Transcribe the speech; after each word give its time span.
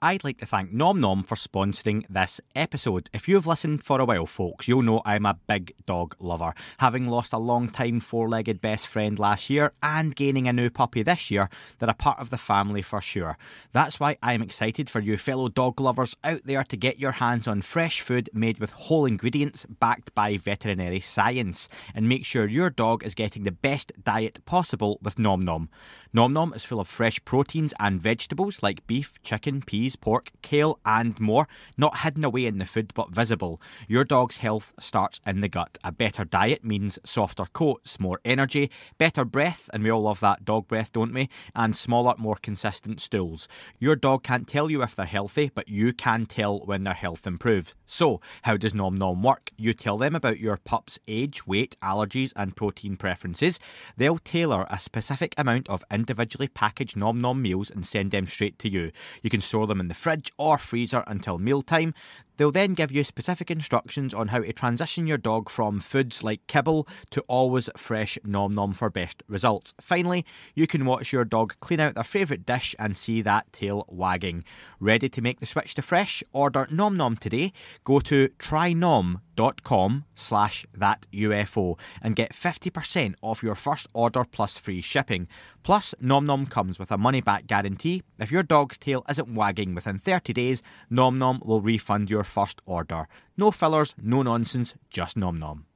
I'd 0.00 0.22
like 0.22 0.38
to 0.38 0.46
thank 0.46 0.72
Nom 0.72 1.00
Nom 1.00 1.24
for 1.24 1.34
sponsoring 1.34 2.04
this 2.08 2.40
episode. 2.54 3.10
If 3.12 3.26
you've 3.26 3.48
listened 3.48 3.82
for 3.82 4.00
a 4.00 4.04
while, 4.04 4.26
folks, 4.26 4.68
you'll 4.68 4.82
know 4.82 5.02
I'm 5.04 5.26
a 5.26 5.40
big 5.48 5.74
dog 5.86 6.14
lover. 6.20 6.54
Having 6.78 7.08
lost 7.08 7.32
a 7.32 7.38
long 7.38 7.68
time 7.68 7.98
four 7.98 8.28
legged 8.28 8.60
best 8.60 8.86
friend 8.86 9.18
last 9.18 9.50
year 9.50 9.72
and 9.82 10.14
gaining 10.14 10.46
a 10.46 10.52
new 10.52 10.70
puppy 10.70 11.02
this 11.02 11.32
year, 11.32 11.50
they're 11.78 11.90
a 11.90 11.94
part 11.94 12.20
of 12.20 12.30
the 12.30 12.38
family 12.38 12.80
for 12.80 13.00
sure. 13.00 13.36
That's 13.72 13.98
why 13.98 14.16
I'm 14.22 14.40
excited 14.40 14.88
for 14.88 15.00
you 15.00 15.16
fellow 15.16 15.48
dog 15.48 15.80
lovers 15.80 16.16
out 16.22 16.42
there 16.44 16.62
to 16.62 16.76
get 16.76 17.00
your 17.00 17.12
hands 17.12 17.48
on 17.48 17.62
fresh 17.62 18.00
food 18.00 18.30
made 18.32 18.60
with 18.60 18.70
whole 18.70 19.04
ingredients 19.04 19.66
backed 19.80 20.14
by 20.14 20.36
veterinary 20.36 21.00
science 21.00 21.68
and 21.92 22.08
make 22.08 22.24
sure 22.24 22.46
your 22.46 22.70
dog 22.70 23.02
is 23.02 23.16
getting 23.16 23.42
the 23.42 23.50
best 23.50 23.90
diet 24.04 24.44
possible 24.44 25.00
with 25.02 25.18
Nom 25.18 25.44
Nom. 25.44 25.68
Nom 26.12 26.32
Nom 26.32 26.54
is 26.54 26.64
full 26.64 26.80
of 26.80 26.88
fresh 26.88 27.22
proteins 27.24 27.74
and 27.80 28.00
vegetables 28.00 28.62
like 28.62 28.86
beef, 28.86 29.20
chicken, 29.22 29.60
peas, 29.60 29.87
pork, 29.96 30.30
kale, 30.42 30.78
and 30.84 31.18
more, 31.20 31.48
not 31.76 31.98
hidden 31.98 32.24
away 32.24 32.46
in 32.46 32.58
the 32.58 32.64
food 32.64 32.92
but 32.94 33.10
visible. 33.10 33.60
Your 33.86 34.04
dog's 34.04 34.38
health 34.38 34.72
starts 34.78 35.20
in 35.26 35.40
the 35.40 35.48
gut. 35.48 35.78
A 35.84 35.92
better 35.92 36.24
diet 36.24 36.64
means 36.64 36.98
softer 37.04 37.46
coats, 37.52 38.00
more 38.00 38.20
energy, 38.24 38.70
better 38.98 39.24
breath, 39.24 39.68
and 39.72 39.82
we 39.82 39.90
all 39.90 40.02
love 40.02 40.20
that 40.20 40.44
dog 40.44 40.68
breath, 40.68 40.92
don't 40.92 41.14
we? 41.14 41.28
And 41.54 41.76
smaller, 41.76 42.14
more 42.18 42.36
consistent 42.36 43.00
stools. 43.00 43.48
Your 43.78 43.96
dog 43.96 44.22
can't 44.22 44.46
tell 44.48 44.70
you 44.70 44.82
if 44.82 44.94
they're 44.94 45.06
healthy, 45.06 45.50
but 45.54 45.68
you 45.68 45.92
can 45.92 46.26
tell 46.26 46.58
when 46.60 46.84
their 46.84 46.94
health 46.94 47.26
improves. 47.26 47.74
So, 47.86 48.20
how 48.42 48.56
does 48.56 48.74
Nom 48.74 48.94
Nom 48.94 49.22
work? 49.22 49.50
You 49.56 49.74
tell 49.74 49.98
them 49.98 50.14
about 50.14 50.38
your 50.38 50.56
pup's 50.56 50.98
age, 51.08 51.46
weight, 51.46 51.76
allergies, 51.82 52.32
and 52.36 52.56
protein 52.56 52.96
preferences. 52.96 53.58
They'll 53.96 54.18
tailor 54.18 54.66
a 54.70 54.78
specific 54.78 55.34
amount 55.36 55.68
of 55.68 55.84
individually 55.90 56.48
packaged 56.48 56.96
Nom 56.96 57.20
Nom 57.20 57.40
meals 57.40 57.70
and 57.70 57.86
send 57.86 58.10
them 58.10 58.26
straight 58.26 58.58
to 58.60 58.68
you. 58.68 58.92
You 59.22 59.30
can 59.30 59.40
store 59.40 59.66
them 59.66 59.77
in 59.80 59.88
the 59.88 59.94
fridge 59.94 60.32
or 60.36 60.58
freezer 60.58 61.04
until 61.06 61.38
mealtime. 61.38 61.94
They'll 62.38 62.52
then 62.52 62.74
give 62.74 62.90
you 62.92 63.04
specific 63.04 63.50
instructions 63.50 64.14
on 64.14 64.28
how 64.28 64.40
to 64.40 64.52
transition 64.52 65.06
your 65.06 65.18
dog 65.18 65.50
from 65.50 65.80
foods 65.80 66.22
like 66.22 66.46
kibble 66.46 66.88
to 67.10 67.20
always 67.22 67.68
fresh 67.76 68.16
nom 68.24 68.54
nom 68.54 68.72
for 68.72 68.88
best 68.88 69.22
results. 69.28 69.74
Finally, 69.80 70.24
you 70.54 70.66
can 70.66 70.86
watch 70.86 71.12
your 71.12 71.24
dog 71.24 71.54
clean 71.60 71.80
out 71.80 71.96
their 71.96 72.04
favourite 72.04 72.46
dish 72.46 72.76
and 72.78 72.96
see 72.96 73.20
that 73.22 73.52
tail 73.52 73.84
wagging. 73.88 74.44
Ready 74.78 75.08
to 75.08 75.20
make 75.20 75.40
the 75.40 75.46
switch 75.46 75.74
to 75.74 75.82
fresh? 75.82 76.22
Order 76.32 76.68
nom 76.70 76.94
nom 76.96 77.16
today. 77.16 77.52
Go 77.82 77.98
to 78.00 78.28
trynom.com 78.38 80.04
slash 80.14 80.64
that 80.72 81.06
UFO 81.12 81.78
and 82.00 82.14
get 82.14 82.32
50% 82.32 83.14
off 83.20 83.42
your 83.42 83.56
first 83.56 83.88
order 83.92 84.24
plus 84.24 84.56
free 84.56 84.80
shipping. 84.80 85.26
Plus, 85.68 85.94
Nom 86.00 86.24
Nom 86.24 86.46
comes 86.46 86.78
with 86.78 86.90
a 86.90 86.96
money 86.96 87.20
back 87.20 87.46
guarantee. 87.46 88.02
If 88.18 88.32
your 88.32 88.42
dog's 88.42 88.78
tail 88.78 89.04
isn't 89.06 89.34
wagging 89.34 89.74
within 89.74 89.98
30 89.98 90.32
days, 90.32 90.62
Nom 90.88 91.18
Nom 91.18 91.42
will 91.44 91.60
refund 91.60 92.08
your 92.08 92.24
first 92.28 92.60
order. 92.66 93.08
No 93.36 93.50
fillers, 93.50 93.94
no 94.00 94.22
nonsense, 94.22 94.76
just 94.90 95.16
Nom 95.16 95.38
Nom. 95.38 95.66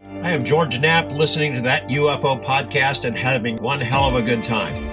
I 0.00 0.30
am 0.30 0.44
George 0.44 0.78
Knapp 0.78 1.10
listening 1.10 1.54
to 1.54 1.60
that 1.62 1.88
UFO 1.88 2.42
podcast 2.42 3.04
and 3.04 3.16
having 3.16 3.56
one 3.56 3.80
hell 3.80 4.08
of 4.08 4.14
a 4.14 4.22
good 4.22 4.44
time. 4.44 4.90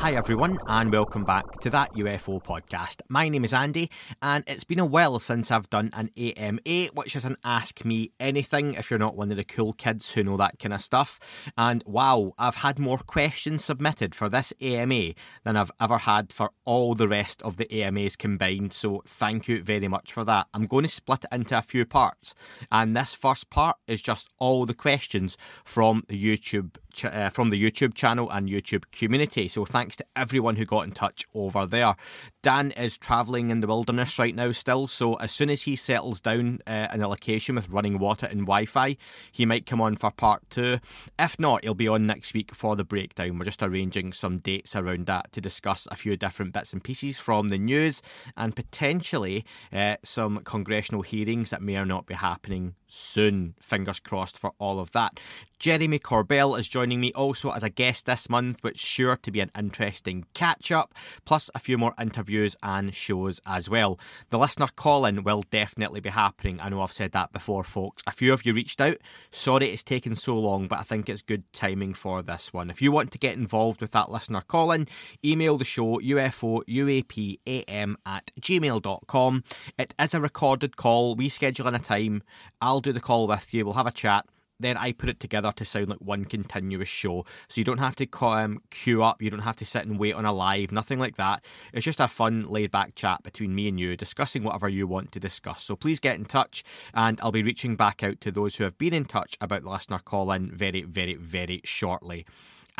Hi, 0.00 0.14
everyone, 0.14 0.58
and 0.66 0.90
welcome 0.90 1.24
back 1.24 1.60
to 1.60 1.68
that 1.68 1.92
UFO 1.92 2.42
podcast. 2.42 3.02
My 3.10 3.28
name 3.28 3.44
is 3.44 3.52
Andy, 3.52 3.90
and 4.22 4.42
it's 4.46 4.64
been 4.64 4.78
a 4.78 4.86
while 4.86 5.18
since 5.18 5.50
I've 5.50 5.68
done 5.68 5.90
an 5.92 6.08
AMA, 6.16 6.86
which 6.94 7.14
is 7.14 7.26
an 7.26 7.36
Ask 7.44 7.84
Me 7.84 8.10
Anything 8.18 8.72
if 8.72 8.88
you're 8.88 8.98
not 8.98 9.14
one 9.14 9.30
of 9.30 9.36
the 9.36 9.44
cool 9.44 9.74
kids 9.74 10.12
who 10.12 10.24
know 10.24 10.38
that 10.38 10.58
kind 10.58 10.72
of 10.72 10.80
stuff. 10.80 11.20
And 11.58 11.84
wow, 11.86 12.32
I've 12.38 12.56
had 12.56 12.78
more 12.78 12.96
questions 12.96 13.62
submitted 13.62 14.14
for 14.14 14.30
this 14.30 14.54
AMA 14.62 15.12
than 15.44 15.58
I've 15.58 15.70
ever 15.78 15.98
had 15.98 16.32
for 16.32 16.52
all 16.64 16.94
the 16.94 17.06
rest 17.06 17.42
of 17.42 17.58
the 17.58 17.70
AMAs 17.70 18.16
combined, 18.16 18.72
so 18.72 19.02
thank 19.06 19.48
you 19.48 19.62
very 19.62 19.86
much 19.86 20.14
for 20.14 20.24
that. 20.24 20.46
I'm 20.54 20.66
going 20.66 20.84
to 20.84 20.88
split 20.88 21.24
it 21.30 21.34
into 21.34 21.58
a 21.58 21.62
few 21.62 21.84
parts, 21.84 22.34
and 22.72 22.96
this 22.96 23.12
first 23.12 23.50
part 23.50 23.76
is 23.86 24.00
just 24.00 24.30
all 24.38 24.64
the 24.64 24.72
questions 24.72 25.36
from 25.62 26.04
the 26.08 26.18
YouTube 26.18 26.76
ch- 26.92 27.04
uh, 27.06 27.30
from 27.30 27.50
the 27.50 27.62
YouTube 27.62 27.94
channel 27.94 28.30
and 28.30 28.48
YouTube 28.48 28.84
community. 28.92 29.48
So 29.48 29.64
thanks 29.64 29.96
to 29.96 30.04
everyone 30.16 30.56
who 30.56 30.64
got 30.64 30.84
in 30.84 30.92
touch 30.92 31.24
over 31.34 31.66
there. 31.66 31.94
Dan 32.42 32.70
is 32.70 32.96
travelling 32.96 33.50
in 33.50 33.60
the 33.60 33.66
wilderness 33.66 34.18
right 34.18 34.34
now 34.34 34.50
still, 34.52 34.86
so 34.86 35.14
as 35.14 35.30
soon 35.30 35.50
as 35.50 35.62
he 35.62 35.76
settles 35.76 36.22
down 36.22 36.60
uh, 36.66 36.88
in 36.90 37.02
a 37.02 37.08
location 37.08 37.54
with 37.54 37.68
running 37.68 37.98
water 37.98 38.24
and 38.24 38.40
Wi-Fi, 38.40 38.96
he 39.30 39.44
might 39.44 39.66
come 39.66 39.80
on 39.82 39.96
for 39.96 40.10
part 40.10 40.48
two. 40.48 40.78
If 41.18 41.38
not, 41.38 41.64
he'll 41.64 41.74
be 41.74 41.86
on 41.86 42.06
next 42.06 42.32
week 42.32 42.54
for 42.54 42.76
the 42.76 42.84
breakdown. 42.84 43.38
We're 43.38 43.44
just 43.44 43.62
arranging 43.62 44.14
some 44.14 44.38
dates 44.38 44.74
around 44.74 45.04
that 45.04 45.32
to 45.32 45.42
discuss 45.42 45.86
a 45.90 45.96
few 45.96 46.16
different 46.16 46.54
bits 46.54 46.72
and 46.72 46.82
pieces 46.82 47.18
from 47.18 47.50
the 47.50 47.58
news 47.58 48.00
and 48.38 48.56
potentially 48.56 49.44
uh, 49.70 49.96
some 50.02 50.40
congressional 50.44 51.02
hearings 51.02 51.50
that 51.50 51.60
may 51.60 51.76
or 51.76 51.84
not 51.84 52.06
be 52.06 52.14
happening 52.14 52.74
soon. 52.86 53.54
Fingers 53.60 54.00
crossed 54.00 54.38
for 54.38 54.52
all 54.58 54.80
of 54.80 54.92
that. 54.92 55.20
Jeremy 55.58 55.98
Corbell 55.98 56.58
is 56.58 56.68
joining 56.68 57.00
me 57.00 57.12
also 57.12 57.50
as 57.50 57.62
a 57.62 57.68
guest 57.68 58.06
this 58.06 58.30
month, 58.30 58.64
which 58.64 58.78
sure 58.78 59.16
to 59.16 59.30
be 59.30 59.40
an 59.40 59.50
interesting 59.56 60.24
catch 60.32 60.72
up, 60.72 60.94
plus 61.26 61.50
a 61.54 61.58
few 61.58 61.76
more 61.76 61.92
interviews 62.00 62.29
and 62.62 62.94
shows 62.94 63.40
as 63.46 63.68
well. 63.68 63.98
The 64.30 64.38
listener 64.38 64.68
call 64.74 65.04
in 65.04 65.22
will 65.22 65.44
definitely 65.50 66.00
be 66.00 66.10
happening. 66.10 66.60
I 66.60 66.68
know 66.68 66.82
I've 66.82 66.92
said 66.92 67.12
that 67.12 67.32
before, 67.32 67.64
folks. 67.64 68.02
A 68.06 68.12
few 68.12 68.32
of 68.32 68.46
you 68.46 68.54
reached 68.54 68.80
out. 68.80 68.98
Sorry 69.30 69.70
it's 69.70 69.82
taken 69.82 70.14
so 70.14 70.34
long, 70.34 70.68
but 70.68 70.78
I 70.78 70.82
think 70.82 71.08
it's 71.08 71.22
good 71.22 71.44
timing 71.52 71.94
for 71.94 72.22
this 72.22 72.52
one. 72.52 72.70
If 72.70 72.80
you 72.80 72.92
want 72.92 73.10
to 73.12 73.18
get 73.18 73.36
involved 73.36 73.80
with 73.80 73.90
that 73.92 74.10
listener 74.10 74.42
call 74.42 74.72
in, 74.72 74.88
email 75.24 75.58
the 75.58 75.64
show 75.64 75.98
ufouapam 75.98 77.94
at 78.06 78.30
gmail.com. 78.40 79.44
It 79.78 79.94
is 79.98 80.14
a 80.14 80.20
recorded 80.20 80.76
call. 80.76 81.14
We 81.14 81.28
schedule 81.28 81.68
in 81.68 81.74
a 81.74 81.78
time. 81.78 82.22
I'll 82.60 82.80
do 82.80 82.92
the 82.92 83.00
call 83.00 83.26
with 83.26 83.52
you. 83.52 83.64
We'll 83.64 83.74
have 83.74 83.86
a 83.86 83.92
chat 83.92 84.26
then 84.60 84.76
I 84.76 84.92
put 84.92 85.08
it 85.08 85.20
together 85.20 85.52
to 85.56 85.64
sound 85.64 85.88
like 85.88 86.00
one 86.00 86.24
continuous 86.24 86.88
show. 86.88 87.24
So 87.48 87.60
you 87.60 87.64
don't 87.64 87.78
have 87.78 87.96
to 87.96 88.08
um, 88.26 88.62
queue 88.70 89.02
up, 89.02 89.20
you 89.22 89.30
don't 89.30 89.40
have 89.40 89.56
to 89.56 89.66
sit 89.66 89.86
and 89.86 89.98
wait 89.98 90.14
on 90.14 90.24
a 90.24 90.32
live, 90.32 90.72
nothing 90.72 90.98
like 90.98 91.16
that. 91.16 91.44
It's 91.72 91.84
just 91.84 92.00
a 92.00 92.08
fun, 92.08 92.48
laid 92.48 92.70
back 92.70 92.94
chat 92.94 93.22
between 93.22 93.54
me 93.54 93.68
and 93.68 93.78
you, 93.78 93.96
discussing 93.96 94.42
whatever 94.42 94.68
you 94.68 94.86
want 94.86 95.12
to 95.12 95.20
discuss. 95.20 95.62
So 95.62 95.76
please 95.76 96.00
get 96.00 96.16
in 96.16 96.24
touch, 96.24 96.62
and 96.94 97.20
I'll 97.20 97.32
be 97.32 97.42
reaching 97.42 97.76
back 97.76 98.02
out 98.02 98.20
to 98.20 98.30
those 98.30 98.56
who 98.56 98.64
have 98.64 98.78
been 98.78 98.94
in 98.94 99.04
touch 99.04 99.36
about 99.40 99.62
the 99.62 99.70
listener 99.70 99.98
call 99.98 100.30
in 100.32 100.50
very, 100.50 100.82
very, 100.82 101.14
very 101.14 101.60
shortly. 101.64 102.26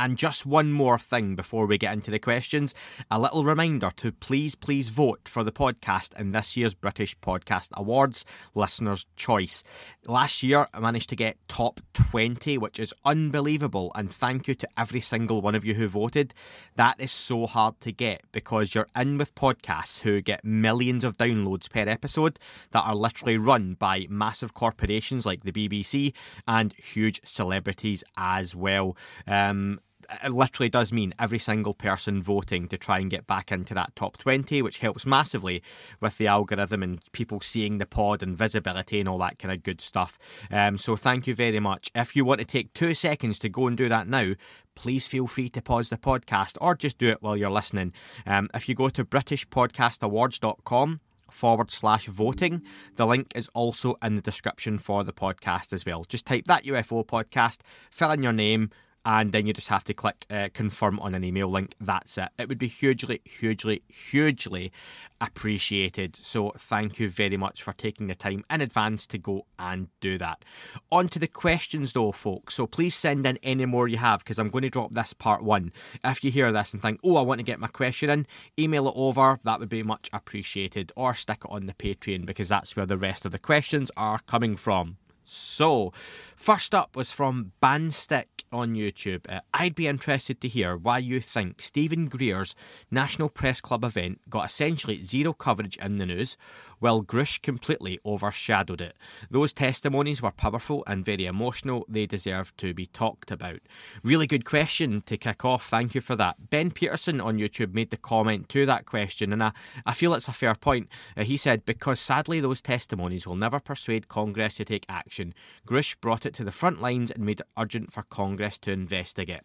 And 0.00 0.16
just 0.16 0.46
one 0.46 0.72
more 0.72 0.98
thing 0.98 1.36
before 1.36 1.66
we 1.66 1.76
get 1.76 1.92
into 1.92 2.10
the 2.10 2.18
questions 2.18 2.74
a 3.10 3.20
little 3.20 3.44
reminder 3.44 3.90
to 3.96 4.12
please, 4.12 4.54
please 4.54 4.88
vote 4.88 5.28
for 5.28 5.44
the 5.44 5.52
podcast 5.52 6.18
in 6.18 6.32
this 6.32 6.56
year's 6.56 6.72
British 6.72 7.18
Podcast 7.18 7.68
Awards 7.74 8.24
Listener's 8.54 9.04
Choice. 9.16 9.62
Last 10.06 10.42
year, 10.42 10.66
I 10.72 10.80
managed 10.80 11.10
to 11.10 11.16
get 11.16 11.36
top 11.48 11.80
20, 11.92 12.56
which 12.56 12.80
is 12.80 12.94
unbelievable. 13.04 13.92
And 13.94 14.10
thank 14.10 14.48
you 14.48 14.54
to 14.54 14.68
every 14.78 15.02
single 15.02 15.42
one 15.42 15.54
of 15.54 15.66
you 15.66 15.74
who 15.74 15.86
voted. 15.86 16.32
That 16.76 16.98
is 16.98 17.12
so 17.12 17.46
hard 17.46 17.78
to 17.82 17.92
get 17.92 18.22
because 18.32 18.74
you're 18.74 18.88
in 18.96 19.18
with 19.18 19.34
podcasts 19.34 20.00
who 20.00 20.22
get 20.22 20.42
millions 20.46 21.04
of 21.04 21.18
downloads 21.18 21.68
per 21.68 21.86
episode 21.86 22.38
that 22.70 22.86
are 22.86 22.94
literally 22.94 23.36
run 23.36 23.74
by 23.74 24.06
massive 24.08 24.54
corporations 24.54 25.26
like 25.26 25.44
the 25.44 25.52
BBC 25.52 26.14
and 26.48 26.72
huge 26.72 27.20
celebrities 27.22 28.02
as 28.16 28.54
well. 28.54 28.96
Um, 29.26 29.78
it 30.24 30.32
literally 30.32 30.68
does 30.68 30.92
mean 30.92 31.14
every 31.18 31.38
single 31.38 31.74
person 31.74 32.22
voting 32.22 32.68
to 32.68 32.78
try 32.78 32.98
and 32.98 33.10
get 33.10 33.26
back 33.26 33.52
into 33.52 33.74
that 33.74 33.94
top 33.96 34.16
20, 34.18 34.62
which 34.62 34.78
helps 34.78 35.06
massively 35.06 35.62
with 36.00 36.18
the 36.18 36.26
algorithm 36.26 36.82
and 36.82 37.00
people 37.12 37.40
seeing 37.40 37.78
the 37.78 37.86
pod 37.86 38.22
and 38.22 38.36
visibility 38.36 39.00
and 39.00 39.08
all 39.08 39.18
that 39.18 39.38
kind 39.38 39.52
of 39.52 39.62
good 39.62 39.80
stuff. 39.80 40.18
Um, 40.50 40.78
so 40.78 40.96
thank 40.96 41.26
you 41.26 41.34
very 41.34 41.60
much. 41.60 41.90
If 41.94 42.16
you 42.16 42.24
want 42.24 42.40
to 42.40 42.46
take 42.46 42.72
two 42.74 42.94
seconds 42.94 43.38
to 43.40 43.48
go 43.48 43.66
and 43.66 43.76
do 43.76 43.88
that 43.88 44.08
now, 44.08 44.32
please 44.74 45.06
feel 45.06 45.26
free 45.26 45.48
to 45.50 45.62
pause 45.62 45.88
the 45.90 45.96
podcast 45.96 46.56
or 46.60 46.74
just 46.74 46.98
do 46.98 47.08
it 47.08 47.22
while 47.22 47.36
you're 47.36 47.50
listening. 47.50 47.92
Um, 48.26 48.48
if 48.54 48.68
you 48.68 48.74
go 48.74 48.88
to 48.88 49.04
BritishPodcastAwards.com, 49.04 51.00
forward 51.30 51.70
slash 51.70 52.06
voting. 52.06 52.62
The 52.96 53.06
link 53.06 53.32
is 53.34 53.48
also 53.54 53.96
in 54.02 54.16
the 54.16 54.20
description 54.20 54.78
for 54.78 55.04
the 55.04 55.12
podcast 55.12 55.72
as 55.72 55.86
well. 55.86 56.04
Just 56.04 56.26
type 56.26 56.46
that 56.46 56.64
UFO 56.64 57.06
podcast, 57.06 57.60
fill 57.90 58.10
in 58.10 58.22
your 58.22 58.32
name, 58.32 58.70
and 59.04 59.32
then 59.32 59.46
you 59.46 59.52
just 59.52 59.68
have 59.68 59.84
to 59.84 59.94
click 59.94 60.26
uh, 60.30 60.48
confirm 60.52 61.00
on 61.00 61.14
an 61.14 61.24
email 61.24 61.48
link. 61.48 61.74
That's 61.80 62.18
it. 62.18 62.28
It 62.38 62.48
would 62.48 62.58
be 62.58 62.68
hugely, 62.68 63.20
hugely, 63.24 63.82
hugely 63.88 64.72
appreciated. 65.20 66.18
So 66.20 66.52
thank 66.58 66.98
you 66.98 67.08
very 67.08 67.36
much 67.36 67.62
for 67.62 67.72
taking 67.72 68.06
the 68.06 68.14
time 68.14 68.44
in 68.50 68.60
advance 68.60 69.06
to 69.08 69.18
go 69.18 69.46
and 69.58 69.88
do 70.00 70.18
that. 70.18 70.44
On 70.90 71.08
to 71.08 71.18
the 71.18 71.26
questions 71.26 71.92
though, 71.92 72.12
folks. 72.12 72.54
So 72.54 72.66
please 72.66 72.94
send 72.94 73.26
in 73.26 73.38
any 73.42 73.66
more 73.66 73.88
you 73.88 73.98
have 73.98 74.20
because 74.20 74.38
I'm 74.38 74.50
going 74.50 74.62
to 74.62 74.70
drop 74.70 74.92
this 74.92 75.12
part 75.12 75.42
one. 75.42 75.72
If 76.04 76.22
you 76.22 76.30
hear 76.30 76.52
this 76.52 76.72
and 76.72 76.82
think, 76.82 77.00
oh, 77.02 77.16
I 77.16 77.22
want 77.22 77.38
to 77.38 77.44
get 77.44 77.60
my 77.60 77.68
question 77.68 78.10
in, 78.10 78.26
email 78.58 78.88
it 78.88 78.94
over. 78.96 79.38
That 79.44 79.60
would 79.60 79.68
be 79.68 79.82
much 79.82 80.10
appreciated. 80.12 80.92
Or 80.96 81.14
stick 81.14 81.38
it 81.44 81.50
on 81.50 81.66
the 81.66 81.74
Patreon 81.74 82.26
because 82.26 82.48
that's 82.48 82.76
where 82.76 82.86
the 82.86 82.98
rest 82.98 83.24
of 83.24 83.32
the 83.32 83.38
questions 83.38 83.90
are 83.96 84.20
coming 84.26 84.56
from. 84.56 84.96
So, 85.24 85.92
first 86.40 86.74
up 86.74 86.96
was 86.96 87.12
from 87.12 87.52
Bandstick 87.62 88.44
on 88.50 88.74
YouTube. 88.74 89.28
Uh, 89.28 89.40
I'd 89.52 89.74
be 89.74 89.86
interested 89.86 90.40
to 90.40 90.48
hear 90.48 90.74
why 90.74 90.96
you 90.96 91.20
think 91.20 91.60
Steven 91.60 92.06
Greer's 92.06 92.54
National 92.90 93.28
Press 93.28 93.60
Club 93.60 93.84
event 93.84 94.22
got 94.30 94.46
essentially 94.46 95.02
zero 95.02 95.34
coverage 95.34 95.76
in 95.76 95.98
the 95.98 96.06
news, 96.06 96.38
while 96.78 97.02
Grusch 97.02 97.42
completely 97.42 98.00
overshadowed 98.04 98.80
it. 98.80 98.96
Those 99.30 99.52
testimonies 99.52 100.22
were 100.22 100.30
powerful 100.30 100.82
and 100.86 101.04
very 101.04 101.26
emotional. 101.26 101.84
They 101.88 102.06
deserve 102.06 102.56
to 102.56 102.72
be 102.72 102.86
talked 102.86 103.30
about. 103.30 103.60
Really 104.02 104.26
good 104.26 104.46
question 104.46 105.02
to 105.02 105.18
kick 105.18 105.44
off. 105.44 105.68
Thank 105.68 105.94
you 105.94 106.00
for 106.00 106.16
that. 106.16 106.48
Ben 106.48 106.70
Peterson 106.70 107.20
on 107.20 107.36
YouTube 107.36 107.74
made 107.74 107.90
the 107.90 107.98
comment 107.98 108.48
to 108.48 108.64
that 108.64 108.86
question, 108.86 109.32
and 109.32 109.42
I, 109.42 109.52
I 109.84 109.92
feel 109.92 110.14
it's 110.14 110.28
a 110.28 110.32
fair 110.32 110.54
point. 110.54 110.88
Uh, 111.16 111.24
he 111.24 111.36
said, 111.36 111.66
Because 111.66 112.00
sadly, 112.00 112.40
those 112.40 112.62
testimonies 112.62 113.26
will 113.26 113.36
never 113.36 113.60
persuade 113.60 114.08
Congress 114.08 114.54
to 114.54 114.64
take 114.64 114.86
action, 114.88 115.34
Grusch 115.66 116.00
brought 116.00 116.24
it 116.24 116.29
to 116.34 116.44
the 116.44 116.52
front 116.52 116.80
lines 116.80 117.10
and 117.10 117.24
made 117.24 117.40
it 117.40 117.46
urgent 117.58 117.92
for 117.92 118.02
Congress 118.02 118.58
to 118.58 118.72
investigate. 118.72 119.42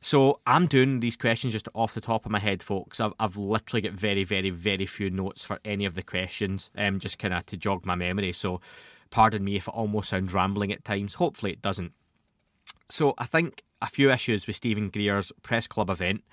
So 0.00 0.40
I'm 0.46 0.66
doing 0.66 1.00
these 1.00 1.16
questions 1.16 1.52
just 1.52 1.68
off 1.74 1.92
the 1.92 2.00
top 2.00 2.24
of 2.24 2.32
my 2.32 2.38
head, 2.38 2.62
folks. 2.62 3.00
I've, 3.00 3.12
I've 3.20 3.36
literally 3.36 3.82
got 3.82 3.92
very, 3.92 4.24
very, 4.24 4.48
very 4.48 4.86
few 4.86 5.10
notes 5.10 5.44
for 5.44 5.60
any 5.64 5.84
of 5.84 5.94
the 5.94 6.02
questions, 6.02 6.70
um, 6.76 7.00
just 7.00 7.18
kind 7.18 7.34
of 7.34 7.44
to 7.46 7.56
jog 7.58 7.84
my 7.84 7.94
memory. 7.94 8.32
So 8.32 8.62
pardon 9.10 9.44
me 9.44 9.56
if 9.56 9.68
it 9.68 9.74
almost 9.74 10.08
sounds 10.08 10.32
rambling 10.32 10.72
at 10.72 10.84
times. 10.84 11.14
Hopefully 11.14 11.52
it 11.52 11.60
doesn't. 11.60 11.92
So 12.88 13.14
I 13.18 13.26
think 13.26 13.62
a 13.82 13.86
few 13.86 14.10
issues 14.10 14.46
with 14.46 14.56
Steven 14.56 14.88
Greer's 14.88 15.32
press 15.42 15.66
club 15.66 15.90
event 15.90 16.24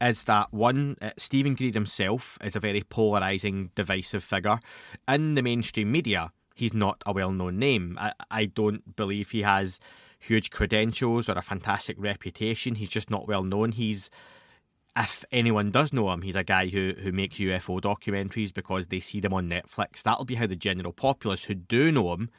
is 0.00 0.24
that 0.24 0.52
one, 0.52 0.96
uh, 1.02 1.10
Steven 1.18 1.54
Greer 1.54 1.72
himself 1.72 2.38
is 2.42 2.56
a 2.56 2.60
very 2.60 2.82
polarising, 2.82 3.68
divisive 3.74 4.24
figure. 4.24 4.60
In 5.06 5.34
the 5.34 5.42
mainstream 5.42 5.92
media, 5.92 6.32
he's 6.54 6.74
not 6.74 7.02
a 7.06 7.12
well 7.12 7.32
known 7.32 7.58
name. 7.58 7.96
I, 8.00 8.12
I 8.30 8.44
don't 8.46 8.96
believe 8.96 9.30
he 9.30 9.42
has 9.42 9.80
huge 10.18 10.50
credentials 10.50 11.28
or 11.28 11.38
a 11.38 11.42
fantastic 11.42 11.96
reputation. 11.98 12.74
He's 12.74 12.90
just 12.90 13.10
not 13.10 13.26
well 13.26 13.42
known. 13.42 13.72
He's 13.72 14.10
if 14.96 15.24
anyone 15.30 15.70
does 15.70 15.92
know 15.92 16.10
him, 16.10 16.22
he's 16.22 16.36
a 16.36 16.44
guy 16.44 16.68
who, 16.68 16.94
who 17.00 17.12
makes 17.12 17.38
UFO 17.38 17.80
documentaries 17.80 18.52
because 18.52 18.88
they 18.88 19.00
see 19.00 19.20
them 19.20 19.32
on 19.32 19.48
Netflix. 19.48 20.02
That'll 20.02 20.24
be 20.24 20.34
how 20.34 20.46
the 20.46 20.56
general 20.56 20.92
populace 20.92 21.44
who 21.44 21.54
do 21.54 21.92
know 21.92 22.12
him, 22.12 22.30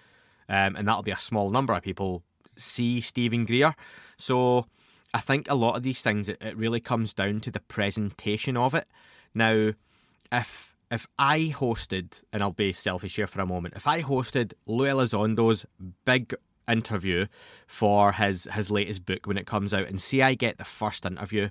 um, 0.49 0.75
and 0.75 0.87
that'll 0.87 1.03
be 1.03 1.11
a 1.11 1.17
small 1.17 1.49
number 1.49 1.73
of 1.73 1.81
people, 1.81 2.23
see 2.57 2.99
Steven 2.99 3.45
Greer. 3.45 3.73
So 4.17 4.65
I 5.13 5.19
think 5.19 5.49
a 5.49 5.55
lot 5.55 5.77
of 5.77 5.83
these 5.83 6.01
things, 6.01 6.27
it, 6.27 6.37
it 6.41 6.57
really 6.57 6.81
comes 6.81 7.13
down 7.13 7.39
to 7.41 7.51
the 7.51 7.61
presentation 7.61 8.57
of 8.57 8.75
it. 8.75 8.87
Now, 9.33 9.71
if 10.31 10.70
if 10.91 11.07
I 11.17 11.53
hosted, 11.55 12.21
and 12.33 12.43
I'll 12.43 12.51
be 12.51 12.73
selfish 12.73 13.15
here 13.15 13.25
for 13.25 13.41
a 13.41 13.45
moment, 13.45 13.75
if 13.75 13.87
I 13.87 14.01
hosted 14.01 14.53
Lou 14.67 14.85
Elizondo's 14.85 15.65
big 16.05 16.35
interview 16.67 17.25
for 17.65 18.11
his 18.11 18.47
his 18.53 18.69
latest 18.69 19.05
book 19.05 19.25
when 19.25 19.37
it 19.37 19.47
comes 19.47 19.73
out, 19.73 19.87
and 19.87 20.01
see 20.01 20.21
I 20.21 20.35
get 20.35 20.57
the 20.57 20.65
first 20.65 21.05
interview. 21.05 21.49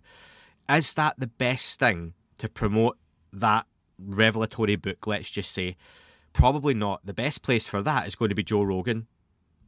Is 0.69 0.93
that 0.95 1.19
the 1.19 1.27
best 1.27 1.81
thing 1.81 2.15
to 2.39 2.49
promote 2.49 2.97
that 3.33 3.67
revelatory 3.99 4.77
book? 4.77 5.07
Let's 5.07 5.31
just 5.31 5.53
say, 5.53 5.77
probably 6.33 6.75
not. 6.75 7.05
The 7.05 7.15
best 7.15 7.43
place 7.43 7.67
for 7.67 7.83
that 7.83 8.07
is 8.07 8.15
going 8.15 8.29
to 8.29 8.35
be 8.35 8.45
Joe 8.45 8.63
Rogan. 8.63 9.09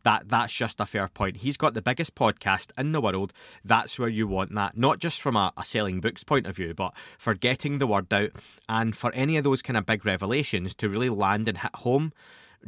That 0.03 0.29
that's 0.29 0.53
just 0.53 0.81
a 0.81 0.87
fair 0.87 1.09
point. 1.09 1.39
He's 1.39 1.57
got 1.57 1.75
the 1.75 1.83
biggest 1.83 2.15
podcast 2.15 2.71
in 2.77 2.93
the 2.93 3.01
world. 3.01 3.33
That's 3.65 3.99
where 3.99 4.09
you 4.09 4.27
want 4.27 4.55
that, 4.55 4.77
not 4.77 4.99
just 4.99 5.21
from 5.21 5.37
a, 5.37 5.53
a 5.57 5.65
selling 5.65 6.01
books 6.01 6.25
point 6.25 6.47
of 6.47 6.57
view, 6.57 6.75
but 6.75 6.93
for 7.19 7.35
getting 7.35 7.79
the 7.79 7.87
word 7.87 8.13
out 8.13 8.31
and 8.69 8.97
for 8.97 9.13
any 9.13 9.37
of 9.37 9.45
those 9.45 9.63
kind 9.63 9.77
of 9.77 9.87
big 9.87 10.05
revelations 10.05 10.75
to 10.75 10.89
really 10.89 11.09
land 11.09 11.49
and 11.49 11.59
hit 11.59 11.75
home 11.77 12.13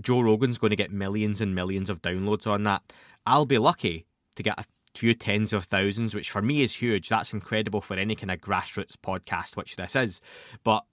Joe 0.00 0.20
Rogan's 0.20 0.58
going 0.58 0.70
to 0.70 0.76
get 0.76 0.92
millions 0.92 1.40
and 1.40 1.54
millions 1.54 1.90
of 1.90 2.02
downloads 2.02 2.46
on 2.46 2.64
that. 2.64 2.82
I'll 3.26 3.46
be 3.46 3.58
lucky 3.58 4.06
to 4.36 4.42
get 4.42 4.58
a 4.58 4.64
few 4.94 5.14
tens 5.14 5.52
of 5.52 5.64
thousands, 5.64 6.14
which 6.14 6.31
for 6.31 6.42
me 6.42 6.62
is 6.62 6.75
huge. 6.75 7.08
That's 7.08 7.32
incredible 7.32 7.81
for 7.81 7.94
any 7.94 8.14
kind 8.14 8.31
of 8.31 8.40
grassroots 8.40 8.96
podcast, 8.96 9.56
which 9.56 9.76
this 9.76 9.96
is. 9.96 10.20
But 10.62 10.84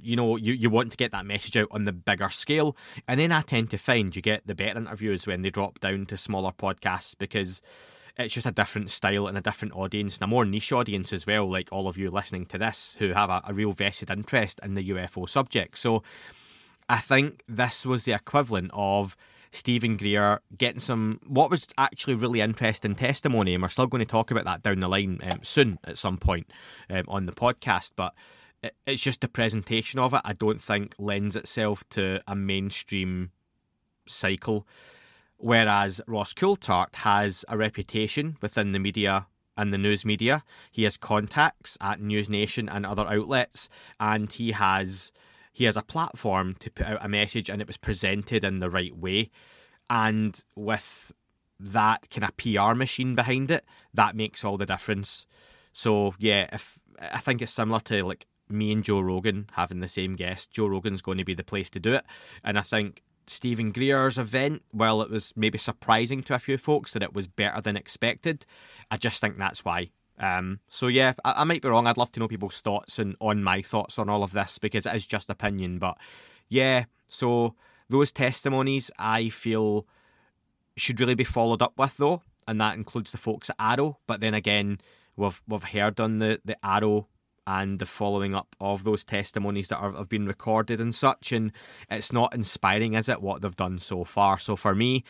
you 0.00 0.16
know, 0.16 0.36
you, 0.36 0.52
you 0.52 0.70
want 0.70 0.90
to 0.90 0.96
get 0.96 1.12
that 1.12 1.26
message 1.26 1.56
out 1.56 1.68
on 1.70 1.84
the 1.84 1.92
bigger 1.92 2.30
scale. 2.30 2.76
And 3.06 3.18
then 3.20 3.32
I 3.32 3.42
tend 3.42 3.70
to 3.70 3.78
find 3.78 4.14
you 4.14 4.22
get 4.22 4.46
the 4.46 4.54
better 4.54 4.78
interviews 4.78 5.26
when 5.26 5.42
they 5.42 5.50
drop 5.50 5.80
down 5.80 6.06
to 6.06 6.16
smaller 6.16 6.52
podcasts 6.52 7.14
because 7.16 7.62
it's 8.16 8.34
just 8.34 8.46
a 8.46 8.52
different 8.52 8.90
style 8.90 9.26
and 9.26 9.36
a 9.36 9.40
different 9.40 9.74
audience 9.74 10.16
and 10.16 10.24
a 10.24 10.26
more 10.28 10.44
niche 10.44 10.72
audience 10.72 11.12
as 11.12 11.26
well, 11.26 11.50
like 11.50 11.68
all 11.72 11.88
of 11.88 11.98
you 11.98 12.10
listening 12.10 12.46
to 12.46 12.58
this 12.58 12.96
who 12.98 13.12
have 13.12 13.30
a, 13.30 13.42
a 13.46 13.54
real 13.54 13.72
vested 13.72 14.10
interest 14.10 14.60
in 14.62 14.74
the 14.74 14.90
UFO 14.90 15.28
subject. 15.28 15.78
So 15.78 16.02
I 16.88 16.98
think 16.98 17.42
this 17.48 17.84
was 17.84 18.04
the 18.04 18.12
equivalent 18.12 18.70
of 18.72 19.16
Steven 19.50 19.96
Greer 19.96 20.40
getting 20.56 20.80
some 20.80 21.20
what 21.26 21.50
was 21.50 21.66
actually 21.78 22.14
really 22.14 22.40
interesting 22.40 22.94
testimony, 22.94 23.54
and 23.54 23.62
we're 23.62 23.68
still 23.68 23.86
going 23.86 24.00
to 24.00 24.04
talk 24.04 24.30
about 24.30 24.44
that 24.44 24.62
down 24.62 24.80
the 24.80 24.88
line 24.88 25.20
um, 25.22 25.40
soon 25.42 25.78
at 25.84 25.96
some 25.96 26.18
point 26.18 26.48
um, 26.90 27.04
on 27.06 27.26
the 27.26 27.32
podcast. 27.32 27.92
But 27.94 28.14
it's 28.86 29.02
just 29.02 29.20
the 29.20 29.28
presentation 29.28 29.98
of 30.00 30.14
it. 30.14 30.20
I 30.24 30.32
don't 30.32 30.60
think 30.60 30.94
lends 30.98 31.36
itself 31.36 31.88
to 31.90 32.20
a 32.26 32.34
mainstream 32.34 33.30
cycle. 34.06 34.66
Whereas 35.36 36.00
Ross 36.06 36.32
Coulthart 36.32 36.94
has 36.96 37.44
a 37.48 37.56
reputation 37.56 38.36
within 38.40 38.72
the 38.72 38.78
media 38.78 39.26
and 39.56 39.72
the 39.72 39.78
news 39.78 40.04
media. 40.04 40.42
He 40.70 40.84
has 40.84 40.96
contacts 40.96 41.76
at 41.80 42.00
News 42.00 42.28
Nation 42.28 42.68
and 42.68 42.84
other 42.84 43.06
outlets, 43.06 43.68
and 44.00 44.32
he 44.32 44.52
has 44.52 45.12
he 45.52 45.64
has 45.64 45.76
a 45.76 45.82
platform 45.82 46.54
to 46.58 46.70
put 46.70 46.86
out 46.86 47.04
a 47.04 47.08
message 47.08 47.48
and 47.48 47.62
it 47.62 47.66
was 47.68 47.76
presented 47.76 48.42
in 48.42 48.58
the 48.58 48.68
right 48.68 48.94
way. 48.96 49.30
And 49.88 50.42
with 50.56 51.12
that 51.60 52.10
kind 52.10 52.24
of 52.24 52.36
PR 52.36 52.74
machine 52.74 53.14
behind 53.14 53.52
it, 53.52 53.64
that 53.94 54.16
makes 54.16 54.44
all 54.44 54.56
the 54.58 54.66
difference. 54.66 55.26
So 55.72 56.14
yeah, 56.18 56.48
if 56.52 56.80
I 57.00 57.18
think 57.18 57.40
it's 57.40 57.52
similar 57.52 57.80
to 57.80 58.04
like 58.04 58.26
me 58.48 58.72
and 58.72 58.84
Joe 58.84 59.00
Rogan 59.00 59.48
having 59.52 59.80
the 59.80 59.88
same 59.88 60.16
guest, 60.16 60.50
Joe 60.50 60.66
Rogan's 60.66 61.02
going 61.02 61.18
to 61.18 61.24
be 61.24 61.34
the 61.34 61.44
place 61.44 61.70
to 61.70 61.80
do 61.80 61.94
it. 61.94 62.04
And 62.42 62.58
I 62.58 62.62
think 62.62 63.02
Steven 63.26 63.72
Greer's 63.72 64.18
event, 64.18 64.62
while 64.70 65.00
it 65.02 65.10
was 65.10 65.32
maybe 65.36 65.58
surprising 65.58 66.22
to 66.24 66.34
a 66.34 66.38
few 66.38 66.58
folks 66.58 66.92
that 66.92 67.02
it 67.02 67.14
was 67.14 67.26
better 67.26 67.60
than 67.60 67.76
expected, 67.76 68.44
I 68.90 68.96
just 68.96 69.20
think 69.20 69.38
that's 69.38 69.64
why 69.64 69.90
um, 70.18 70.60
so 70.68 70.86
yeah, 70.86 71.14
I, 71.24 71.34
I, 71.38 71.44
might 71.44 71.62
be 71.62 71.68
wrong. 71.68 71.86
I'd 71.86 71.96
love 71.96 72.12
to 72.12 72.20
know 72.20 72.28
people's 72.28 72.60
thoughts 72.60 72.98
and 72.98 73.16
on 73.20 73.42
my 73.42 73.62
thoughts 73.62 73.98
on 73.98 74.08
all 74.08 74.22
of 74.22 74.32
this 74.32 74.58
because 74.58 74.86
it 74.86 74.94
is 74.94 75.06
just 75.06 75.28
opinion. 75.28 75.78
But 75.78 75.98
yeah, 76.48 76.84
so 77.08 77.54
those 77.88 78.12
testimonies 78.12 78.90
I 78.98 79.28
feel 79.28 79.86
should 80.76 81.00
really 81.00 81.14
be 81.14 81.24
followed 81.24 81.62
up 81.62 81.74
with 81.76 81.96
though, 81.96 82.22
and 82.46 82.60
that 82.60 82.76
includes 82.76 83.10
the 83.10 83.18
folks 83.18 83.50
at 83.50 83.58
AARO. 83.58 83.96
But 84.06 84.20
then 84.20 84.34
again, 84.34 84.78
we've 85.16 85.42
we've 85.48 85.64
heard 85.64 85.98
on 85.98 86.18
the 86.20 86.40
the 86.44 86.56
AARO 86.62 87.06
and 87.46 87.78
the 87.78 87.86
following 87.86 88.34
up 88.34 88.56
of 88.60 88.84
those 88.84 89.04
testimonies 89.04 89.68
that 89.68 89.78
are, 89.78 89.92
have 89.92 90.08
been 90.08 90.26
recorded 90.26 90.80
and 90.80 90.94
such, 90.94 91.32
and 91.32 91.52
it's 91.90 92.12
not 92.12 92.34
inspiring, 92.34 92.94
is 92.94 93.08
it? 93.08 93.22
What 93.22 93.42
they've 93.42 93.54
done 93.54 93.78
so 93.78 94.04
far. 94.04 94.38
So 94.38 94.56
for 94.56 94.74
me 94.74 95.04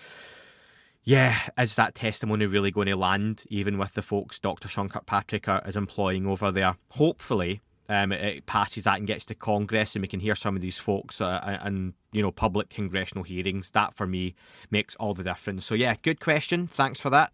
yeah, 1.04 1.38
is 1.58 1.74
that 1.74 1.94
testimony 1.94 2.46
really 2.46 2.70
going 2.70 2.86
to 2.86 2.96
land, 2.96 3.44
even 3.48 3.76
with 3.76 3.92
the 3.92 4.00
folks 4.02 4.38
Dr. 4.38 4.68
Sean 4.68 4.88
Kirkpatrick 4.88 5.46
is 5.66 5.76
employing 5.76 6.26
over 6.26 6.50
there? 6.50 6.76
Hopefully, 6.92 7.60
um, 7.90 8.10
it, 8.10 8.46
passes 8.46 8.84
that 8.84 8.98
and 8.98 9.06
gets 9.06 9.26
to 9.26 9.34
Congress, 9.34 9.94
and 9.94 10.02
we 10.02 10.08
can 10.08 10.20
hear 10.20 10.34
some 10.34 10.56
of 10.56 10.62
these 10.62 10.78
folks 10.78 11.20
uh, 11.20 11.58
and 11.62 11.92
you 12.12 12.22
know 12.22 12.30
public 12.30 12.70
congressional 12.70 13.22
hearings. 13.22 13.70
That 13.72 13.94
for 13.94 14.06
me 14.06 14.34
makes 14.70 14.96
all 14.96 15.12
the 15.12 15.22
difference. 15.22 15.66
So 15.66 15.74
yeah, 15.74 15.94
good 16.02 16.20
question. 16.20 16.66
Thanks 16.66 17.00
for 17.00 17.10
that. 17.10 17.32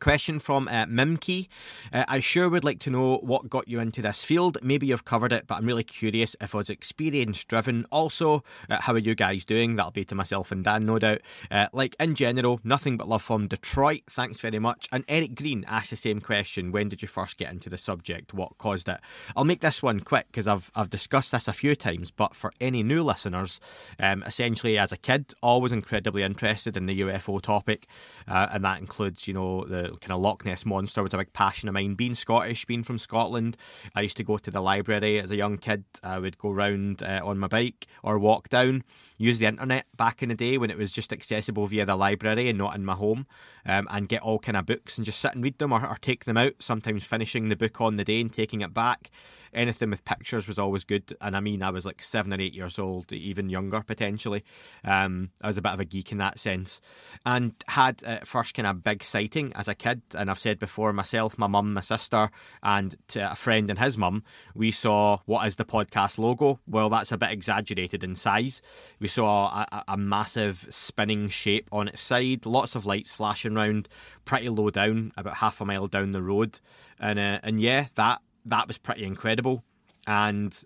Question 0.00 0.38
from 0.38 0.68
uh, 0.68 0.86
Mimkey. 0.86 1.48
Uh, 1.92 2.04
I 2.08 2.20
sure 2.20 2.48
would 2.48 2.64
like 2.64 2.80
to 2.80 2.90
know 2.90 3.18
what 3.18 3.48
got 3.50 3.68
you 3.68 3.80
into 3.80 4.02
this 4.02 4.24
field. 4.24 4.58
Maybe 4.62 4.86
you've 4.86 5.04
covered 5.04 5.32
it, 5.32 5.46
but 5.46 5.56
I'm 5.56 5.66
really 5.66 5.84
curious 5.84 6.34
if 6.40 6.54
it 6.54 6.56
was 6.56 6.70
experience 6.70 7.44
driven. 7.44 7.86
Also, 7.90 8.42
uh, 8.68 8.80
how 8.80 8.94
are 8.94 8.98
you 8.98 9.14
guys 9.14 9.44
doing? 9.44 9.76
That'll 9.76 9.92
be 9.92 10.04
to 10.06 10.14
myself 10.14 10.52
and 10.52 10.64
Dan, 10.64 10.86
no 10.86 10.98
doubt. 10.98 11.20
Uh, 11.50 11.68
like 11.72 11.94
in 12.00 12.14
general, 12.14 12.60
nothing 12.64 12.96
but 12.96 13.08
love 13.08 13.22
from 13.22 13.48
Detroit. 13.48 14.02
Thanks 14.10 14.40
very 14.40 14.58
much. 14.58 14.88
And 14.92 15.04
Eric 15.08 15.34
Green 15.34 15.64
asked 15.68 15.90
the 15.90 15.96
same 15.96 16.20
question. 16.20 16.72
When 16.72 16.88
did 16.88 17.02
you 17.02 17.08
first 17.08 17.36
get 17.36 17.50
into 17.50 17.70
the 17.70 17.78
subject? 17.78 18.34
What 18.34 18.58
caused 18.58 18.88
it? 18.88 18.98
I'll 19.36 19.44
make 19.44 19.60
this 19.60 19.82
one 19.82 20.00
quick 20.00 20.26
because 20.28 20.48
I've 20.48 20.70
I've 20.74 20.90
discussed 20.90 21.32
this 21.32 21.48
a 21.48 21.52
few 21.52 21.74
times. 21.74 22.10
But 22.10 22.34
for 22.34 22.52
any 22.60 22.82
new 22.82 23.02
listeners, 23.02 23.60
um, 23.98 24.22
essentially 24.24 24.78
as 24.78 24.92
a 24.92 24.96
kid, 24.96 25.34
always 25.42 25.72
incredibly 25.72 26.22
interested 26.22 26.76
in 26.76 26.86
the 26.86 27.00
UFO 27.00 27.40
topic, 27.40 27.86
uh, 28.28 28.48
and 28.52 28.64
that 28.64 28.80
includes 28.80 29.26
you 29.26 29.34
know 29.34 29.64
the 29.64 29.81
kind 30.00 30.12
of 30.12 30.20
Loch 30.20 30.44
Ness 30.44 30.64
monster 30.64 31.02
was 31.02 31.14
a 31.14 31.18
big 31.18 31.32
passion 31.32 31.68
of 31.68 31.74
mine. 31.74 31.94
Being 31.94 32.14
Scottish, 32.14 32.64
being 32.64 32.82
from 32.82 32.98
Scotland, 32.98 33.56
I 33.94 34.02
used 34.02 34.16
to 34.16 34.24
go 34.24 34.38
to 34.38 34.50
the 34.50 34.60
library 34.60 35.20
as 35.20 35.30
a 35.30 35.36
young 35.36 35.58
kid. 35.58 35.84
I 36.02 36.18
would 36.18 36.38
go 36.38 36.50
round 36.50 37.02
uh, 37.02 37.20
on 37.22 37.38
my 37.38 37.48
bike 37.48 37.86
or 38.02 38.18
walk 38.18 38.48
down, 38.48 38.84
use 39.18 39.38
the 39.38 39.46
internet 39.46 39.86
back 39.96 40.22
in 40.22 40.28
the 40.28 40.34
day 40.34 40.58
when 40.58 40.70
it 40.70 40.78
was 40.78 40.92
just 40.92 41.12
accessible 41.12 41.66
via 41.66 41.86
the 41.86 41.96
library 41.96 42.48
and 42.48 42.58
not 42.58 42.74
in 42.74 42.84
my 42.84 42.94
home, 42.94 43.26
um, 43.66 43.86
and 43.90 44.08
get 44.08 44.22
all 44.22 44.38
kind 44.38 44.56
of 44.56 44.66
books 44.66 44.96
and 44.96 45.04
just 45.04 45.20
sit 45.20 45.34
and 45.34 45.44
read 45.44 45.58
them 45.58 45.72
or, 45.72 45.86
or 45.86 45.96
take 46.00 46.24
them 46.24 46.36
out. 46.36 46.54
Sometimes 46.60 47.04
finishing 47.04 47.48
the 47.48 47.56
book 47.56 47.80
on 47.80 47.96
the 47.96 48.04
day 48.04 48.20
and 48.20 48.32
taking 48.32 48.60
it 48.60 48.74
back. 48.74 49.10
Anything 49.54 49.90
with 49.90 50.06
pictures 50.06 50.48
was 50.48 50.58
always 50.58 50.84
good, 50.84 51.14
and 51.20 51.36
I 51.36 51.40
mean 51.40 51.62
I 51.62 51.68
was 51.68 51.84
like 51.84 52.02
seven 52.02 52.32
or 52.32 52.40
eight 52.40 52.54
years 52.54 52.78
old, 52.78 53.12
even 53.12 53.50
younger 53.50 53.82
potentially. 53.82 54.44
Um, 54.82 55.28
I 55.42 55.48
was 55.48 55.58
a 55.58 55.62
bit 55.62 55.72
of 55.72 55.80
a 55.80 55.84
geek 55.84 56.10
in 56.10 56.16
that 56.18 56.38
sense, 56.38 56.80
and 57.26 57.52
had 57.68 58.02
uh, 58.02 58.20
first 58.24 58.54
kind 58.54 58.66
of 58.66 58.82
big 58.82 59.04
sighting 59.04 59.52
as 59.54 59.68
a 59.68 59.71
kid. 59.74 60.02
And 60.14 60.30
I've 60.30 60.38
said 60.38 60.58
before, 60.58 60.92
myself, 60.92 61.38
my 61.38 61.46
mum, 61.46 61.74
my 61.74 61.80
sister, 61.80 62.30
and 62.62 62.96
a 63.16 63.36
friend 63.36 63.70
and 63.70 63.78
his 63.78 63.96
mum, 63.96 64.24
we 64.54 64.70
saw 64.70 65.18
what 65.26 65.46
is 65.46 65.56
the 65.56 65.64
podcast 65.64 66.18
logo. 66.18 66.60
Well, 66.66 66.90
that's 66.90 67.12
a 67.12 67.18
bit 67.18 67.30
exaggerated 67.30 68.04
in 68.04 68.14
size. 68.14 68.62
We 69.00 69.08
saw 69.08 69.64
a, 69.70 69.84
a 69.88 69.96
massive 69.96 70.66
spinning 70.70 71.28
shape 71.28 71.68
on 71.72 71.88
its 71.88 72.02
side, 72.02 72.46
lots 72.46 72.74
of 72.74 72.86
lights 72.86 73.12
flashing 73.12 73.56
around, 73.56 73.88
pretty 74.24 74.48
low 74.48 74.70
down, 74.70 75.12
about 75.16 75.36
half 75.36 75.60
a 75.60 75.64
mile 75.64 75.86
down 75.86 76.12
the 76.12 76.22
road, 76.22 76.60
and 76.98 77.18
uh, 77.18 77.40
and 77.42 77.60
yeah, 77.60 77.86
that 77.96 78.20
that 78.46 78.68
was 78.68 78.78
pretty 78.78 79.04
incredible. 79.04 79.64
And 80.06 80.58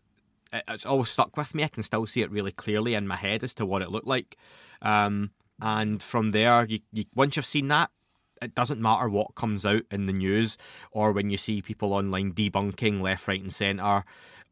it's 0.52 0.86
always 0.86 1.10
stuck 1.10 1.36
with 1.36 1.54
me. 1.54 1.64
I 1.64 1.68
can 1.68 1.82
still 1.82 2.06
see 2.06 2.22
it 2.22 2.30
really 2.30 2.52
clearly 2.52 2.94
in 2.94 3.06
my 3.06 3.16
head 3.16 3.44
as 3.44 3.54
to 3.54 3.66
what 3.66 3.82
it 3.82 3.90
looked 3.90 4.06
like. 4.06 4.36
Um, 4.82 5.30
and 5.60 6.02
from 6.02 6.32
there, 6.32 6.66
you, 6.66 6.80
you, 6.92 7.04
once 7.14 7.36
you've 7.36 7.46
seen 7.46 7.68
that, 7.68 7.90
it 8.42 8.54
doesn't 8.54 8.80
matter 8.80 9.08
what 9.08 9.34
comes 9.34 9.64
out 9.64 9.82
in 9.90 10.06
the 10.06 10.12
news 10.12 10.56
or 10.90 11.12
when 11.12 11.30
you 11.30 11.36
see 11.36 11.62
people 11.62 11.92
online 11.92 12.32
debunking 12.32 13.00
left, 13.00 13.28
right, 13.28 13.42
and 13.42 13.54
centre, 13.54 14.04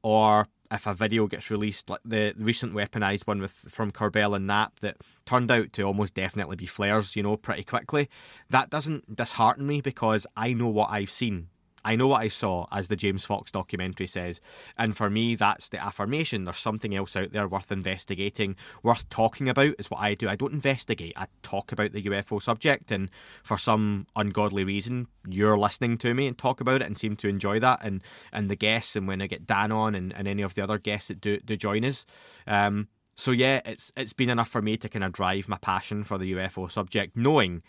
or 0.02 0.48
if 0.70 0.86
a 0.86 0.94
video 0.94 1.26
gets 1.26 1.50
released, 1.50 1.88
like 1.88 2.00
the 2.04 2.34
recent 2.36 2.74
weaponized 2.74 3.26
one 3.26 3.40
with 3.40 3.52
from 3.52 3.92
Corbell 3.92 4.34
and 4.34 4.46
Knapp 4.46 4.80
that 4.80 4.96
turned 5.24 5.50
out 5.50 5.72
to 5.74 5.82
almost 5.82 6.14
definitely 6.14 6.56
be 6.56 6.66
flares, 6.66 7.16
you 7.16 7.22
know, 7.22 7.36
pretty 7.36 7.64
quickly. 7.64 8.08
That 8.50 8.70
doesn't 8.70 9.14
dishearten 9.14 9.66
me 9.66 9.80
because 9.80 10.26
I 10.36 10.52
know 10.52 10.68
what 10.68 10.90
I've 10.90 11.10
seen. 11.10 11.48
I 11.84 11.96
know 11.96 12.06
what 12.06 12.22
I 12.22 12.28
saw, 12.28 12.66
as 12.72 12.88
the 12.88 12.96
James 12.96 13.24
Fox 13.24 13.50
documentary 13.50 14.06
says. 14.06 14.40
And 14.78 14.96
for 14.96 15.10
me, 15.10 15.34
that's 15.34 15.68
the 15.68 15.84
affirmation. 15.84 16.44
There's 16.44 16.56
something 16.56 16.94
else 16.94 17.16
out 17.16 17.32
there 17.32 17.46
worth 17.46 17.70
investigating, 17.70 18.56
worth 18.82 19.08
talking 19.10 19.48
about, 19.48 19.74
is 19.78 19.90
what 19.90 20.00
I 20.00 20.14
do. 20.14 20.28
I 20.28 20.36
don't 20.36 20.52
investigate, 20.52 21.14
I 21.16 21.26
talk 21.42 21.72
about 21.72 21.92
the 21.92 22.02
UFO 22.04 22.40
subject. 22.40 22.90
And 22.90 23.10
for 23.42 23.58
some 23.58 24.06
ungodly 24.16 24.64
reason, 24.64 25.08
you're 25.28 25.58
listening 25.58 25.98
to 25.98 26.14
me 26.14 26.26
and 26.26 26.38
talk 26.38 26.60
about 26.60 26.80
it 26.80 26.86
and 26.86 26.96
seem 26.96 27.16
to 27.16 27.28
enjoy 27.28 27.60
that. 27.60 27.84
And, 27.84 28.02
and 28.32 28.50
the 28.50 28.56
guests, 28.56 28.96
and 28.96 29.06
when 29.06 29.20
I 29.20 29.26
get 29.26 29.46
Dan 29.46 29.72
on 29.72 29.94
and, 29.94 30.12
and 30.14 30.26
any 30.26 30.42
of 30.42 30.54
the 30.54 30.62
other 30.62 30.78
guests 30.78 31.08
that 31.08 31.20
do, 31.20 31.38
do 31.40 31.56
join 31.56 31.84
us. 31.84 32.06
Um, 32.46 32.88
so 33.16 33.30
yeah, 33.30 33.60
it's 33.64 33.92
it's 33.96 34.12
been 34.12 34.30
enough 34.30 34.48
for 34.48 34.60
me 34.60 34.76
to 34.76 34.88
kind 34.88 35.04
of 35.04 35.12
drive 35.12 35.48
my 35.48 35.58
passion 35.58 36.04
for 36.04 36.18
the 36.18 36.32
UFO 36.32 36.70
subject, 36.70 37.16
knowing 37.16 37.62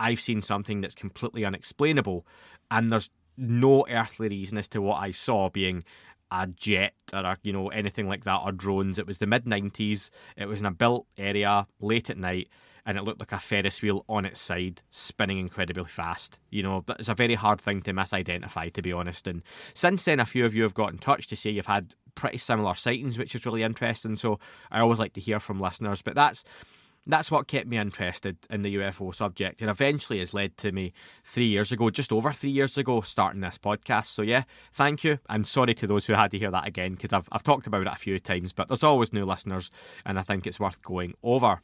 I've 0.00 0.20
seen 0.20 0.42
something 0.42 0.80
that's 0.80 0.94
completely 0.94 1.44
unexplainable, 1.44 2.26
and 2.70 2.90
there's 2.90 3.10
no 3.38 3.86
earthly 3.88 4.28
reason 4.28 4.58
as 4.58 4.68
to 4.68 4.82
what 4.82 5.02
I 5.02 5.12
saw 5.12 5.48
being 5.48 5.82
a 6.30 6.46
jet 6.46 6.94
or 7.12 7.20
a, 7.20 7.38
you 7.42 7.52
know 7.52 7.68
anything 7.68 8.08
like 8.08 8.24
that 8.24 8.40
or 8.44 8.52
drones. 8.52 8.98
It 8.98 9.06
was 9.06 9.18
the 9.18 9.26
mid 9.26 9.44
'90s. 9.44 10.10
It 10.36 10.46
was 10.46 10.60
in 10.60 10.66
a 10.66 10.70
built 10.70 11.06
area 11.16 11.66
late 11.80 12.10
at 12.10 12.18
night, 12.18 12.48
and 12.84 12.98
it 12.98 13.04
looked 13.04 13.20
like 13.20 13.32
a 13.32 13.38
Ferris 13.38 13.80
wheel 13.80 14.04
on 14.08 14.24
its 14.24 14.40
side, 14.40 14.82
spinning 14.90 15.38
incredibly 15.38 15.84
fast. 15.84 16.38
You 16.50 16.62
know, 16.62 16.84
it's 16.98 17.08
a 17.08 17.14
very 17.14 17.34
hard 17.34 17.60
thing 17.60 17.82
to 17.82 17.92
misidentify, 17.92 18.72
to 18.74 18.82
be 18.82 18.92
honest. 18.92 19.26
And 19.26 19.42
since 19.74 20.04
then, 20.04 20.20
a 20.20 20.26
few 20.26 20.44
of 20.44 20.54
you 20.54 20.62
have 20.64 20.74
got 20.74 20.92
in 20.92 20.98
touch 20.98 21.26
to 21.28 21.36
say 21.36 21.50
you've 21.50 21.66
had 21.66 21.94
pretty 22.14 22.38
similar 22.38 22.74
sightings, 22.74 23.16
which 23.16 23.34
is 23.34 23.46
really 23.46 23.62
interesting. 23.62 24.16
So 24.16 24.38
I 24.70 24.80
always 24.80 24.98
like 24.98 25.12
to 25.14 25.20
hear 25.20 25.40
from 25.40 25.60
listeners. 25.60 26.02
But 26.02 26.14
that's 26.14 26.44
that's 27.08 27.30
what 27.30 27.48
kept 27.48 27.66
me 27.66 27.78
interested 27.78 28.36
in 28.50 28.62
the 28.62 28.76
UFO 28.76 29.14
subject 29.14 29.60
and 29.60 29.70
eventually 29.70 30.18
has 30.18 30.34
led 30.34 30.56
to 30.58 30.72
me 30.72 30.92
three 31.24 31.46
years 31.46 31.72
ago, 31.72 31.90
just 31.90 32.12
over 32.12 32.32
three 32.32 32.50
years 32.50 32.76
ago, 32.76 33.00
starting 33.00 33.40
this 33.40 33.58
podcast. 33.58 34.06
So, 34.06 34.22
yeah, 34.22 34.44
thank 34.72 35.04
you. 35.04 35.18
And 35.28 35.46
sorry 35.46 35.74
to 35.74 35.86
those 35.86 36.06
who 36.06 36.12
had 36.12 36.30
to 36.32 36.38
hear 36.38 36.50
that 36.50 36.66
again 36.66 36.92
because 36.92 37.12
I've, 37.12 37.28
I've 37.32 37.42
talked 37.42 37.66
about 37.66 37.82
it 37.82 37.92
a 37.92 37.96
few 37.96 38.18
times, 38.20 38.52
but 38.52 38.68
there's 38.68 38.84
always 38.84 39.12
new 39.12 39.24
listeners 39.24 39.70
and 40.04 40.18
I 40.18 40.22
think 40.22 40.46
it's 40.46 40.60
worth 40.60 40.82
going 40.82 41.14
over. 41.22 41.60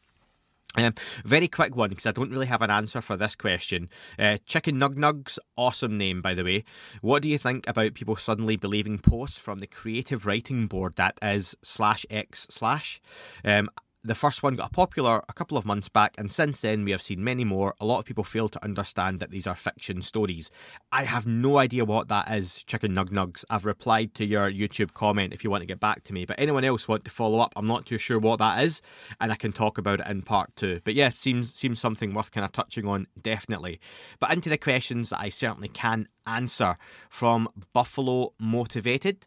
Um, 0.77 0.95
very 1.25 1.47
quick 1.47 1.77
one 1.77 1.91
because 1.91 2.07
I 2.07 2.13
don't 2.13 2.31
really 2.31 2.47
have 2.47 2.63
an 2.63 2.71
answer 2.71 3.01
for 3.01 3.17
this 3.17 3.37
question. 3.37 3.89
Uh, 4.19 4.39
Chicken 4.45 4.77
Nug 4.77 4.95
Nugs, 4.95 5.39
awesome 5.57 5.97
name 5.97 6.21
by 6.21 6.35
the 6.35 6.43
way. 6.43 6.65
What 7.01 7.23
do 7.23 7.29
you 7.29 7.39
think 7.39 7.69
about 7.69 7.95
people 7.95 8.17
suddenly 8.17 8.57
believing 8.57 8.99
posts 8.99 9.39
from 9.39 9.61
the 9.61 9.69
creative 9.69 10.27
writing 10.27 10.67
board 10.67 10.97
that 10.97 11.17
is 11.23 11.57
slash 11.63 12.05
x 12.11 12.49
slash? 12.51 13.01
Um, 13.45 13.71
the 14.05 14.15
first 14.15 14.43
one 14.43 14.55
got 14.55 14.71
popular 14.71 15.25
a 15.29 15.33
couple 15.33 15.57
of 15.57 15.65
months 15.65 15.89
back, 15.89 16.15
and 16.19 16.31
since 16.31 16.61
then 16.61 16.85
we 16.85 16.91
have 16.91 17.01
seen 17.01 17.25
many 17.25 17.43
more. 17.43 17.75
A 17.81 17.87
lot 17.87 17.99
of 17.99 18.05
people 18.05 18.23
fail 18.23 18.51
to 18.51 18.63
understand 18.63 19.19
that 19.21 19.31
these 19.31 19.47
are 19.47 19.55
fiction 19.55 20.03
stories. 20.03 20.51
I 20.93 21.05
have 21.05 21.27
no 21.27 21.57
idea 21.59 21.87
what 21.87 22.09
that 22.09 22.31
is, 22.31 22.63
Chicken 22.65 22.93
Nug 22.93 23.09
Nugs. 23.09 23.45
I've 23.49 23.65
replied 23.65 24.15
to 24.17 24.27
your 24.27 24.51
YouTube 24.51 24.93
comment 24.93 25.33
if 25.33 25.43
you 25.43 25.51
want 25.51 25.63
to 25.63 25.67
get 25.67 25.81
back 25.81 26.05
to 26.05 26.13
me, 26.13 26.27
but 26.27 26.39
anyone 26.39 26.65
else 26.65 26.87
want 26.87 27.05
to 27.05 27.11
follow 27.11 27.39
up? 27.39 27.55
I'm 27.57 27.67
not 27.67 27.87
too 27.87 27.97
sure 27.97 28.19
what 28.19 28.39
that 28.41 28.63
is, 28.63 28.83
and 29.21 29.33
I 29.33 29.37
can 29.37 29.53
talk 29.53 29.79
about 29.79 30.01
it 30.01 30.07
in 30.07 30.21
part 30.21 30.55
two. 30.55 30.81
But 30.85 30.95
yeah, 30.95 31.11
seems 31.11 31.55
seems 31.55 31.81
something 31.81 32.13
worth 32.13 32.31
kind 32.31 32.45
of 32.45 32.53
touching 32.53 32.87
on, 32.87 33.07
definitely. 33.21 33.81
But 34.21 34.33
into 34.33 34.51
the 34.51 34.59
questions 34.59 35.11
that 35.11 35.21
I 35.21 35.31
certainly 35.31 35.69
can 35.69 36.09
answer 36.27 36.77
from 37.09 37.49
Buffalo 37.73 38.35
Motivated. 38.39 39.27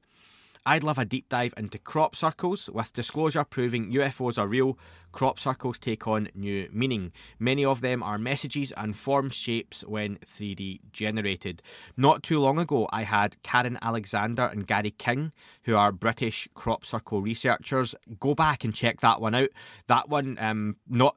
I'd 0.68 0.84
love 0.84 0.98
a 0.98 1.06
deep 1.06 1.30
dive 1.30 1.54
into 1.56 1.80
crop 1.80 2.14
circles, 2.14 2.70
with 2.74 2.92
disclosure 2.92 3.46
proving 3.46 3.90
UFOs 3.94 4.38
are 4.38 4.50
real. 4.50 4.78
Crop 5.14 5.40
circles 5.40 5.80
take 5.80 6.06
on 6.10 6.28
new 6.36 6.68
meaning. 6.74 7.14
Many 7.40 7.64
of 7.64 7.80
them 7.80 8.04
are 8.04 8.18
messages 8.18 8.74
and 8.74 8.94
form 8.94 9.30
shapes 9.30 9.86
when 9.88 10.18
3D 10.18 10.82
generated. 10.92 11.62
Not 11.96 12.22
too 12.22 12.42
long 12.42 12.60
ago, 12.60 12.86
I 12.92 13.04
had 13.04 13.42
Karen 13.44 13.80
Alexander 13.82 14.44
and 14.44 14.68
Gary 14.68 14.92
King, 14.92 15.32
who 15.64 15.78
are 15.78 15.94
British 15.94 16.50
crop 16.54 16.86
circle 16.86 17.22
researchers. 17.22 17.96
Go 18.20 18.36
back 18.36 18.66
and 18.66 18.76
check 18.76 19.00
that 19.00 19.22
one 19.22 19.36
out. 19.36 19.52
That 19.88 20.10
one, 20.10 20.38
um, 20.38 20.76
not 20.90 21.16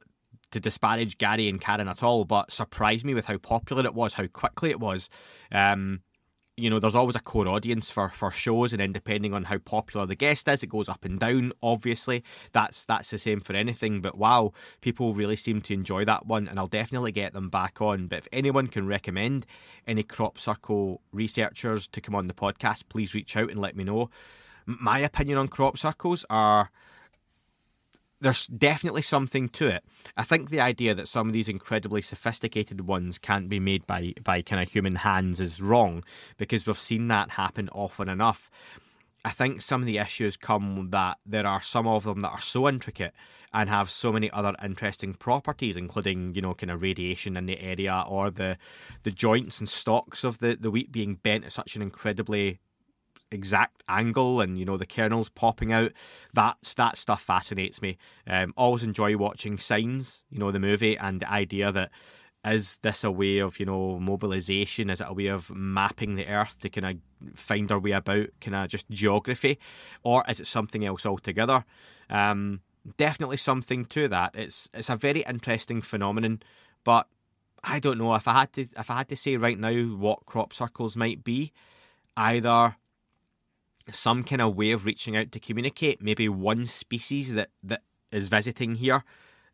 to 0.53 0.61
disparage 0.61 1.19
Gary 1.19 1.49
and 1.49 1.61
Karen 1.61 1.89
at 1.89 2.05
all, 2.05 2.25
but 2.25 2.53
surprised 2.53 3.05
me 3.05 3.15
with 3.15 3.27
how 3.27 3.39
popular 3.39 3.85
it 3.85 3.95
was, 3.95 4.15
how 4.15 4.29
quickly 4.29 4.71
it 4.71 4.79
was. 4.79 5.11
Um, 5.51 6.03
you 6.61 6.71
know, 6.71 6.79
there's 6.79 6.95
always 6.95 7.17
a 7.17 7.21
core 7.21 7.49
audience 7.49 7.91
for, 7.91 8.11
for 8.11 8.31
shows, 8.31 8.73
and 8.73 8.81
then 8.81 8.93
depending 8.93 9.33
on 9.33 9.45
how 9.45 9.59
popular 9.59 10.07
the 10.07 10.15
guest 10.15 10.47
is, 10.49 10.63
it 10.63 10.69
goes 10.69 10.89
up 10.89 11.05
and 11.05 11.19
down. 11.19 11.53
Obviously, 11.63 12.23
that's 12.53 12.85
that's 12.85 13.11
the 13.11 13.19
same 13.19 13.41
for 13.41 13.55
anything. 13.55 14.01
But 14.01 14.19
wow, 14.19 14.53
people 14.81 15.15
really 15.15 15.37
seem 15.37 15.63
to 15.63 15.75
enjoy 15.75 16.05
that 16.05 16.27
one, 16.27 16.47
and 16.49 16.59
I'll 16.59 16.67
definitely 16.67 17.13
get 17.13 17.33
them 17.33 17.49
back 17.49 17.81
on. 17.81 18.07
But 18.07 18.19
if 18.19 18.29
anyone 18.33 18.67
can 18.67 18.87
recommend 18.87 19.47
any 19.87 20.03
crop 20.03 20.39
circle 20.39 21.01
researchers 21.13 21.87
to 21.89 22.01
come 22.01 22.15
on 22.15 22.27
the 22.27 22.35
podcast, 22.35 22.85
please 22.89 23.15
reach 23.15 23.37
out 23.37 23.51
and 23.51 23.61
let 23.61 23.75
me 23.77 23.85
know. 23.85 24.11
My 24.67 24.99
opinion 24.99 25.39
on 25.39 25.49
crop 25.49 25.79
circles 25.79 26.25
are 26.29 26.71
there's 28.21 28.47
definitely 28.47 29.03
something 29.03 29.49
to 29.51 29.69
it. 29.69 29.85
I 30.17 30.25
think 30.25 30.51
the 30.51 30.61
idea 30.61 30.95
that 30.95 31.09
some 31.09 31.27
of 31.29 31.33
these 31.33 31.49
incredibly 31.49 32.03
sophisticated 32.03 32.83
ones 32.83 33.19
can't 33.19 33.49
be 33.49 33.61
made 33.61 33.87
by 33.87 34.13
by 34.23 34.43
kind 34.43 34.63
of 34.63 34.71
human 34.71 34.97
hands 34.97 35.41
is 35.41 35.61
wrong 35.61 36.05
because 36.37 36.67
we've 36.67 36.79
seen 36.79 37.09
that 37.09 37.31
happen 37.31 37.69
often 37.71 38.09
enough. 38.09 38.51
I 39.25 39.31
think 39.31 39.61
some 39.61 39.83
of 39.83 39.87
the 39.87 39.99
issues 39.99 40.37
come 40.37 40.89
that 40.91 41.19
there 41.27 41.47
are 41.47 41.61
some 41.61 41.87
of 41.87 42.05
them 42.05 42.21
that 42.21 42.31
are 42.31 42.41
so 42.41 42.69
intricate 42.69 43.13
and 43.53 43.69
have 43.69 43.91
so 43.91 44.13
many 44.13 44.31
other 44.31 44.55
interesting 44.63 45.15
properties, 45.15 45.77
including 45.77 46.35
you 46.35 46.43
know 46.43 46.55
kind 46.55 46.71
of 46.71 46.83
radiation 46.83 47.37
in 47.37 47.47
the 47.47 47.61
area 47.61 48.05
or 48.09 48.31
the 48.31 48.57
the 49.03 49.11
joints 49.11 49.59
and 49.59 49.69
stalks 49.69 50.25
of 50.25 50.39
the 50.39 50.57
the 50.57 50.71
wheat 50.71 50.93
being 50.93 51.17
bent 51.17 51.45
at 51.45 51.53
such 51.53 51.77
an 51.77 51.83
incredibly 51.83 52.61
exact 53.31 53.83
angle 53.89 54.41
and 54.41 54.59
you 54.59 54.65
know 54.65 54.77
the 54.77 54.87
kernels 54.87 55.29
popping 55.29 55.73
out. 55.73 55.93
That's 56.33 56.75
that 56.75 56.97
stuff 56.97 57.23
fascinates 57.23 57.81
me. 57.83 57.99
Um, 58.27 58.53
always 58.57 58.83
enjoy 58.83 59.17
watching 59.17 59.59
signs 59.59 60.25
you 60.31 60.39
know 60.39 60.51
the 60.51 60.61
movie 60.61 60.97
and 60.97 61.21
the 61.21 61.31
idea 61.31 61.73
that 61.73 61.91
is 62.43 62.79
this 62.79 63.05
a 63.05 63.11
way 63.11 63.39
of 63.39 63.61
you 63.61 63.67
know 63.67 63.99
mobilization? 63.99 64.91
Is 64.91 65.01
it 65.01 65.07
a 65.09 65.13
way 65.13 65.27
of 65.27 65.51
mapping 65.51 66.15
the 66.15 66.27
earth 66.27 66.59
to 66.61 66.69
kind 66.69 66.87
of 66.87 67.39
find 67.39 67.71
our 67.71 67.79
way 67.79 67.93
about 67.93 68.29
kind 68.41 68.57
of 68.57 68.69
just 68.69 68.89
geography? 68.91 69.59
Or 70.03 70.25
is 70.29 70.41
it 70.41 70.47
something 70.47 70.85
else 70.85 71.05
altogether? 71.05 71.65
Um, 72.09 72.61
definitely 72.97 73.37
something 73.37 73.85
to 73.87 74.09
that. 74.09 74.35
It's 74.35 74.69
it's 74.75 74.89
a 74.91 74.97
very 74.97 75.23
interesting 75.23 75.83
phenomenon 75.83 76.43
but 76.85 77.07
i 77.63 77.79
don't 77.79 77.99
know. 77.99 78.15
If 78.15 78.27
i 78.29 78.33
had 78.33 78.53
to 78.55 78.63
if 78.63 78.91
i 78.91 78.99
had 78.99 79.09
to 79.09 79.17
say 79.17 79.37
right 79.37 79.59
now 79.59 79.75
what 79.75 80.27
crop 80.27 80.53
circles 80.53 80.97
might 80.97 81.23
be 81.23 81.53
either 82.17 82.77
some 83.93 84.25
kind 84.25 84.43
of 84.43 84.57
way 84.57 84.73
of 84.73 84.85
reaching 84.85 85.17
out 85.17 85.33
to 85.33 85.41
communicate. 85.41 86.03
Maybe 86.03 86.29
one 86.29 86.67
species 86.67 87.35
that, 87.35 87.51
that 87.63 87.83
is 88.13 88.29
visiting 88.29 88.77
here 88.77 89.05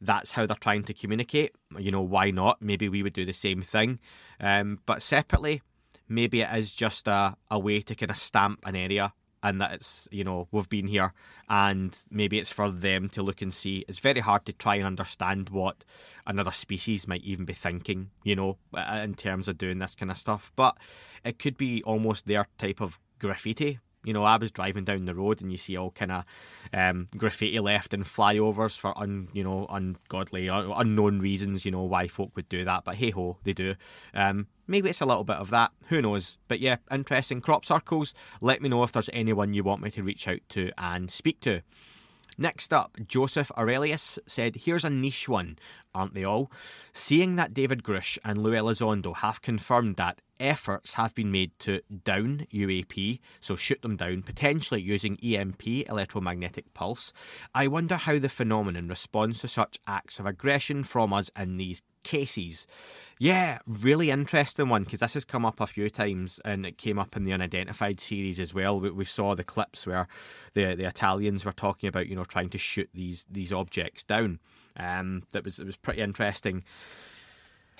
that's 0.00 0.32
how 0.32 0.46
they're 0.46 0.56
trying 0.56 0.82
to 0.84 0.94
communicate. 0.94 1.52
You 1.78 1.90
know, 1.90 2.02
why 2.02 2.30
not? 2.30 2.60
Maybe 2.60 2.88
we 2.88 3.02
would 3.02 3.12
do 3.12 3.24
the 3.24 3.32
same 3.32 3.62
thing. 3.62 3.98
Um, 4.40 4.80
but 4.86 5.02
separately, 5.02 5.62
maybe 6.08 6.42
it 6.42 6.50
is 6.54 6.72
just 6.72 7.08
a, 7.08 7.36
a 7.50 7.58
way 7.58 7.80
to 7.80 7.94
kind 7.94 8.10
of 8.10 8.16
stamp 8.16 8.60
an 8.66 8.76
area 8.76 9.12
and 9.42 9.60
that 9.60 9.72
it's 9.72 10.08
you 10.10 10.24
know 10.24 10.48
we've 10.50 10.68
been 10.68 10.86
here 10.86 11.12
and 11.48 12.04
maybe 12.10 12.38
it's 12.38 12.50
for 12.50 12.70
them 12.70 13.08
to 13.08 13.22
look 13.22 13.42
and 13.42 13.52
see 13.52 13.84
it's 13.86 13.98
very 13.98 14.20
hard 14.20 14.44
to 14.46 14.52
try 14.52 14.76
and 14.76 14.86
understand 14.86 15.50
what 15.50 15.84
another 16.26 16.50
species 16.50 17.06
might 17.06 17.22
even 17.22 17.44
be 17.44 17.52
thinking 17.52 18.10
you 18.24 18.34
know 18.34 18.56
in 19.02 19.14
terms 19.14 19.46
of 19.46 19.58
doing 19.58 19.78
this 19.78 19.94
kind 19.94 20.10
of 20.10 20.16
stuff 20.16 20.50
but 20.56 20.76
it 21.22 21.38
could 21.38 21.56
be 21.56 21.82
almost 21.82 22.26
their 22.26 22.46
type 22.56 22.80
of 22.80 22.98
graffiti 23.18 23.78
you 24.06 24.12
know, 24.12 24.24
I 24.24 24.36
was 24.36 24.52
driving 24.52 24.84
down 24.84 25.04
the 25.04 25.14
road 25.14 25.42
and 25.42 25.50
you 25.50 25.58
see 25.58 25.76
all 25.76 25.90
kind 25.90 26.12
of 26.12 26.24
um, 26.72 27.08
graffiti 27.16 27.58
left 27.58 27.92
and 27.92 28.04
flyovers 28.04 28.78
for 28.78 28.96
un, 28.96 29.28
you 29.32 29.42
know, 29.42 29.66
ungodly, 29.68 30.48
un- 30.48 30.72
unknown 30.74 31.18
reasons. 31.18 31.64
You 31.64 31.72
know 31.72 31.82
why 31.82 32.06
folk 32.06 32.30
would 32.36 32.48
do 32.48 32.64
that, 32.64 32.84
but 32.84 32.94
hey 32.94 33.10
ho, 33.10 33.38
they 33.42 33.52
do. 33.52 33.74
Um, 34.14 34.46
maybe 34.68 34.88
it's 34.88 35.00
a 35.00 35.06
little 35.06 35.24
bit 35.24 35.36
of 35.36 35.50
that. 35.50 35.72
Who 35.88 36.00
knows? 36.00 36.38
But 36.46 36.60
yeah, 36.60 36.76
interesting 36.90 37.40
crop 37.40 37.64
circles. 37.64 38.14
Let 38.40 38.62
me 38.62 38.68
know 38.68 38.84
if 38.84 38.92
there's 38.92 39.10
anyone 39.12 39.54
you 39.54 39.64
want 39.64 39.82
me 39.82 39.90
to 39.90 40.02
reach 40.04 40.28
out 40.28 40.40
to 40.50 40.70
and 40.78 41.10
speak 41.10 41.40
to. 41.40 41.62
Next 42.38 42.72
up, 42.72 42.98
Joseph 43.06 43.50
Aurelius 43.56 44.18
said, 44.26 44.56
Here's 44.56 44.84
a 44.84 44.90
niche 44.90 45.26
one, 45.26 45.58
aren't 45.96 46.14
they 46.14 46.24
all? 46.24 46.50
Seeing 46.92 47.36
that 47.36 47.54
David 47.54 47.82
Grusch 47.82 48.18
and 48.24 48.38
Lou 48.38 48.52
Elizondo 48.52 49.16
have 49.16 49.42
confirmed 49.42 49.96
that 49.96 50.20
efforts 50.38 50.94
have 50.94 51.14
been 51.14 51.32
made 51.32 51.58
to 51.60 51.80
down 52.04 52.46
UAP, 52.52 53.20
so 53.40 53.56
shoot 53.56 53.80
them 53.82 53.96
down, 53.96 54.22
potentially 54.22 54.80
using 54.80 55.18
EMP, 55.24 55.66
electromagnetic 55.88 56.72
pulse, 56.74 57.12
I 57.54 57.68
wonder 57.68 57.96
how 57.96 58.18
the 58.18 58.28
phenomenon 58.28 58.88
responds 58.88 59.40
to 59.40 59.48
such 59.48 59.78
acts 59.86 60.20
of 60.20 60.26
aggression 60.26 60.84
from 60.84 61.12
us 61.12 61.30
in 61.36 61.56
these 61.56 61.82
cases. 62.06 62.66
Yeah, 63.18 63.58
really 63.66 64.10
interesting 64.10 64.68
one 64.68 64.84
because 64.84 65.00
this 65.00 65.14
has 65.14 65.24
come 65.24 65.44
up 65.44 65.60
a 65.60 65.66
few 65.66 65.90
times 65.90 66.40
and 66.44 66.64
it 66.64 66.78
came 66.78 66.98
up 66.98 67.16
in 67.16 67.24
the 67.24 67.32
unidentified 67.32 68.00
series 68.00 68.38
as 68.38 68.54
well. 68.54 68.78
We, 68.78 68.90
we, 68.90 69.04
saw 69.04 69.34
the 69.34 69.44
clips 69.44 69.86
where 69.86 70.06
the 70.54 70.74
the 70.74 70.86
Italians 70.86 71.44
were 71.44 71.52
talking 71.52 71.88
about 71.88 72.06
you 72.06 72.14
know 72.14 72.24
trying 72.24 72.50
to 72.50 72.58
shoot 72.58 72.90
these 72.94 73.26
these 73.30 73.52
objects 73.52 74.04
down. 74.04 74.38
Um, 74.76 75.22
that 75.32 75.44
was 75.44 75.58
it 75.58 75.66
was 75.66 75.76
pretty 75.76 76.00
interesting. 76.00 76.64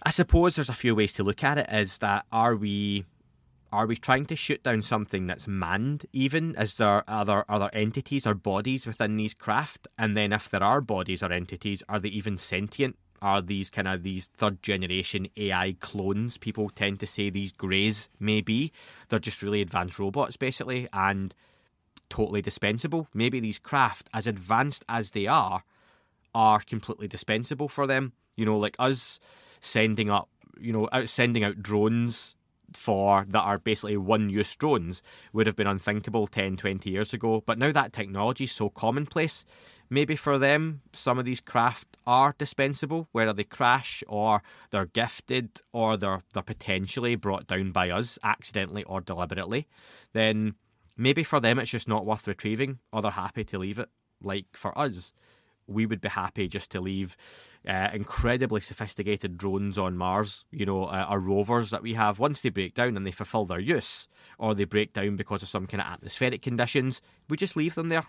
I 0.03 0.11
suppose 0.11 0.55
there's 0.55 0.69
a 0.69 0.75
few 0.75 0.95
ways 0.95 1.13
to 1.15 1.25
look 1.25 1.43
at 1.43 1.59
it. 1.59 1.67
Is 1.71 1.99
that 1.99 2.27
are 2.31 2.55
we 2.55 3.05
are 3.73 3.87
we 3.87 3.97
trying 3.97 4.27
to 4.27 4.37
shoot 4.37 4.63
down 4.63 4.81
something 4.81 5.27
that's 5.27 5.49
manned 5.49 6.07
even 6.13 6.55
is 6.57 6.77
there 6.77 7.03
other 7.09 7.45
other 7.49 7.69
entities 7.73 8.25
or 8.25 8.33
bodies 8.33 8.87
within 8.87 9.17
these 9.17 9.35
craft 9.35 9.89
and 9.99 10.17
then 10.17 10.33
if 10.33 10.49
there 10.49 10.63
are 10.63 10.81
bodies 10.81 11.21
or 11.21 11.33
entities 11.33 11.83
are 11.89 11.99
they 11.99 12.09
even 12.09 12.37
sentient 12.37 12.97
are 13.23 13.43
these 13.43 13.71
kind 13.71 13.89
of 13.89 14.03
these 14.03 14.27
third 14.37 14.63
generation 14.63 15.29
AI 15.37 15.77
clones. 15.81 16.39
People 16.39 16.71
tend 16.71 17.01
to 17.01 17.07
say 17.07 17.31
these 17.31 17.53
greys 17.53 18.09
may 18.19 18.41
be. 18.41 18.73
They're 19.09 19.19
just 19.19 19.43
really 19.43 19.63
advanced 19.63 19.99
robots, 19.99 20.37
basically, 20.37 20.89
and 20.93 21.35
totally 22.09 22.43
dispensable. 22.43 23.09
Maybe 23.15 23.41
these 23.41 23.59
craft, 23.59 24.09
as 24.13 24.27
advanced 24.27 24.85
as 24.89 25.13
they 25.13 25.27
are, 25.27 25.65
are 26.37 26.61
completely 26.61 27.09
dispensable 27.09 27.67
for 27.67 27.87
them. 27.87 28.13
You 28.37 28.45
know, 28.45 28.59
like 28.59 28.77
us 28.79 29.19
sending 29.59 30.11
up, 30.11 30.29
you 30.61 30.71
know, 30.71 30.87
out 30.93 31.09
sending 31.09 31.43
out 31.43 31.63
drones 31.63 32.37
for 32.75 33.25
that 33.29 33.41
are 33.41 33.59
basically 33.59 33.97
one 33.97 34.29
use 34.29 34.55
drones 34.55 35.03
would 35.33 35.47
have 35.47 35.57
been 35.57 35.67
unthinkable 35.67 36.27
10, 36.27 36.59
20 36.59 36.91
years 36.91 37.15
ago. 37.15 37.43
But 37.47 37.59
now 37.59 37.73
that 37.73 37.95
technology 37.95 38.45
is 38.45 38.53
so 38.53 38.69
commonplace, 38.69 39.47
maybe 39.89 40.15
for 40.15 40.37
them 40.37 40.83
some 40.93 41.19
of 41.19 41.25
these 41.25 41.41
craft 41.41 41.97
are 42.07 42.35
dispensable, 42.37 43.09
whether 43.13 43.33
they 43.33 43.45
crash 43.45 44.05
or 44.07 44.43
they're 44.73 44.85
gifted 44.85 45.63
or 45.73 45.97
they're 45.97 46.23
they're 46.35 46.43
potentially 46.43 47.15
brought 47.15 47.47
down 47.47 47.73
by 47.73 47.89
us 47.89 48.19
accidentally 48.23 48.85
or 48.85 49.01
deliberately, 49.01 49.67
then 50.13 50.55
maybe 50.99 51.23
for 51.23 51.41
them 51.41 51.59
it's 51.59 51.71
just 51.71 51.89
not 51.89 52.05
worth 52.05 52.29
retrieving 52.29 52.79
or 52.93 53.01
they're 53.01 53.13
happy 53.13 53.45
to 53.45 53.59
leave 53.59 53.79
it. 53.79 53.89
Like 54.23 54.47
for 54.53 54.77
us, 54.79 55.13
we 55.67 55.87
would 55.87 56.01
be 56.01 56.09
happy 56.09 56.49
just 56.49 56.71
to 56.71 56.81
leave 56.81 57.17
uh, 57.67 57.89
incredibly 57.93 58.61
sophisticated 58.61 59.37
drones 59.37 59.79
on 59.79 59.97
Mars, 59.97 60.45
you 60.51 60.65
know, 60.65 60.85
uh, 60.85 61.07
our 61.09 61.19
rovers 61.19 61.71
that 61.71 61.83
we 61.83 61.95
have. 61.95 62.19
Once 62.19 62.41
they 62.41 62.51
break 62.51 62.75
down 62.75 62.97
and 62.97 63.07
they 63.07 63.11
fulfill 63.11 63.45
their 63.45 63.59
use, 63.59 64.09
or 64.39 64.55
they 64.55 64.65
break 64.65 64.93
down 64.93 65.17
because 65.17 65.43
of 65.43 65.49
some 65.49 65.67
kind 65.67 65.81
of 65.81 65.89
atmospheric 65.89 66.43
conditions, 66.43 67.03
we 67.29 67.37
just 67.37 67.57
leave 67.57 67.75
them 67.75 67.89
there 67.89 68.01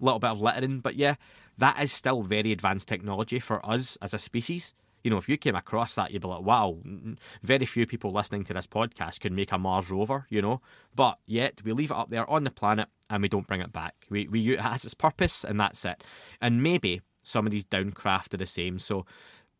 A 0.00 0.04
little 0.04 0.18
bit 0.18 0.30
of 0.30 0.40
littering, 0.40 0.80
but 0.80 0.96
yeah, 0.96 1.14
that 1.56 1.80
is 1.82 1.92
still 1.92 2.22
very 2.22 2.52
advanced 2.52 2.88
technology 2.88 3.38
for 3.38 3.64
us 3.64 3.96
as 4.02 4.12
a 4.12 4.18
species. 4.18 4.74
You 5.06 5.10
know, 5.10 5.18
if 5.18 5.28
you 5.28 5.36
came 5.36 5.54
across 5.54 5.94
that, 5.94 6.10
you'd 6.10 6.22
be 6.22 6.26
like, 6.26 6.42
wow, 6.42 6.78
very 7.40 7.64
few 7.64 7.86
people 7.86 8.10
listening 8.10 8.42
to 8.42 8.52
this 8.52 8.66
podcast 8.66 9.20
can 9.20 9.36
make 9.36 9.52
a 9.52 9.56
Mars 9.56 9.88
rover, 9.88 10.26
you 10.30 10.42
know. 10.42 10.60
But 10.96 11.20
yet, 11.26 11.62
we 11.62 11.72
leave 11.72 11.92
it 11.92 11.96
up 11.96 12.10
there 12.10 12.28
on 12.28 12.42
the 12.42 12.50
planet 12.50 12.88
and 13.08 13.22
we 13.22 13.28
don't 13.28 13.46
bring 13.46 13.60
it 13.60 13.72
back. 13.72 13.94
We, 14.10 14.26
we 14.26 14.54
It 14.54 14.60
has 14.60 14.84
its 14.84 14.94
purpose 14.94 15.44
and 15.44 15.60
that's 15.60 15.84
it. 15.84 16.02
And 16.40 16.60
maybe 16.60 17.02
some 17.22 17.46
of 17.46 17.52
these 17.52 17.64
downcraft 17.64 18.34
are 18.34 18.38
the 18.38 18.46
same. 18.46 18.80
So 18.80 19.06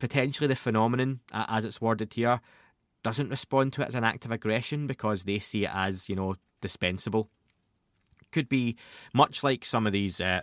potentially 0.00 0.48
the 0.48 0.56
phenomenon, 0.56 1.20
as 1.32 1.64
it's 1.64 1.80
worded 1.80 2.12
here, 2.14 2.40
doesn't 3.04 3.28
respond 3.28 3.72
to 3.74 3.82
it 3.82 3.86
as 3.86 3.94
an 3.94 4.02
act 4.02 4.24
of 4.24 4.32
aggression 4.32 4.88
because 4.88 5.22
they 5.22 5.38
see 5.38 5.62
it 5.62 5.70
as, 5.72 6.08
you 6.08 6.16
know, 6.16 6.34
dispensable 6.60 7.30
could 8.32 8.48
be 8.48 8.76
much 9.14 9.44
like 9.44 9.64
some 9.64 9.86
of 9.86 9.92
these 9.92 10.20
uh, 10.20 10.40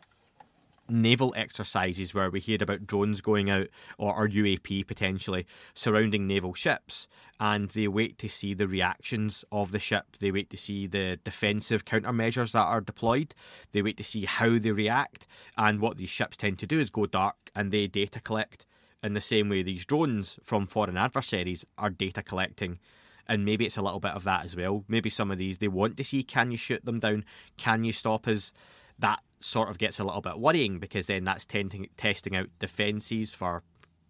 naval 0.90 1.34
exercises 1.36 2.14
where 2.14 2.30
we 2.30 2.40
hear 2.40 2.58
about 2.62 2.86
drones 2.86 3.22
going 3.22 3.50
out 3.50 3.68
or, 3.98 4.16
or 4.16 4.28
UAP 4.28 4.86
potentially 4.86 5.46
surrounding 5.74 6.28
naval 6.28 6.54
ships 6.54 7.08
and 7.40 7.70
they 7.70 7.88
wait 7.88 8.18
to 8.18 8.30
see 8.30 8.54
the 8.54 8.68
reactions 8.68 9.44
of 9.52 9.72
the 9.72 9.80
ship. 9.80 10.06
They 10.20 10.32
wait 10.32 10.50
to 10.52 10.58
see 10.58 10.88
the 10.88 11.20
defensive 11.24 11.86
countermeasures 11.86 12.52
that 12.52 12.66
are 12.66 12.82
deployed. 12.82 13.34
They 13.72 13.82
wait 13.82 13.98
to 13.98 14.04
see 14.04 14.26
how 14.26 14.58
they 14.58 14.72
react. 14.72 15.28
And 15.58 15.80
what 15.80 15.98
these 15.98 16.10
ships 16.10 16.38
tend 16.38 16.60
to 16.60 16.68
do 16.68 16.80
is 16.80 16.90
go 16.90 17.06
dark 17.06 17.36
and 17.56 17.72
they 17.72 17.88
data 17.88 18.20
collect 18.20 18.66
in 19.02 19.14
the 19.14 19.22
same 19.22 19.50
way 19.50 19.64
these 19.64 19.86
drones 19.86 20.40
from 20.44 20.66
foreign 20.66 20.98
adversaries 20.98 21.66
are 21.78 21.90
data 21.90 22.24
collecting 22.24 22.80
and 23.28 23.46
maybe 23.46 23.66
it's 23.66 23.78
a 23.78 23.82
little 23.82 24.00
bit 24.00 24.12
of 24.12 24.24
that 24.24 24.44
as 24.44 24.56
well. 24.56 24.84
Maybe 24.88 25.10
some 25.10 25.32
of 25.32 25.38
these 25.38 25.58
they 25.58 25.68
want 25.68 25.98
to 25.98 26.04
see 26.04 26.24
can 26.24 26.52
you 26.52 26.58
shoot 26.58 26.84
them 26.86 27.00
down? 27.00 27.26
Can 27.58 27.84
you 27.84 27.92
stop 27.92 28.28
us? 28.28 28.52
That 29.00 29.22
sort 29.44 29.70
of 29.70 29.78
gets 29.78 30.00
a 30.00 30.04
little 30.04 30.22
bit 30.22 30.40
worrying 30.40 30.80
because 30.80 31.08
then 31.08 31.24
that's 31.24 31.46
tending, 31.46 31.90
testing 31.98 32.36
out 32.36 32.48
defences 32.60 33.34
for, 33.34 33.64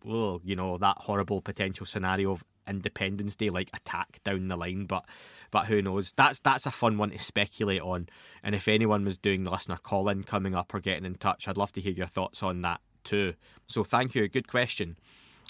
well, 0.03 0.41
you 0.43 0.55
know, 0.55 0.77
that 0.77 0.97
horrible 0.99 1.41
potential 1.41 1.85
scenario 1.85 2.31
of 2.31 2.43
Independence 2.67 3.35
Day 3.35 3.49
like 3.49 3.69
attack 3.73 4.19
down 4.23 4.47
the 4.47 4.55
line. 4.55 4.85
But 4.85 5.05
but 5.51 5.65
who 5.65 5.81
knows? 5.81 6.13
That's 6.15 6.39
that's 6.39 6.65
a 6.65 6.71
fun 6.71 6.97
one 6.97 7.11
to 7.11 7.19
speculate 7.19 7.81
on. 7.81 8.07
And 8.41 8.55
if 8.55 8.67
anyone 8.67 9.05
was 9.05 9.17
doing 9.17 9.43
the 9.43 9.51
listener 9.51 9.77
call 9.77 10.09
in 10.09 10.23
coming 10.23 10.55
up 10.55 10.73
or 10.73 10.79
getting 10.79 11.05
in 11.05 11.15
touch, 11.15 11.47
I'd 11.47 11.57
love 11.57 11.71
to 11.73 11.81
hear 11.81 11.93
your 11.93 12.07
thoughts 12.07 12.41
on 12.43 12.61
that 12.61 12.81
too. 13.03 13.33
So 13.67 13.83
thank 13.83 14.15
you. 14.15 14.27
Good 14.27 14.47
question. 14.47 14.97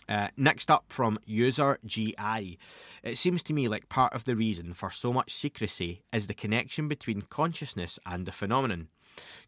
Uh, 0.09 0.27
next 0.35 0.69
up 0.69 0.85
from 0.89 1.17
user 1.25 1.77
GI. 1.85 2.59
It 3.03 3.17
seems 3.17 3.41
to 3.43 3.53
me 3.53 3.67
like 3.67 3.87
part 3.87 4.13
of 4.13 4.25
the 4.25 4.35
reason 4.35 4.73
for 4.73 4.91
so 4.91 5.13
much 5.13 5.31
secrecy 5.31 6.01
is 6.11 6.27
the 6.27 6.33
connection 6.33 6.87
between 6.87 7.21
consciousness 7.21 7.99
and 8.05 8.25
the 8.25 8.31
phenomenon. 8.31 8.89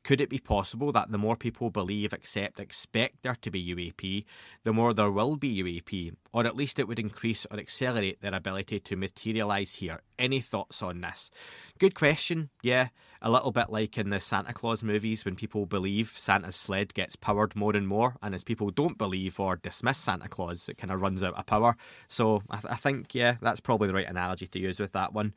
Could 0.04 0.22
it 0.22 0.30
be 0.30 0.38
possible 0.38 0.92
that 0.92 1.12
the 1.12 1.18
more 1.18 1.36
people 1.36 1.72
believe, 1.72 2.14
accept, 2.14 2.60
expect 2.60 3.24
there 3.24 3.38
to 3.42 3.50
be 3.50 3.76
UAP, 3.76 4.24
the 4.64 4.74
more 4.74 4.94
there 4.94 5.12
will 5.12 5.36
be 5.36 5.64
UAP, 5.64 6.14
or 6.32 6.46
at 6.46 6.56
least 6.56 6.78
it 6.78 6.88
would 6.88 7.00
increase 7.00 7.48
or 7.50 7.58
accelerate 7.58 8.22
their 8.22 8.36
ability 8.36 8.80
to 8.82 8.96
materialise 8.96 9.76
here? 9.76 10.02
Any 10.20 10.42
thoughts 10.42 10.84
on 10.84 11.02
this? 11.02 11.32
Good 11.80 11.96
question. 11.96 12.50
Yeah, 12.62 12.90
a 13.22 13.32
little 13.32 13.52
bit 13.52 13.72
like 13.72 13.98
in 13.98 14.12
the 14.12 14.20
Santa 14.20 14.54
Claus 14.54 14.84
movies 14.84 15.26
when 15.26 15.36
people 15.36 15.66
believe 15.66 16.14
Santa's 16.16 16.56
sled 16.56 16.94
gets 16.94 17.16
powered 17.16 17.56
more 17.56 17.76
and 17.76 17.88
more, 17.88 18.16
and 18.22 18.36
as 18.36 18.44
people 18.44 18.70
don't 18.70 19.00
believe 19.00 19.40
or 19.40 19.56
dismiss 19.56 19.98
Santa 19.98 20.30
Claus, 20.30 20.70
it 20.70 20.78
kind 20.78 20.92
of 20.92 21.02
runs 21.02 21.24
out 21.24 21.34
of 21.34 21.46
power. 21.48 21.76
So 22.08 22.44
I, 22.50 22.58
th- 22.58 22.72
I 22.72 22.76
think, 22.76 23.16
yeah, 23.16 23.38
that's 23.42 23.60
probably 23.60 23.88
the 23.88 23.96
right 23.96 24.08
analogy 24.08 24.46
to 24.48 24.60
use 24.60 24.80
with 24.80 24.92
that 24.92 25.14
one. 25.14 25.34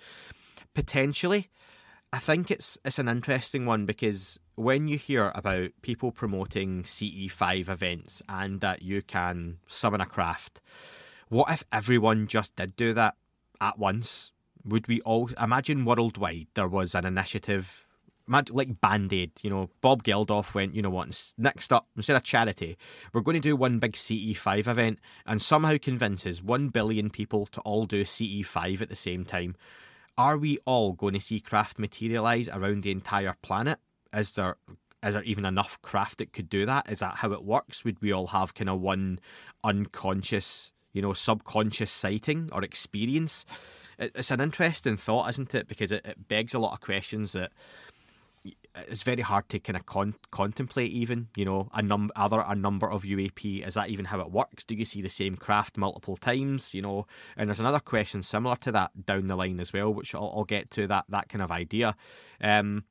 Potentially, 0.75 1.49
I 2.13 2.19
think 2.19 2.51
it's 2.51 2.79
it's 2.85 2.99
an 2.99 3.09
interesting 3.09 3.67
one 3.67 3.85
because 3.85 4.41
when 4.55 4.89
you 4.89 4.97
hear 4.97 5.31
about 5.35 5.71
people 5.83 6.11
promoting 6.11 6.83
CE5 6.85 7.69
events 7.69 8.23
and 8.29 8.61
that 8.61 8.83
you 8.83 9.03
can 9.03 9.59
summon 9.67 10.01
a 10.01 10.07
craft, 10.07 10.63
what 11.29 11.51
if 11.51 11.65
everyone 11.71 12.27
just 12.27 12.57
did 12.57 12.77
do 12.77 12.95
that 12.95 13.17
at 13.61 13.79
once? 13.79 14.33
Would 14.65 14.89
we 14.89 15.03
all 15.03 15.31
imagine 15.41 15.85
worldwide 15.85 16.47
there 16.55 16.69
was 16.69 16.95
an 16.95 17.05
initiative 17.05 17.85
like 18.51 18.81
Band 18.81 19.13
Aid, 19.13 19.33
you 19.43 19.49
know, 19.49 19.71
Bob 19.81 20.03
Geldof 20.03 20.53
went, 20.55 20.75
you 20.75 20.83
know 20.83 20.91
what, 20.91 21.33
next 21.39 21.73
up, 21.73 21.89
instead 21.97 22.17
of 22.17 22.23
charity, 22.23 22.77
we're 23.13 23.23
going 23.23 23.37
to 23.37 23.41
do 23.41 23.57
one 23.57 23.79
big 23.79 23.93
CE5 23.93 24.67
event 24.67 24.99
and 25.27 25.41
somehow 25.41 25.77
convinces 25.81 26.43
1 26.43 26.69
billion 26.69 27.09
people 27.09 27.47
to 27.47 27.61
all 27.63 27.87
do 27.87 28.05
CE5 28.05 28.83
at 28.83 28.91
the 28.91 28.97
same 28.97 29.25
time. 29.25 29.57
Are 30.19 30.37
we 30.37 30.59
all 30.65 30.95
going 30.95 31.15
to 31.15 31.21
see 31.21 31.39
craft 31.39 31.79
materialise 31.79 32.49
around 32.49 32.83
the 32.83 32.91
entire 32.91 33.37
planet? 33.41 33.79
Is 34.13 34.33
there 34.33 34.57
is 35.01 35.15
there 35.15 35.23
even 35.23 35.45
enough 35.45 35.81
craft 35.81 36.19
that 36.19 36.33
could 36.33 36.49
do 36.49 36.67
that? 36.67 36.91
Is 36.91 36.99
that 36.99 37.17
how 37.19 37.31
it 37.33 37.45
works? 37.45 37.85
Would 37.85 38.03
we 38.03 38.11
all 38.11 38.27
have 38.27 38.55
kind 38.55 38.69
of 38.69 38.81
one 38.81 39.21
unconscious, 39.63 40.73
you 40.93 41.01
know, 41.01 41.13
subconscious 41.13 41.93
sighting 41.93 42.51
or 42.53 42.65
experience? 42.65 43.47
It's 43.97 44.33
an 44.33 44.41
interesting 44.41 44.97
thought, 44.97 45.31
isn't 45.31 45.55
it? 45.55 45.69
Because 45.69 45.93
it, 45.93 46.05
it 46.05 46.27
begs 46.27 46.53
a 46.53 46.59
lot 46.59 46.73
of 46.73 46.81
questions 46.81 47.31
that 47.33 47.53
it's 48.89 49.03
very 49.03 49.23
hard 49.23 49.49
to 49.49 49.59
kind 49.59 49.77
of 49.77 49.87
con- 49.87 50.15
contemplate 50.31 50.91
even 50.93 51.29
you 51.37 51.45
know 51.45 51.69
a 51.73 51.83
num 51.83 52.11
other 52.17 52.45
a 52.47 52.55
number 52.55 52.91
of 52.91 53.03
UAP 53.03 53.67
is 53.67 53.75
that 53.75 53.89
even 53.89 54.07
how 54.07 54.21
it 54.21 54.31
works? 54.31 54.65
Do 54.65 54.75
you 54.75 54.85
see 54.85 55.03
the 55.03 55.09
same 55.09 55.37
craft 55.37 55.77
multiple 55.77 56.17
times 56.17 56.75
you 56.75 56.83
know? 56.83 57.07
And 57.37 57.49
there's 57.49 57.61
another 57.61 57.81
question 57.81 58.23
similar 58.23 58.57
to 58.57 58.73
that 58.73 59.07
down 59.07 59.27
the 59.27 59.37
line 59.37 59.61
as 59.61 59.73
well 59.73 59.93
which 59.93 60.15
I'll, 60.15 60.33
I'll 60.37 60.45
get 60.45 60.71
to 60.73 60.87
that 60.87 61.07
that 61.09 61.29
kind 61.29 61.43
of 61.43 61.51
idea. 61.51 61.97
Um, 62.41 62.85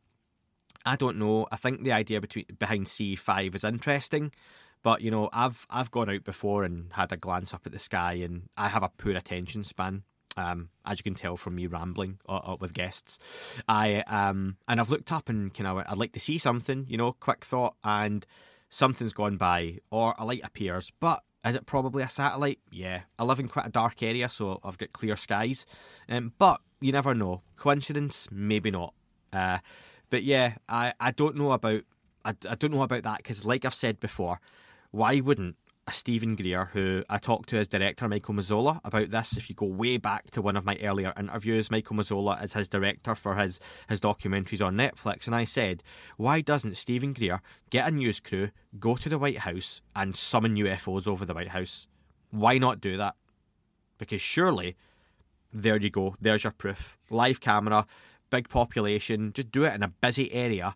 I 0.86 0.96
don't 0.96 1.18
know. 1.18 1.48
I 1.52 1.58
think 1.58 1.84
the 1.84 1.92
idea 1.92 2.22
between 2.22 2.46
behind 2.58 2.86
C5 2.86 3.56
is 3.56 3.64
interesting 3.64 4.32
but 4.84 5.02
you 5.02 5.12
know 5.12 5.30
I've 5.34 5.66
I've 5.70 5.92
gone 5.92 6.10
out 6.10 6.24
before 6.24 6.64
and 6.64 6.92
had 6.94 7.12
a 7.12 7.18
glance 7.18 7.54
up 7.54 7.66
at 7.66 7.72
the 7.72 7.80
sky 7.80 8.14
and 8.14 8.50
I 8.56 8.70
have 8.70 8.84
a 8.84 8.90
poor 8.90 9.16
attention 9.16 9.64
span 9.64 10.04
um, 10.38 10.70
as 10.86 11.00
you 11.00 11.04
can 11.04 11.16
tell 11.16 11.36
from 11.36 11.56
me 11.56 11.68
rambling 11.68 12.20
uh, 12.30 12.36
uh, 12.38 12.58
with 12.60 12.74
guests, 12.74 13.20
I 13.68 14.02
um, 14.02 14.58
and 14.68 14.80
I've 14.80 14.90
looked 14.90 15.12
up 15.12 15.30
and 15.30 15.54
kind 15.54 15.68
of 15.68 15.78
I'd 15.78 15.98
like 15.98 16.14
to 16.14 16.20
see 16.20 16.38
something, 16.38 16.86
you 16.88 16.98
know, 16.98 17.12
quick 17.14 17.44
thought, 17.44 17.76
and 17.84 18.26
something's 18.70 19.14
gone 19.14 19.38
by 19.38 19.80
or 19.92 20.16
a 20.18 20.26
light 20.26 20.42
appears, 20.44 20.92
but 21.00 21.24
is 21.46 21.56
it 21.56 21.66
probably 21.66 22.04
a 22.04 22.10
satellite? 22.10 22.60
Yeah, 22.72 23.02
I 23.18 23.24
live 23.24 23.40
in 23.40 23.48
quite 23.48 23.68
a 23.68 23.72
dark 23.72 24.02
area, 24.04 24.30
so 24.30 24.60
I've 24.64 24.78
got 24.78 24.94
clear 24.94 25.16
skies, 25.16 25.66
um, 26.10 26.34
but 26.38 26.62
you 26.80 26.92
never 26.92 27.14
know. 27.14 27.42
Coincidence? 27.56 28.28
Maybe 28.32 28.72
not. 28.72 28.94
Uh, 29.34 29.60
but 30.10 30.24
yeah, 30.24 30.56
I, 30.70 30.94
I 31.00 31.12
don't 31.12 31.36
know 31.36 31.52
about 31.52 31.84
I, 32.28 32.36
I 32.50 32.56
don't 32.56 32.72
know 32.72 32.84
about 32.84 33.04
that 33.04 33.18
because, 33.18 33.46
like 33.46 33.64
I've 33.64 33.74
said 33.74 34.00
before, 34.00 34.42
why 34.92 35.20
wouldn't 35.22 35.56
Steven 35.92 36.36
Greer, 36.36 36.66
who 36.74 37.04
I 37.10 37.18
talked 37.18 37.50
to 37.50 37.58
as 37.58 37.68
director 37.68 38.08
Michael 38.08 38.34
Mazzola 38.34 38.80
about 38.84 39.12
this. 39.12 39.38
If 39.38 39.50
you 39.50 39.56
go 39.56 39.66
way 39.66 39.98
back 39.98 40.32
to 40.32 40.42
one 40.42 40.58
of 40.58 40.66
my 40.66 40.78
earlier 40.82 41.14
interviews, 41.18 41.72
Michael 41.72 41.96
Mazzola 41.96 42.44
is 42.44 42.54
his 42.54 42.68
director 42.68 43.16
for 43.16 43.36
his, 43.36 43.60
his 43.88 44.02
documentaries 44.02 44.66
on 44.66 44.76
Netflix, 44.76 45.28
and 45.28 45.36
I 45.36 45.44
said, 45.44 45.84
why 46.18 46.42
doesn't 46.42 46.78
Steven 46.78 47.14
Greer 47.14 47.42
get 47.70 47.88
a 47.88 47.92
news 47.92 48.20
crew, 48.20 48.50
go 48.80 48.96
to 48.96 49.10
the 49.10 49.18
White 49.18 49.40
House, 49.40 49.82
and 49.96 50.16
summon 50.16 50.56
UFOs 50.56 51.08
over 51.08 51.26
the 51.26 51.34
White 51.34 51.50
House? 51.50 51.88
Why 52.32 52.58
not 52.58 52.82
do 52.82 52.98
that? 52.98 53.16
Because 53.98 54.22
surely, 54.22 54.76
there 55.54 55.78
you 55.78 55.90
go, 55.90 56.16
there's 56.20 56.44
your 56.44 56.54
proof. 56.54 56.98
Live 57.10 57.40
camera, 57.40 57.86
big 58.30 58.50
population, 58.50 59.32
just 59.34 59.52
do 59.52 59.64
it 59.64 59.74
in 59.74 59.84
a 59.84 59.88
busy 59.88 60.32
area, 60.34 60.76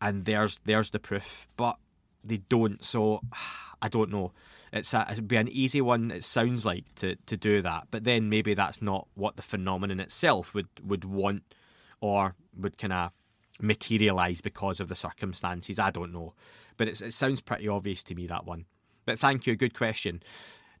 and 0.00 0.24
there's 0.24 0.58
there's 0.64 0.90
the 0.90 0.98
proof. 0.98 1.48
But 1.56 1.76
they 2.24 2.38
don't, 2.38 2.84
so 2.84 3.20
I 3.82 3.88
don't 3.88 4.10
know. 4.10 4.32
It's 4.72 4.92
a, 4.92 5.06
it'd 5.10 5.28
be 5.28 5.36
an 5.36 5.48
easy 5.48 5.80
one. 5.80 6.10
It 6.10 6.24
sounds 6.24 6.66
like 6.66 6.94
to 6.96 7.16
to 7.26 7.36
do 7.36 7.62
that, 7.62 7.88
but 7.90 8.04
then 8.04 8.28
maybe 8.28 8.54
that's 8.54 8.82
not 8.82 9.08
what 9.14 9.36
the 9.36 9.42
phenomenon 9.42 10.00
itself 10.00 10.54
would 10.54 10.68
would 10.82 11.04
want 11.04 11.54
or 12.00 12.34
would 12.56 12.76
kind 12.78 12.92
of 12.92 13.12
materialize 13.60 14.40
because 14.40 14.80
of 14.80 14.88
the 14.88 14.94
circumstances. 14.94 15.78
I 15.78 15.90
don't 15.90 16.12
know, 16.12 16.34
but 16.76 16.88
it 16.88 17.14
sounds 17.14 17.40
pretty 17.40 17.68
obvious 17.68 18.02
to 18.04 18.14
me 18.14 18.26
that 18.26 18.44
one. 18.44 18.66
But 19.06 19.18
thank 19.18 19.46
you, 19.46 19.56
good 19.56 19.74
question. 19.74 20.22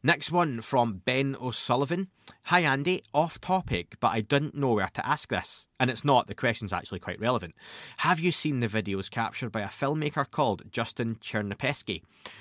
Next 0.02 0.30
one 0.30 0.60
from 0.60 1.02
Ben 1.04 1.36
O'Sullivan. 1.40 2.08
Hi 2.48 2.60
Andy, 2.60 3.02
off 3.12 3.38
topic, 3.42 3.96
but 4.00 4.08
I 4.08 4.22
didn't 4.22 4.54
know 4.54 4.72
where 4.72 4.88
to 4.94 5.06
ask 5.06 5.28
this. 5.28 5.66
And 5.78 5.90
it's 5.90 6.02
not, 6.02 6.28
the 6.28 6.34
question's 6.34 6.72
actually 6.72 6.98
quite 6.98 7.20
relevant. 7.20 7.54
Have 7.98 8.20
you 8.20 8.32
seen 8.32 8.60
the 8.60 8.68
videos 8.68 9.10
captured 9.10 9.52
by 9.52 9.60
a 9.60 9.68
filmmaker 9.68 10.24
called 10.30 10.62
Justin 10.70 11.16
Chernipeski? 11.16 12.00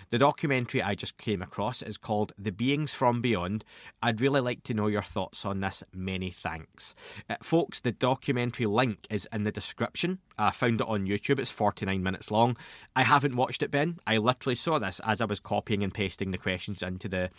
The 0.09 0.17
documentary 0.17 0.81
I 0.81 0.95
just 0.95 1.17
came 1.17 1.41
across 1.41 1.81
is 1.81 1.97
called 1.97 2.31
The 2.37 2.53
Beings 2.53 2.93
from 2.93 3.21
Beyond. 3.21 3.65
I'd 4.01 4.21
really 4.21 4.39
like 4.39 4.63
to 4.63 4.73
know 4.73 4.87
your 4.87 5.01
thoughts 5.01 5.43
on 5.43 5.59
this. 5.59 5.83
Many 5.93 6.31
thanks. 6.31 6.95
Uh, 7.29 7.35
folks, 7.43 7.81
the 7.81 7.91
documentary 7.91 8.65
link 8.65 9.07
is 9.09 9.27
in 9.33 9.43
the 9.43 9.51
description. 9.51 10.19
I 10.37 10.51
found 10.51 10.79
it 10.79 10.87
on 10.87 11.05
YouTube. 11.05 11.37
It's 11.37 11.51
49 11.51 12.01
minutes 12.01 12.31
long. 12.31 12.55
I 12.95 13.03
haven't 13.03 13.35
watched 13.35 13.61
it, 13.61 13.71
Ben. 13.71 13.99
I 14.07 14.19
literally 14.19 14.55
saw 14.55 14.79
this 14.79 15.01
as 15.03 15.19
I 15.19 15.25
was 15.25 15.41
copying 15.41 15.83
and 15.83 15.93
pasting 15.93 16.31
the 16.31 16.37
questions 16.37 16.81
into 16.81 17.09
the 17.09 17.29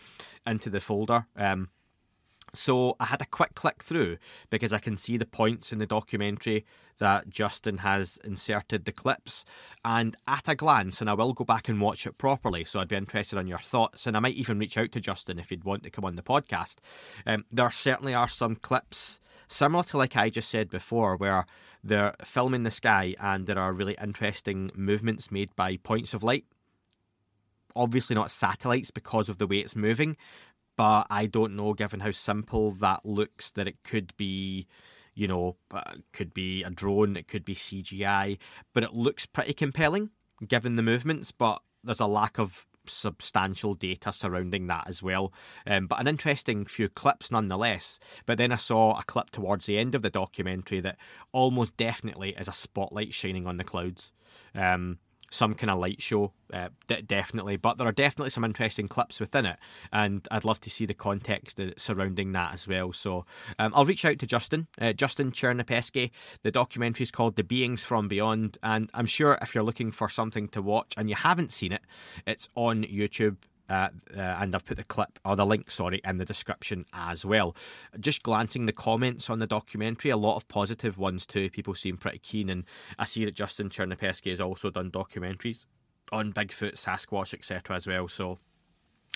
into 0.47 0.69
the 0.69 0.81
folder. 0.81 1.25
Um, 1.35 1.71
so 2.55 2.97
I 2.99 3.07
had 3.07 3.21
a 3.21 3.27
quick 3.27 3.55
click 3.55 3.83
through 3.83 4.19
because 4.51 4.73
I 4.73 4.79
can 4.79 4.97
see 4.97 5.17
the 5.17 5.27
points 5.27 5.73
in 5.73 5.79
the 5.79 5.87
documentary 5.87 6.65
that 6.99 7.31
Justin 7.31 7.79
has 7.79 8.19
inserted 8.25 8.85
the 8.85 8.93
clips. 8.93 9.45
And 9.85 10.17
at 10.27 10.49
a 10.49 10.55
glance, 10.55 11.01
and 11.01 11.09
I 11.09 11.15
will 11.15 11.33
go 11.33 11.45
back 11.45 11.69
and 11.69 11.81
watch 11.81 12.07
it 12.07 12.19
properly, 12.19 12.65
so 12.65 12.81
I'd 12.81 12.89
be 12.89 12.97
interested 12.97 13.39
on 13.39 13.47
your 13.47 13.59
thoughts. 13.59 14.07
And 14.07 14.17
I 14.17 14.21
might 14.21 14.35
even 14.35 14.59
reach 14.59 14.77
out 14.77 14.93
to 14.93 15.01
Justin 15.01 15.39
if 15.39 15.51
you'd 15.51 15.65
want 15.65 15.83
to 15.85 15.91
come 15.91 16.05
on 16.05 16.17
the 16.17 16.23
podcast. 16.23 16.77
Um, 17.27 17.45
there 17.53 17.71
certainly 17.71 18.15
are 18.15 18.29
some 18.29 18.57
clips 18.57 19.21
similar 19.49 19.83
to 19.83 19.97
like 19.97 20.17
I 20.17 20.31
just 20.31 20.51
said 20.51 20.69
before, 20.69 21.17
where 21.17 21.47
they're 21.83 22.15
filming 22.25 22.63
the 22.63 22.71
sky 22.71 23.15
and 23.19 23.47
there 23.47 23.59
are 23.59 23.73
really 23.73 23.97
interesting 24.01 24.71
movements 24.75 25.33
made 25.33 25.55
by 25.57 25.79
points 25.79 26.15
of 26.15 26.23
light. 26.23 26.45
Obviously, 27.75 28.15
not 28.15 28.31
satellites 28.31 28.91
because 28.91 29.29
of 29.29 29.39
the 29.39 29.47
way 29.47 29.59
it's 29.59 29.77
moving, 29.77 30.17
but 30.79 31.09
I 31.11 31.27
don't 31.27 31.57
know, 31.57 31.75
given 31.75 31.99
how 31.99 32.13
simple 32.13 32.71
that 32.71 33.05
looks, 33.05 33.51
that 33.51 33.67
it 33.67 33.83
could 33.83 34.17
be, 34.17 34.69
you 35.13 35.27
know, 35.27 35.57
uh, 35.73 35.95
could 36.13 36.33
be 36.33 36.63
a 36.63 36.71
drone, 36.71 37.17
it 37.17 37.27
could 37.27 37.45
be 37.45 37.57
CGI, 37.57 38.39
but 38.73 38.85
it 38.85 38.95
looks 38.95 39.27
pretty 39.27 39.55
compelling 39.55 40.11
given 40.47 40.77
the 40.77 40.83
movements, 40.85 41.33
but 41.33 41.63
there's 41.83 41.99
a 41.99 42.07
lack 42.07 42.39
of 42.39 42.69
substantial 42.87 43.75
data 43.75 44.13
surrounding 44.13 44.69
that 44.69 44.85
as 44.87 45.03
well. 45.03 45.33
Um, 45.67 45.89
but 45.89 45.99
an 45.99 46.07
interesting 46.07 46.65
few 46.65 46.89
clips 46.89 47.33
nonetheless. 47.33 47.99
But 48.25 48.39
then 48.39 48.53
I 48.53 48.57
saw 48.57 48.97
a 48.97 49.03
clip 49.03 49.31
towards 49.31 49.67
the 49.67 49.79
end 49.79 49.97
of 49.97 50.03
the 50.03 50.11
documentary 50.11 50.79
that 50.81 50.97
almost 51.33 51.77
definitely 51.77 52.37
is 52.39 52.47
a 52.47 52.53
spotlight 52.53 53.13
shining 53.13 53.49
on 53.49 53.57
the 53.57 53.65
clouds. 53.65 54.13
Um, 54.55 54.99
some 55.31 55.55
kind 55.55 55.71
of 55.71 55.79
light 55.79 56.01
show, 56.01 56.33
uh, 56.53 56.69
d- 56.87 57.03
definitely. 57.03 57.57
But 57.57 57.79
there 57.79 57.87
are 57.87 57.93
definitely 57.93 58.31
some 58.31 58.45
interesting 58.45 58.89
clips 58.89 59.21
within 59.21 59.47
it, 59.47 59.57
and 59.93 60.27
I'd 60.31 60.45
love 60.45 60.61
to 60.61 60.71
see 60.71 60.87
the 60.87 60.95
context 60.95 61.61
surrounding 61.77 62.33
that 62.33 62.55
as 62.55 62.67
well. 62.67 62.93
So 62.93 63.27
um, 63.59 63.73
I'll 63.75 63.85
reach 63.85 64.05
out 64.05 64.19
to 64.21 64.27
Justin, 64.27 64.67
uh, 64.81 64.93
Justin 64.93 65.33
Chernipeski. 65.33 66.11
The 66.43 66.51
documentary 66.51 67.05
is 67.05 67.11
called 67.11 67.37
The 67.37 67.45
Beings 67.45 67.85
from 67.85 68.09
Beyond, 68.09 68.59
and 68.63 68.91
I'm 68.95 69.07
sure 69.07 69.39
if 69.43 69.55
you're 69.55 69.65
looking 69.65 69.91
for 69.91 70.09
something 70.09 70.49
to 70.49 70.63
watch 70.63 70.95
and 70.97 71.09
you 71.09 71.17
haven't 71.17 71.53
seen 71.53 71.73
it, 71.73 71.83
it's 72.27 72.49
on 72.55 72.85
YouTube. 72.85 73.37
Uh, 73.69 73.89
and 74.15 74.55
I've 74.55 74.65
put 74.65 74.79
the 74.79 74.85
clip 74.85 75.19
or 75.25 75.37
the 75.37 75.45
link, 75.45 75.71
sorry, 75.71 76.01
in 76.05 76.17
the 76.17 76.25
description 76.25 76.87
as 76.93 77.25
well. 77.25 77.55
Just 78.01 78.23
glancing 78.23 78.67
the 78.67 78.73
comments 78.73 79.29
on 79.29 79.41
the 79.41 79.47
documentary, 79.47 80.11
a 80.11 80.17
lot 80.17 80.37
of 80.37 80.49
positive 80.49 80.97
ones 80.97 81.27
too. 81.27 81.51
People 81.51 81.75
seem 81.75 81.99
pretty 81.99 82.19
keen, 82.19 82.49
and 82.49 82.65
I 82.99 83.05
see 83.05 83.25
that 83.25 83.35
Justin 83.35 83.69
Chernipeski 83.69 84.31
has 84.31 84.41
also 84.41 84.71
done 84.71 84.91
documentaries 84.91 85.67
on 86.11 86.33
Bigfoot, 86.33 86.75
Sasquatch, 86.75 87.35
etc. 87.35 87.77
as 87.77 87.87
well. 87.87 88.09
So 88.09 88.39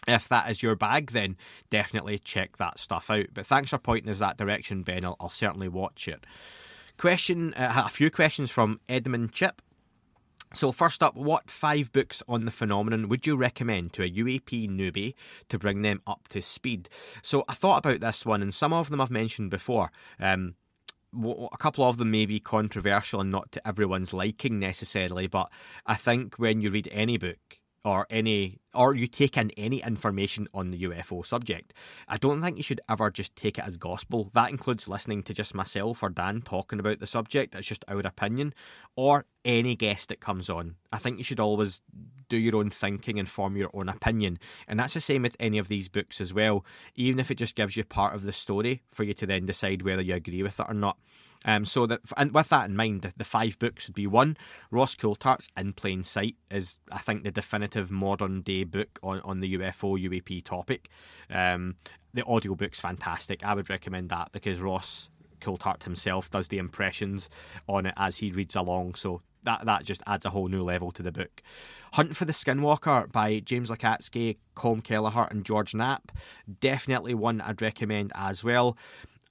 if 0.07 0.29
that 0.29 0.51
is 0.51 0.63
your 0.63 0.77
bag, 0.77 1.13
then 1.13 1.37
definitely 1.71 2.19
check 2.19 2.57
that 2.59 2.79
stuff 2.79 3.11
out. 3.11 3.27
But 3.33 3.47
thanks 3.47 3.71
for 3.71 3.79
pointing 3.79 4.11
us 4.11 4.19
that 4.19 4.37
direction, 4.37 4.83
Ben. 4.83 5.05
I'll, 5.05 5.17
I'll 5.21 5.31
certainly 5.31 5.69
watch 5.69 6.09
it. 6.09 6.25
Question: 6.99 7.55
uh, 7.55 7.85
a 7.87 7.89
few 7.89 8.11
questions 8.11 8.51
from 8.51 8.81
Edmund 8.89 9.33
Chip. 9.33 9.63
So, 10.55 10.71
first 10.71 11.03
up, 11.03 11.17
what 11.17 11.51
five 11.51 11.93
books 11.93 12.23
on 12.29 12.45
the 12.45 12.51
phenomenon 12.51 13.09
would 13.09 13.27
you 13.27 13.37
recommend 13.37 13.93
to 13.95 14.03
a 14.03 14.11
UAP 14.11 14.69
newbie 14.69 15.15
to 15.49 15.59
bring 15.59 15.83
them 15.83 16.03
up 16.07 16.29
to 16.29 16.43
speed? 16.43 16.91
So, 17.23 17.45
I 17.49 17.55
thought 17.55 17.79
about 17.79 18.01
this 18.01 18.27
one, 18.27 18.43
and 18.43 18.53
some 18.53 18.73
of 18.73 18.91
them 18.91 19.01
I've 19.01 19.11
mentioned 19.11 19.51
before. 19.51 19.91
Um, 20.21 20.55
a 21.15 21.57
couple 21.59 21.85
of 21.85 21.99
them 21.99 22.11
may 22.11 22.27
be 22.27 22.41
controversial 22.41 23.21
and 23.21 23.31
not 23.31 23.53
to 23.53 23.67
everyone's 23.67 24.15
liking 24.15 24.59
necessarily, 24.59 25.27
but 25.27 25.51
I 25.87 25.95
think 25.95 26.37
when 26.37 26.61
you 26.61 26.71
read 26.71 26.89
any 26.91 27.19
book, 27.19 27.59
or 27.85 28.07
any 28.11 28.59
or 28.75 28.95
you 28.95 29.07
take 29.07 29.37
in 29.37 29.51
any 29.57 29.83
information 29.83 30.49
on 30.55 30.71
the 30.71 30.83
UFO 30.85 31.25
subject. 31.25 31.75
I 32.09 32.17
don't 32.17 32.41
think 32.41 32.57
you 32.57 32.63
should 32.63 32.81
ever 32.89 33.11
just 33.11 33.37
take 33.37 33.59
it 33.59 33.67
as 33.67 33.77
gospel. 33.77 34.31
That 34.33 34.51
includes 34.51 34.89
listening 34.89 35.23
to 35.25 35.35
just 35.35 35.55
myself 35.55 36.03
or 36.03 36.09
Dan 36.09 36.41
talking 36.41 36.81
about 36.81 36.99
the 36.99 37.07
subject. 37.07 37.55
It's 37.55 37.67
just 37.67 37.85
our 37.89 38.01
opinion, 38.01 38.55
or 38.97 39.27
any 39.45 39.77
guest 39.77 40.09
that 40.09 40.21
comes 40.21 40.49
on. 40.49 40.77
I 40.91 40.99
think 40.99 41.19
you 41.19 41.25
should 41.25 41.41
always 41.41 41.81
do 42.29 42.37
your 42.37 42.57
own 42.57 42.71
thinking 42.71 43.19
and 43.19 43.29
form 43.29 43.57
your 43.57 43.71
own 43.75 43.89
opinion. 43.89 44.39
And 44.67 44.81
that's 44.81 44.95
the 44.95 45.01
same 45.01 45.23
with 45.23 45.37
any 45.39 45.59
of 45.59 45.69
these 45.69 45.89
books 45.89 46.21
as 46.21 46.33
well, 46.33 46.65
even 46.95 47.21
if 47.21 47.31
it 47.31 47.35
just 47.37 47.57
gives 47.57 47.77
you 47.77 47.85
part 47.85 48.15
of 48.15 48.23
the 48.23 48.33
story 48.33 48.83
for 48.91 49.05
you 49.05 49.13
to 49.15 49.27
then 49.27 49.45
decide 49.45 49.83
whether 49.83 50.03
you 50.03 50.15
agree 50.15 50.43
with 50.43 50.59
it 50.59 50.67
or 50.67 50.75
not. 50.75 50.97
Um, 51.45 51.65
so 51.65 51.87
that, 51.87 52.01
and 52.17 52.33
with 52.33 52.49
that 52.51 52.69
in 52.69 52.77
mind, 52.77 53.03
the, 53.03 53.13
the, 53.17 53.25
five 53.25 53.59
books 53.59 53.89
would 53.89 53.95
be 53.95 54.07
one. 54.07 54.37
Ross 54.71 54.95
Coulthart's 54.95 55.49
In 55.57 55.73
Plain 55.73 56.05
Sight 56.05 56.37
is, 56.51 56.79
I 56.91 56.99
think, 56.99 57.25
the 57.25 57.31
definitive 57.31 57.91
modern 57.91 58.43
day 58.43 58.65
book 58.65 58.99
on, 59.03 59.21
on 59.21 59.41
the 59.41 59.59
UFO 59.59 60.01
UAP 60.01 60.45
topic. 60.45 60.89
Um, 61.31 61.77
the 62.15 62.23
audiobook's 62.25 62.81
fantastic. 62.81 63.45
I 63.45 63.55
would 63.55 63.71
recommend 63.71 64.11
that 64.11 64.31
because 64.33 64.61
Ross 64.61 65.11
Coulthart 65.41 65.83
himself 65.83 66.31
does 66.31 66.49
the 66.49 66.59
impressions 66.59 67.29
on 67.69 67.87
it 67.87 67.95
as 67.97 68.19
he 68.19 68.31
reads 68.31 68.55
along. 68.55 68.95
So 68.95 69.23
that 69.45 69.65
that 69.67 69.85
just 69.85 70.03
adds 70.07 70.25
a 70.25 70.31
whole 70.31 70.49
new 70.49 70.63
level 70.63 70.91
to 70.93 71.03
the 71.03 71.13
book. 71.13 71.43
Hunt 71.95 72.17
for 72.17 72.25
the 72.25 72.33
Skinwalker 72.33 73.11
by 73.11 73.41
James 73.41 73.71
Lacatski, 73.71 74.37
Colm 74.57 74.83
Kelleher, 74.83 75.29
and 75.31 75.45
George 75.45 75.75
Knapp. 75.75 76.13
Definitely 76.61 77.15
one 77.15 77.41
I'd 77.41 77.61
recommend 77.61 78.13
as 78.15 78.43
well. 78.45 78.77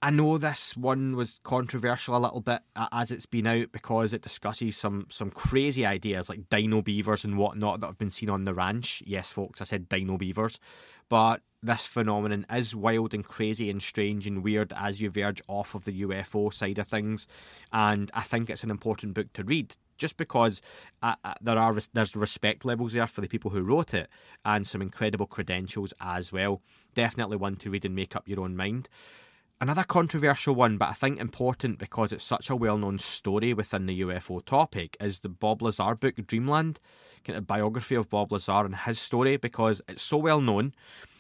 I 0.04 0.10
know 0.10 0.40
this 0.40 0.76
one 0.76 1.16
was 1.16 1.40
controversial 1.44 2.18
a 2.18 2.20
little 2.20 2.42
bit 2.42 2.62
as 2.92 3.12
it's 3.12 3.28
been 3.28 3.46
out 3.46 3.72
because 3.72 4.14
it 4.14 4.24
discusses 4.24 4.76
some 4.76 5.06
some 5.12 5.30
crazy 5.30 5.86
ideas 5.86 6.28
like 6.28 6.50
dino 6.50 6.82
beavers 6.82 7.24
and 7.24 7.38
whatnot 7.38 7.82
that 7.82 7.88
have 7.88 8.00
been 8.00 8.10
seen 8.10 8.30
on 8.30 8.46
the 8.46 8.54
ranch. 8.54 9.04
Yes, 9.06 9.32
folks, 9.32 9.62
I 9.62 9.66
said 9.66 9.88
dino 9.90 10.18
beavers, 10.18 10.60
but 11.08 11.42
this 11.62 11.86
phenomenon 11.86 12.48
is 12.52 12.74
wild 12.74 13.14
and 13.14 13.24
crazy 13.24 13.70
and 13.70 13.80
strange 13.80 14.26
and 14.26 14.44
weird 14.44 14.74
as 14.76 15.00
you 15.00 15.12
verge 15.12 15.40
off 15.48 15.76
of 15.76 15.86
the 15.86 16.02
UFO 16.02 16.52
side 16.52 16.80
of 16.80 16.88
things, 16.88 17.28
and 17.72 18.10
I 18.16 18.22
think 18.22 18.50
it's 18.50 18.64
an 18.64 18.72
important 18.72 19.14
book 19.14 19.32
to 19.34 19.44
read 19.44 19.76
just 20.00 20.18
because 20.18 20.64
uh, 21.04 21.14
uh, 21.24 21.36
there 21.42 21.60
are 21.60 21.78
there's 21.94 22.16
respect 22.16 22.66
levels 22.66 22.94
there 22.94 23.06
for 23.06 23.22
the 23.22 23.28
people 23.28 23.52
who 23.52 23.62
wrote 23.62 23.94
it 23.94 24.10
and 24.44 24.66
some 24.66 24.82
incredible 24.82 25.28
credentials 25.28 25.94
as 26.02 26.32
well. 26.32 26.64
Definitely 26.96 27.38
one 27.38 27.56
to 27.58 27.70
read 27.70 27.86
and 27.86 27.94
make 27.96 28.16
up 28.16 28.28
your 28.28 28.40
own 28.40 28.56
mind. 28.56 28.90
Another 29.62 29.84
controversial 29.84 30.56
one, 30.56 30.80
but 30.80 30.90
I 30.90 30.94
think 30.94 31.20
important 31.20 31.78
because 31.78 32.12
it's 32.12 32.24
such 32.24 32.50
a 32.50 32.56
well 32.56 32.80
known 32.80 32.98
story 32.98 33.54
within 33.54 33.86
the 33.86 34.02
UFO 34.02 34.44
topic, 34.44 34.98
is 35.00 35.20
the 35.20 35.30
Bob 35.30 35.62
Lazar 35.62 35.94
book, 35.94 36.16
Dreamland, 36.26 36.80
kind 37.24 37.38
of 37.38 37.46
biography 37.46 37.94
of 37.94 38.10
Bob 38.10 38.32
Lazar 38.32 38.66
and 38.66 38.76
his 38.76 38.98
story, 38.98 39.38
because 39.38 39.80
it's 39.88 40.02
so 40.02 40.18
well 40.18 40.42
known. 40.42 40.74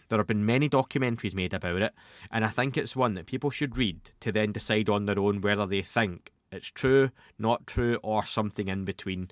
There 0.09 0.17
have 0.17 0.25
been 0.25 0.43
many 0.43 0.67
documentaries 0.67 1.35
made 1.35 1.53
about 1.53 1.83
it, 1.83 1.93
and 2.31 2.43
I 2.43 2.47
think 2.47 2.77
it's 2.77 2.95
one 2.95 3.13
that 3.13 3.27
people 3.27 3.51
should 3.51 3.77
read 3.77 4.09
to 4.21 4.31
then 4.31 4.53
decide 4.53 4.89
on 4.89 5.05
their 5.05 5.19
own 5.19 5.41
whether 5.41 5.67
they 5.67 5.83
think 5.83 6.31
it's 6.51 6.71
true, 6.71 7.11
not 7.37 7.67
true, 7.67 7.99
or 8.01 8.25
something 8.25 8.69
in 8.69 8.85
between. 8.85 9.29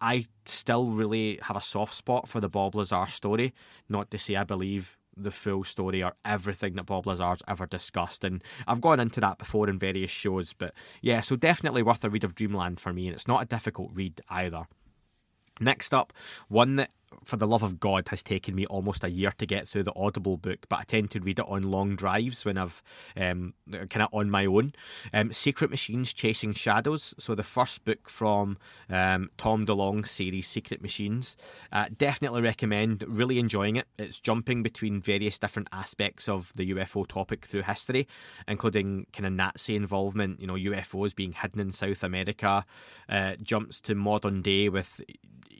I 0.00 0.26
still 0.46 0.92
really 0.92 1.40
have 1.42 1.56
a 1.56 1.60
soft 1.60 1.94
spot 1.94 2.28
for 2.28 2.38
the 2.40 2.48
Bob 2.48 2.76
Lazar 2.76 3.06
story, 3.08 3.52
not 3.88 4.12
to 4.12 4.18
say 4.18 4.36
I 4.36 4.44
believe 4.44 4.96
the 5.16 5.30
full 5.30 5.64
story 5.64 6.02
or 6.02 6.14
everything 6.24 6.74
that 6.74 6.86
Bob 6.86 7.06
Lazar's 7.06 7.42
ever 7.48 7.66
discussed. 7.66 8.24
And 8.24 8.42
I've 8.66 8.80
gone 8.80 9.00
into 9.00 9.20
that 9.20 9.38
before 9.38 9.68
in 9.68 9.78
various 9.78 10.10
shows, 10.10 10.52
but 10.52 10.74
yeah, 11.02 11.20
so 11.20 11.36
definitely 11.36 11.82
worth 11.82 12.04
a 12.04 12.10
read 12.10 12.24
of 12.24 12.34
Dreamland 12.34 12.80
for 12.80 12.92
me, 12.92 13.06
and 13.06 13.14
it's 13.14 13.28
not 13.28 13.42
a 13.42 13.46
difficult 13.46 13.90
read 13.92 14.20
either. 14.28 14.66
Next 15.60 15.94
up, 15.94 16.12
one 16.48 16.76
that 16.76 16.90
for 17.24 17.36
the 17.36 17.46
love 17.46 17.62
of 17.62 17.78
God, 17.80 18.08
has 18.08 18.22
taken 18.22 18.54
me 18.54 18.66
almost 18.66 19.04
a 19.04 19.10
year 19.10 19.32
to 19.38 19.46
get 19.46 19.68
through 19.68 19.84
the 19.84 19.92
Audible 19.96 20.36
book, 20.36 20.66
but 20.68 20.80
I 20.80 20.84
tend 20.84 21.10
to 21.12 21.20
read 21.20 21.38
it 21.38 21.46
on 21.48 21.62
long 21.62 21.96
drives 21.96 22.44
when 22.44 22.58
I've 22.58 22.82
um, 23.16 23.54
kind 23.70 24.02
of 24.02 24.08
on 24.12 24.30
my 24.30 24.46
own. 24.46 24.72
Um, 25.12 25.30
Sekret 25.30 25.70
Machines 25.70 26.12
Chasing 26.12 26.52
Shadows. 26.52 27.14
So, 27.18 27.34
the 27.34 27.42
first 27.42 27.84
book 27.84 28.08
from 28.08 28.58
um, 28.90 29.30
Tom 29.36 29.66
DeLonge's 29.66 30.10
series, 30.10 30.48
Sekret 30.48 30.82
Machines. 30.82 31.36
Uh, 31.72 31.86
definitely 31.96 32.42
recommend, 32.42 33.04
really 33.06 33.38
enjoying 33.38 33.76
it. 33.76 33.86
It's 33.98 34.20
jumping 34.20 34.62
between 34.62 35.00
various 35.00 35.38
different 35.38 35.68
aspects 35.72 36.28
of 36.28 36.52
the 36.54 36.72
UFO 36.72 37.06
topic 37.06 37.44
through 37.46 37.62
history, 37.62 38.08
including 38.48 39.06
kind 39.12 39.26
of 39.26 39.32
Nazi 39.32 39.76
involvement, 39.76 40.40
you 40.40 40.46
know, 40.46 40.54
UFOs 40.54 41.14
being 41.14 41.32
hidden 41.32 41.60
in 41.60 41.70
South 41.70 42.04
America, 42.04 42.64
uh, 43.08 43.36
jumps 43.42 43.80
to 43.82 43.94
modern 43.94 44.42
day 44.42 44.68
with 44.68 45.00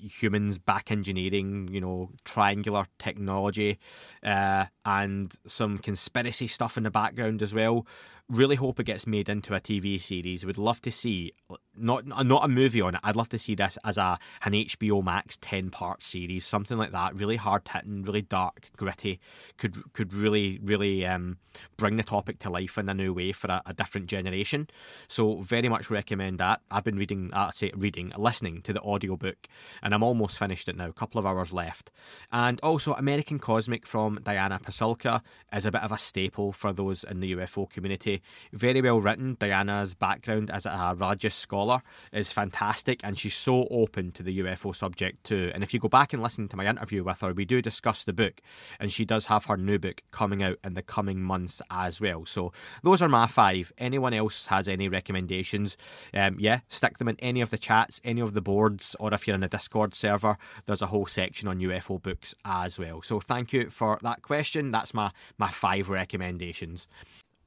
humans 0.09 0.59
back 0.59 0.91
engineering, 0.91 1.69
you 1.73 1.81
know, 1.81 2.11
triangular 2.25 2.87
technology, 2.99 3.79
uh, 4.23 4.67
and 4.85 5.35
some 5.47 5.79
conspiracy 5.79 6.47
stuff 6.47 6.77
in 6.77 6.83
the 6.83 6.91
background 6.91 7.43
as 7.43 7.55
well. 7.55 7.87
Really 8.29 8.57
hope 8.57 8.81
it 8.81 8.85
gets 8.85 9.07
made 9.07 9.29
into 9.29 9.55
a 9.55 9.61
TV 9.61 10.01
series. 10.01 10.47
Would 10.47 10.59
love 10.59 10.81
to 10.83 10.93
see 10.93 11.33
not 11.77 12.07
not 12.07 12.45
a 12.45 12.49
movie 12.49 12.81
on 12.81 12.95
it. 12.95 13.01
I'd 13.03 13.17
love 13.17 13.29
to 13.31 13.39
see 13.39 13.55
this 13.55 13.79
as 13.85 13.99
a 13.99 14.19
an 14.45 14.53
HBO 14.53 15.03
Max 15.03 15.37
ten 15.41 15.71
part 15.71 16.03
series, 16.03 16.47
something 16.47 16.79
like 16.79 16.93
that. 16.93 17.15
Really 17.15 17.37
hard 17.37 17.69
hitting, 17.69 18.03
really 18.03 18.23
dark, 18.23 18.71
gritty. 18.77 19.21
Could 19.57 19.93
could 19.93 20.15
really 20.15 20.61
really 20.63 21.07
um, 21.07 21.39
bring 21.77 21.97
the 21.97 22.03
topic 22.03 22.39
to 22.41 22.51
life 22.51 22.79
in 22.79 22.89
a 22.89 22.95
new 22.95 23.13
way 23.13 23.33
for 23.33 23.49
a, 23.49 23.63
a 23.67 23.75
different 23.75 24.07
generation. 24.07 24.69
So 25.09 25.41
very 25.43 25.69
much 25.69 25.91
recommend 25.91 26.39
that. 26.39 26.61
I've 26.71 26.85
been 26.85 26.97
reading, 26.97 27.31
I 27.33 27.45
uh, 27.45 27.51
say 27.51 27.71
reading, 27.75 28.13
listening 28.17 28.63
to 28.63 28.73
the 28.73 28.81
audiobook, 28.81 29.49
and 29.83 29.95
I'm 29.95 30.03
almost 30.03 30.39
finished 30.39 30.69
it 30.69 30.77
now. 30.77 30.89
A 30.89 30.93
couple 30.93 31.19
of 31.19 31.27
hours 31.27 31.53
left. 31.53 31.91
And 32.33 32.61
also 32.63 32.95
American 32.95 33.39
Cosmic 33.39 33.87
from 33.87 34.21
Diana 34.23 34.61
Pasulka 34.63 35.23
is 35.53 35.67
a 35.67 35.71
bit 35.71 35.83
of 35.83 35.93
a 35.93 35.99
staple 35.99 36.53
for 36.53 36.73
those 36.73 37.05
in 37.05 37.21
the 37.21 37.35
UFO 37.35 37.69
community. 37.69 38.23
Very 38.53 38.81
well 38.81 39.01
written. 39.01 39.37
Diana's 39.39 39.95
background 39.95 40.51
as 40.51 40.67
a 40.67 40.95
religious 40.97 41.35
scholar 41.35 41.64
is 42.13 42.33
fantastic, 42.33 43.01
and 43.03 43.19
she's 43.19 43.35
so 43.35 43.67
open 43.71 44.13
to 44.13 44.23
the 44.23 44.39
UFO 44.41 44.75
subject 44.75 45.25
too. 45.25 45.51
And 45.55 45.63
if 45.63 45.73
you 45.73 45.81
go 45.81 45.89
back 45.89 46.13
and 46.13 46.23
listen 46.23 46.49
to 46.49 46.57
my 46.57 46.67
interview 46.67 47.03
with 47.03 47.21
her, 47.21 47.33
we 47.33 47.45
do 47.45 47.61
discuss 47.63 48.05
the 48.05 48.13
book, 48.13 48.41
and 48.79 48.93
she 48.93 49.05
does 49.05 49.27
have 49.27 49.47
her 49.47 49.57
new 49.57 49.79
book 49.79 50.03
coming 50.11 50.43
out 50.43 50.59
in 50.65 50.75
the 50.75 50.83
coming 50.83 51.21
months 51.21 51.61
as 51.71 52.01
well. 52.01 52.25
So 52.25 52.53
those 52.83 53.03
are 53.03 53.09
my 53.09 53.27
five. 53.27 53.73
Anyone 53.79 54.15
else 54.15 54.47
has 54.47 54.69
any 54.69 54.89
recommendations? 54.89 55.77
Um, 56.13 56.37
yeah, 56.39 56.61
stick 56.69 56.99
them 56.99 57.09
in 57.09 57.17
any 57.21 57.41
of 57.41 57.51
the 57.51 57.59
chats, 57.59 58.01
any 58.05 58.21
of 58.21 58.35
the 58.35 58.43
boards, 58.43 58.97
or 59.01 59.13
if 59.15 59.27
you're 59.27 59.37
in 59.37 59.43
a 59.43 59.49
Discord 59.49 59.95
server, 59.95 60.37
there's 60.67 60.83
a 60.83 60.87
whole 60.87 61.07
section 61.07 61.49
on 61.49 61.59
UFO 61.61 62.01
books 62.01 62.35
as 62.45 62.79
well. 62.79 63.03
So 63.03 63.21
thank 63.21 63.53
you 63.53 63.71
for 63.71 63.99
that 64.03 64.23
question. 64.23 64.71
That's 64.71 64.95
my 64.95 65.11
my 65.39 65.51
five 65.51 65.91
recommendations. 65.91 66.87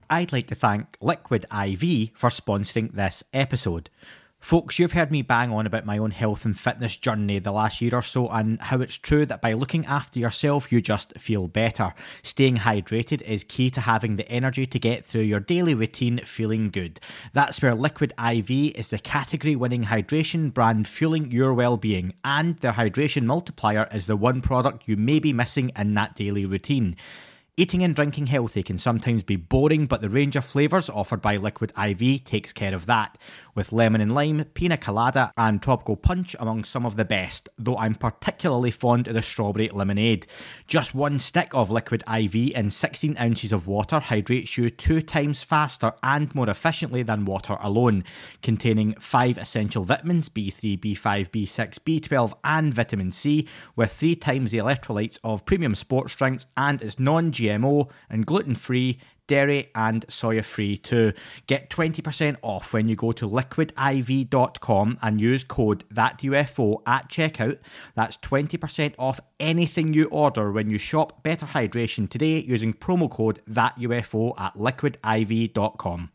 I'd 0.10 0.32
like 0.32 0.48
to 0.48 0.56
thank 0.56 0.98
Liquid 1.02 1.46
IV 1.46 2.12
for 2.14 2.30
sponsoring 2.30 2.94
this 2.94 3.24
episode. 3.34 3.90
Folks, 4.40 4.78
you've 4.78 4.94
heard 4.94 5.12
me 5.12 5.24
bang 5.24 5.52
on 5.52 5.66
about 5.66 5.86
my 5.86 5.98
own 5.98 6.12
health 6.12 6.46
and 6.46 6.58
fitness 6.58 6.96
journey 6.96 7.40
the 7.40 7.52
last 7.52 7.82
year 7.82 7.96
or 7.96 8.04
so, 8.04 8.30
and 8.30 8.62
how 8.62 8.80
it's 8.80 8.96
true 8.96 9.26
that 9.26 9.42
by 9.42 9.52
looking 9.52 9.86
after 9.86 10.20
yourself, 10.20 10.72
you 10.72 10.80
just 10.80 11.18
feel 11.18 11.48
better. 11.48 11.94
Staying 12.22 12.58
hydrated 12.58 13.22
is 13.24 13.44
key 13.44 13.70
to 13.72 13.82
having 13.82 14.16
the 14.16 14.30
energy 14.30 14.66
to 14.68 14.80
get 14.80 15.06
through 15.06 15.22
your 15.22 15.40
daily 15.40 15.74
routine 15.74 16.20
feeling 16.20 16.70
good. 16.70 17.00
That's 17.34 17.62
where 17.62 17.76
Liquid 17.76 18.14
IV 18.24 18.50
is 18.50 18.90
the 18.90 19.00
category 19.00 19.56
winning 19.56 19.86
hydration 19.86 20.54
brand 20.54 20.88
fueling 20.88 21.32
your 21.32 21.54
well 21.54 21.76
being, 21.76 22.14
and 22.24 22.58
their 22.60 22.74
hydration 22.74 23.24
multiplier 23.24 23.90
is 23.92 24.06
the 24.06 24.16
one 24.16 24.42
product 24.42 24.84
you 24.86 24.96
may 24.96 25.20
be 25.20 25.34
missing 25.34 25.72
in 25.76 25.96
that 25.96 26.16
daily 26.16 26.46
routine. 26.46 26.96
Eating 27.60 27.84
and 27.84 27.96
drinking 27.96 28.28
healthy 28.28 28.62
can 28.62 28.78
sometimes 28.78 29.24
be 29.24 29.36
boring, 29.36 29.88
but 29.88 30.00
the 30.00 30.10
range 30.10 30.36
of 30.36 30.46
flavours 30.46 30.92
offered 30.92 31.24
by 31.24 31.38
Liquid 31.38 31.72
IV 31.76 32.24
takes 32.24 32.54
care 32.54 32.76
of 32.76 32.86
that, 32.86 33.18
with 33.58 33.72
lemon 33.72 34.00
and 34.00 34.14
lime, 34.14 34.46
pina 34.54 34.78
colada, 34.78 35.34
and 35.36 35.64
tropical 35.64 35.96
punch 35.96 36.36
among 36.40 36.64
some 36.64 36.86
of 36.86 36.96
the 36.96 37.04
best, 37.04 37.50
though 37.58 37.76
I'm 37.76 37.96
particularly 37.96 38.70
fond 38.70 39.08
of 39.08 39.16
the 39.16 39.22
strawberry 39.24 39.70
lemonade. 39.74 40.28
Just 40.68 40.94
one 40.94 41.18
stick 41.18 41.50
of 41.54 41.72
Liquid 41.72 42.04
IV 42.08 42.36
in 42.36 42.70
16 42.70 43.18
ounces 43.18 43.52
of 43.52 43.66
water 43.66 44.00
hydrates 44.00 44.60
you 44.60 44.70
two 44.70 45.02
times 45.02 45.42
faster 45.42 45.94
and 46.04 46.34
more 46.36 46.48
efficiently 46.48 47.02
than 47.02 47.26
water 47.26 47.58
alone, 47.60 48.04
containing 48.44 48.94
five 49.00 49.40
essential 49.40 49.84
vitamins 49.84 50.30
B3, 50.30 50.80
B5, 50.80 51.32
B6, 51.32 51.80
B12, 51.80 52.34
and 52.44 52.72
vitamin 52.72 53.12
C, 53.12 53.48
with 53.76 53.92
three 53.92 54.16
times 54.16 54.52
the 54.52 54.60
electrolytes 54.60 55.18
of 55.24 55.46
premium 55.46 55.74
sports 55.74 56.14
drinks, 56.14 56.46
and 56.56 56.80
it's 56.84 57.00
non 57.00 57.32
GMO 57.32 57.90
and 58.08 58.28
gluten 58.28 58.54
free, 58.54 59.00
dairy 59.28 59.70
and 59.76 60.08
soya 60.08 60.44
free 60.44 60.78
too. 60.78 61.14
Get 61.46 61.70
20% 61.70 62.38
off 62.42 62.74
when 62.74 62.88
you 62.88 62.96
go 62.96 63.12
to 63.12 63.30
liquidiv.com 63.30 64.98
and 65.02 65.22
use 65.22 65.44
code 65.44 65.84
ThatUFO 65.90 66.82
at 66.88 67.10
checkout. 67.10 67.60
That's 67.96 68.18
20% 68.18 68.96
off 68.98 69.20
anything 69.40 69.94
you 69.94 70.06
order 70.06 70.52
when 70.52 70.70
you 70.70 70.78
shop 70.78 71.24
Better 71.24 71.46
Hydration 71.46 72.10
today 72.10 72.40
using 72.40 72.74
promo 72.74 73.10
code 73.10 73.42
ThatUFO 73.50 74.40
at 74.40 74.56
liquidiv.com. 74.56 76.12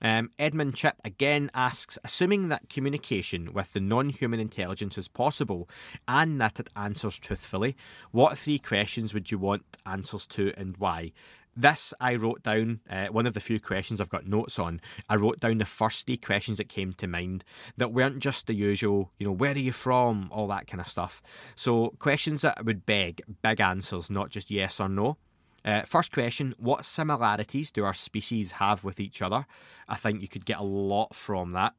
Um, 0.00 0.30
Edmund 0.38 0.74
Chip 0.76 0.96
again 1.04 1.50
asks 1.54 1.98
Assuming 2.04 2.48
that 2.48 2.68
communication 2.68 3.52
with 3.52 3.72
the 3.72 3.80
non 3.80 4.10
human 4.10 4.40
intelligence 4.40 4.96
is 4.96 5.08
possible 5.08 5.68
and 6.06 6.40
that 6.40 6.60
it 6.60 6.70
answers 6.76 7.18
truthfully, 7.18 7.76
what 8.12 8.38
three 8.38 8.58
questions 8.58 9.12
would 9.12 9.30
you 9.30 9.38
want 9.38 9.64
answers 9.86 10.26
to 10.28 10.52
and 10.56 10.76
why? 10.76 11.12
This 11.58 11.92
I 12.00 12.14
wrote 12.14 12.44
down, 12.44 12.82
uh, 12.88 13.08
one 13.08 13.26
of 13.26 13.34
the 13.34 13.40
few 13.40 13.58
questions 13.58 14.00
I've 14.00 14.08
got 14.08 14.28
notes 14.28 14.60
on. 14.60 14.80
I 15.08 15.16
wrote 15.16 15.40
down 15.40 15.58
the 15.58 15.64
first 15.64 16.06
three 16.06 16.16
questions 16.16 16.58
that 16.58 16.68
came 16.68 16.92
to 16.92 17.08
mind 17.08 17.42
that 17.76 17.92
weren't 17.92 18.20
just 18.20 18.46
the 18.46 18.54
usual, 18.54 19.10
you 19.18 19.26
know, 19.26 19.32
where 19.32 19.56
are 19.56 19.58
you 19.58 19.72
from, 19.72 20.28
all 20.30 20.46
that 20.46 20.68
kind 20.68 20.80
of 20.80 20.86
stuff. 20.86 21.20
So, 21.56 21.94
questions 21.98 22.42
that 22.42 22.64
would 22.64 22.86
beg 22.86 23.22
big 23.42 23.60
answers, 23.60 24.08
not 24.08 24.30
just 24.30 24.52
yes 24.52 24.78
or 24.78 24.88
no. 24.88 25.16
Uh, 25.64 25.82
first 25.82 26.12
question 26.12 26.54
What 26.58 26.84
similarities 26.84 27.72
do 27.72 27.84
our 27.84 27.92
species 27.92 28.52
have 28.52 28.84
with 28.84 29.00
each 29.00 29.20
other? 29.20 29.44
I 29.88 29.96
think 29.96 30.22
you 30.22 30.28
could 30.28 30.46
get 30.46 30.60
a 30.60 30.62
lot 30.62 31.12
from 31.12 31.50
that. 31.54 31.74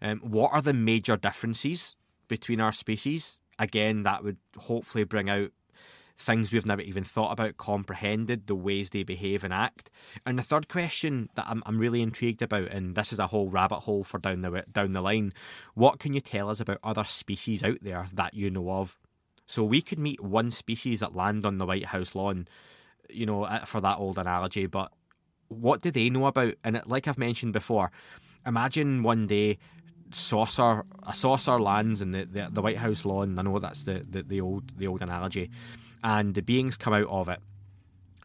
Um, 0.00 0.20
what 0.20 0.52
are 0.52 0.62
the 0.62 0.72
major 0.72 1.16
differences 1.16 1.96
between 2.28 2.60
our 2.60 2.70
species? 2.70 3.40
Again, 3.58 4.04
that 4.04 4.22
would 4.22 4.36
hopefully 4.56 5.02
bring 5.02 5.28
out 5.28 5.50
things 6.16 6.52
we've 6.52 6.66
never 6.66 6.82
even 6.82 7.04
thought 7.04 7.32
about, 7.32 7.56
comprehended, 7.56 8.46
the 8.46 8.54
ways 8.54 8.90
they 8.90 9.02
behave 9.02 9.44
and 9.44 9.52
act. 9.52 9.90
And 10.24 10.38
the 10.38 10.42
third 10.42 10.68
question 10.68 11.28
that 11.34 11.46
I'm, 11.48 11.62
I'm 11.66 11.78
really 11.78 12.02
intrigued 12.02 12.42
about, 12.42 12.68
and 12.68 12.94
this 12.94 13.12
is 13.12 13.18
a 13.18 13.26
whole 13.26 13.48
rabbit 13.48 13.80
hole 13.80 14.04
for 14.04 14.18
down 14.18 14.42
the 14.42 14.64
down 14.72 14.92
the 14.92 15.00
line, 15.00 15.32
what 15.74 15.98
can 15.98 16.12
you 16.12 16.20
tell 16.20 16.50
us 16.50 16.60
about 16.60 16.78
other 16.84 17.04
species 17.04 17.64
out 17.64 17.78
there 17.82 18.06
that 18.12 18.34
you 18.34 18.50
know 18.50 18.70
of? 18.70 18.96
So 19.46 19.62
we 19.62 19.82
could 19.82 19.98
meet 19.98 20.22
one 20.22 20.50
species 20.50 21.00
that 21.00 21.16
land 21.16 21.44
on 21.44 21.58
the 21.58 21.66
White 21.66 21.86
House 21.86 22.14
lawn, 22.14 22.48
you 23.10 23.26
know, 23.26 23.44
uh, 23.44 23.64
for 23.64 23.80
that 23.80 23.98
old 23.98 24.18
analogy, 24.18 24.66
but 24.66 24.92
what 25.48 25.82
do 25.82 25.90
they 25.90 26.08
know 26.08 26.26
about? 26.26 26.54
And 26.64 26.80
like 26.86 27.06
I've 27.06 27.18
mentioned 27.18 27.52
before, 27.52 27.90
imagine 28.46 29.02
one 29.02 29.26
day 29.26 29.58
saucer 30.12 30.84
a 31.06 31.14
saucer 31.14 31.60
lands 31.60 32.00
in 32.00 32.12
the, 32.12 32.24
the, 32.24 32.48
the 32.50 32.62
White 32.62 32.78
House 32.78 33.04
lawn. 33.04 33.38
I 33.38 33.42
know 33.42 33.58
that's 33.58 33.82
the, 33.82 34.04
the, 34.08 34.22
the 34.22 34.40
old 34.40 34.76
the 34.78 34.86
old 34.86 35.02
analogy, 35.02 35.50
and 36.04 36.34
the 36.34 36.42
beings 36.42 36.76
come 36.76 36.92
out 36.92 37.08
of 37.08 37.28
it, 37.30 37.40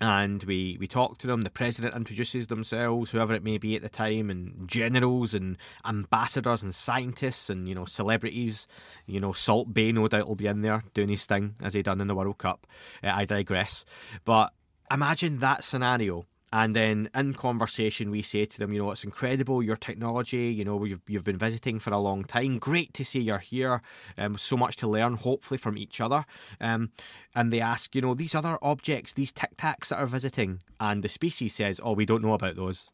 and 0.01 0.43
we 0.43 0.77
we 0.79 0.87
talk 0.87 1.17
to 1.19 1.27
them. 1.27 1.41
The 1.41 1.49
president 1.49 1.95
introduces 1.95 2.47
themselves, 2.47 3.09
whoever 3.09 3.33
it 3.33 3.43
may 3.43 3.57
be 3.57 3.75
at 3.77 3.81
the 3.81 3.89
time, 3.89 4.29
and 4.29 4.67
generals 4.67 5.33
and 5.33 5.57
ambassadors 5.85 6.61
and 6.61 6.75
scientists 6.75 7.49
and 7.49 7.67
you 7.67 7.73
know 7.73 7.85
celebrities. 7.85 8.67
You 9.07 9.21
know, 9.21 9.31
Salt 9.31 9.73
Bae 9.73 9.91
no 9.91 10.07
doubt 10.09 10.27
will 10.27 10.35
be 10.35 10.47
in 10.47 10.61
there 10.61 10.83
doing 10.93 11.09
his 11.09 11.25
thing 11.25 11.55
as 11.63 11.73
he 11.73 11.81
done 11.81 12.01
in 12.01 12.07
the 12.07 12.15
World 12.15 12.37
Cup. 12.37 12.67
Uh, 13.01 13.11
I 13.13 13.25
digress, 13.25 13.85
but 14.25 14.53
imagine 14.91 15.39
that 15.39 15.63
scenario 15.63 16.25
and 16.51 16.75
then 16.75 17.09
in 17.13 17.33
conversation, 17.33 18.09
we 18.09 18.21
say 18.21 18.45
to 18.45 18.57
them, 18.57 18.73
you 18.73 18.81
know, 18.81 18.91
it's 18.91 19.03
incredible 19.03 19.61
your 19.61 19.75
technology. 19.75 20.51
You 20.51 20.65
know, 20.65 20.83
you've 20.83 21.01
you've 21.07 21.23
been 21.23 21.37
visiting 21.37 21.79
for 21.79 21.91
a 21.91 21.99
long 21.99 22.23
time. 22.23 22.57
Great 22.57 22.93
to 22.95 23.05
see 23.05 23.19
you're 23.19 23.37
here. 23.37 23.81
Um, 24.17 24.37
so 24.37 24.57
much 24.57 24.75
to 24.77 24.87
learn, 24.87 25.15
hopefully 25.15 25.57
from 25.57 25.77
each 25.77 26.01
other. 26.01 26.25
Um, 26.59 26.91
and 27.35 27.53
they 27.53 27.61
ask, 27.61 27.93
you 27.93 28.01
know, 28.01 28.15
these 28.15 28.33
other 28.33 28.57
objects, 28.61 29.13
these 29.13 29.31
tic 29.31 29.57
tacs 29.57 29.89
that 29.89 29.99
are 29.99 30.07
visiting, 30.07 30.59
and 30.79 31.03
the 31.03 31.09
species 31.09 31.53
says, 31.53 31.79
oh, 31.83 31.93
we 31.93 32.05
don't 32.05 32.23
know 32.23 32.33
about 32.33 32.55
those. 32.55 32.89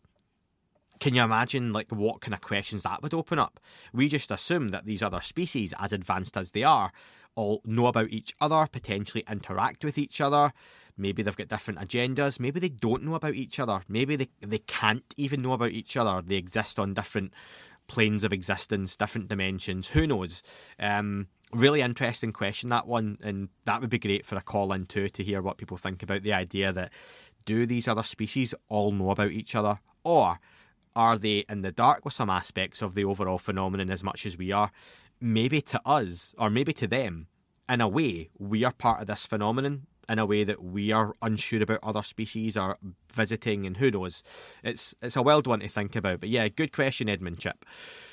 Can 0.99 1.13
you 1.13 1.23
imagine 1.23 1.73
like 1.73 1.91
what 1.91 2.21
kind 2.21 2.33
of 2.33 2.41
questions 2.41 2.83
that 2.83 3.03
would 3.03 3.13
open 3.13 3.37
up? 3.37 3.59
We 3.93 4.07
just 4.07 4.31
assume 4.31 4.69
that 4.69 4.85
these 4.85 5.03
other 5.03 5.21
species, 5.21 5.73
as 5.79 5.93
advanced 5.93 6.37
as 6.37 6.51
they 6.51 6.63
are, 6.63 6.91
all 7.35 7.61
know 7.65 7.87
about 7.87 8.09
each 8.09 8.33
other, 8.39 8.67
potentially 8.71 9.23
interact 9.29 9.83
with 9.83 9.97
each 9.97 10.21
other. 10.21 10.53
Maybe 10.97 11.23
they've 11.23 11.35
got 11.35 11.49
different 11.49 11.79
agendas. 11.79 12.39
Maybe 12.39 12.59
they 12.59 12.69
don't 12.69 13.03
know 13.03 13.15
about 13.15 13.35
each 13.35 13.59
other. 13.59 13.81
Maybe 13.87 14.15
they, 14.15 14.29
they 14.41 14.59
can't 14.59 15.13
even 15.17 15.41
know 15.41 15.53
about 15.53 15.71
each 15.71 15.97
other. 15.97 16.21
They 16.21 16.35
exist 16.35 16.79
on 16.79 16.93
different 16.93 17.33
planes 17.87 18.23
of 18.23 18.33
existence, 18.33 18.95
different 18.95 19.27
dimensions. 19.27 19.89
Who 19.89 20.07
knows? 20.07 20.41
Um, 20.79 21.27
really 21.53 21.81
interesting 21.81 22.31
question, 22.31 22.69
that 22.69 22.87
one. 22.87 23.17
And 23.21 23.49
that 23.65 23.81
would 23.81 23.89
be 23.89 23.99
great 23.99 24.25
for 24.25 24.35
a 24.35 24.41
call 24.41 24.71
in 24.73 24.85
too 24.85 25.09
to 25.09 25.23
hear 25.23 25.41
what 25.41 25.57
people 25.57 25.77
think 25.77 26.01
about 26.01 26.23
the 26.23 26.33
idea 26.33 26.71
that 26.73 26.91
do 27.45 27.65
these 27.65 27.87
other 27.87 28.03
species 28.03 28.53
all 28.69 28.91
know 28.91 29.11
about 29.11 29.31
each 29.31 29.55
other? 29.55 29.79
Or 30.03 30.39
are 30.95 31.17
they 31.17 31.45
in 31.49 31.61
the 31.61 31.71
dark 31.71 32.05
with 32.05 32.13
some 32.13 32.29
aspects 32.29 32.81
of 32.81 32.95
the 32.95 33.05
overall 33.05 33.37
phenomenon 33.37 33.89
as 33.89 34.03
much 34.03 34.25
as 34.25 34.37
we 34.37 34.51
are? 34.51 34.71
Maybe 35.21 35.61
to 35.61 35.81
us, 35.85 36.33
or 36.37 36.49
maybe 36.49 36.73
to 36.73 36.87
them, 36.87 37.27
in 37.67 37.81
a 37.81 37.87
way, 37.87 38.29
we 38.37 38.63
are 38.63 38.71
part 38.71 39.01
of 39.01 39.07
this 39.07 39.25
phenomenon 39.25 39.87
in 40.09 40.19
a 40.19 40.25
way 40.25 40.43
that 40.43 40.63
we 40.63 40.91
are 40.91 41.13
unsure 41.21 41.63
about 41.63 41.79
other 41.83 42.03
species 42.03 42.57
are 42.57 42.77
visiting, 43.13 43.65
and 43.65 43.77
who 43.77 43.91
knows? 43.91 44.23
It's 44.63 44.95
it's 45.01 45.15
a 45.15 45.21
wild 45.21 45.47
one 45.47 45.59
to 45.59 45.67
think 45.67 45.95
about. 45.95 46.19
But 46.19 46.29
yeah, 46.29 46.47
good 46.47 46.71
question, 46.71 47.09
Edmund 47.09 47.39
Chip. 47.39 47.65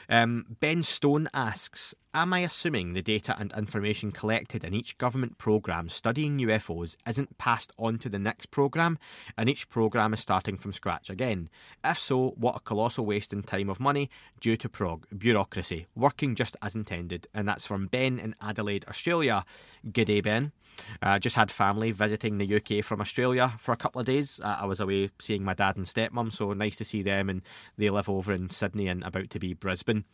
Um, 0.08 0.46
ben 0.60 0.82
Stone 0.82 1.28
asks 1.32 1.94
Am 2.14 2.34
I 2.34 2.40
assuming 2.40 2.92
the 2.92 3.00
data 3.00 3.34
and 3.38 3.54
information 3.56 4.12
collected 4.12 4.64
in 4.64 4.74
each 4.74 4.98
government 4.98 5.38
programme 5.38 5.88
studying 5.88 6.36
UFOs 6.40 6.94
isn't 7.08 7.38
passed 7.38 7.72
on 7.78 7.98
to 8.00 8.10
the 8.10 8.18
next 8.18 8.50
programme 8.50 8.98
and 9.38 9.48
each 9.48 9.70
programme 9.70 10.12
is 10.12 10.20
starting 10.20 10.58
from 10.58 10.74
scratch 10.74 11.08
again? 11.08 11.48
If 11.82 11.98
so, 11.98 12.34
what 12.36 12.56
a 12.56 12.60
colossal 12.60 13.06
waste 13.06 13.32
in 13.32 13.42
time 13.42 13.70
of 13.70 13.80
money 13.80 14.10
due 14.40 14.58
to 14.58 14.68
prog- 14.68 15.06
bureaucracy, 15.16 15.86
working 15.94 16.34
just 16.34 16.54
as 16.60 16.74
intended. 16.74 17.28
And 17.32 17.48
that's 17.48 17.64
from 17.64 17.86
Ben 17.86 18.18
in 18.18 18.34
Adelaide, 18.42 18.84
Australia. 18.90 19.46
G'day, 19.86 20.22
Ben. 20.22 20.52
I 21.00 21.16
uh, 21.16 21.18
just 21.18 21.36
had 21.36 21.50
family 21.50 21.92
visiting 21.92 22.36
the 22.36 22.56
UK 22.56 22.84
from 22.84 23.00
Australia 23.00 23.54
for 23.58 23.72
a 23.72 23.78
couple 23.78 24.00
of 24.02 24.06
days. 24.06 24.38
Uh, 24.38 24.58
I 24.60 24.66
was 24.66 24.80
away 24.80 25.08
seeing 25.18 25.44
my 25.44 25.54
dad 25.54 25.78
and 25.78 25.86
stepmom, 25.86 26.30
so 26.30 26.52
nice 26.52 26.76
to 26.76 26.84
see 26.84 27.00
them. 27.00 27.30
And 27.30 27.40
they 27.78 27.88
live 27.88 28.10
over 28.10 28.34
in 28.34 28.50
Sydney 28.50 28.88
and 28.88 29.02
about 29.02 29.30
to 29.30 29.38
be 29.38 29.54
Brisbane. 29.54 30.04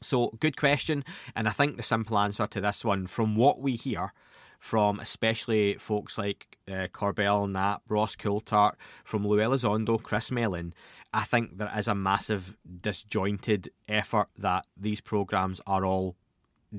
So, 0.00 0.30
good 0.40 0.56
question. 0.56 1.04
And 1.34 1.48
I 1.48 1.50
think 1.50 1.76
the 1.76 1.82
simple 1.82 2.18
answer 2.18 2.46
to 2.46 2.60
this 2.60 2.84
one, 2.84 3.06
from 3.06 3.36
what 3.36 3.60
we 3.60 3.76
hear, 3.76 4.12
from 4.58 4.98
especially 4.98 5.74
folks 5.74 6.16
like 6.16 6.56
uh, 6.66 6.88
Corbell 6.92 7.50
Knapp, 7.50 7.82
Ross 7.88 8.16
Coulthart, 8.16 8.74
from 9.04 9.26
Lou 9.26 9.36
Elizondo, 9.36 10.02
Chris 10.02 10.30
Mellon, 10.30 10.72
I 11.12 11.24
think 11.24 11.58
there 11.58 11.70
is 11.76 11.86
a 11.86 11.94
massive 11.94 12.56
disjointed 12.80 13.70
effort 13.88 14.28
that 14.38 14.66
these 14.76 15.00
programs 15.00 15.60
are 15.66 15.84
all 15.84 16.16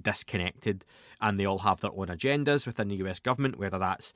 disconnected 0.02 0.86
and 1.22 1.38
they 1.38 1.46
all 1.46 1.60
have 1.60 1.82
their 1.82 1.92
own 1.92 2.08
agendas 2.08 2.66
within 2.66 2.88
the 2.88 2.96
US 2.98 3.20
government, 3.20 3.58
whether 3.58 3.80
that's 3.80 4.14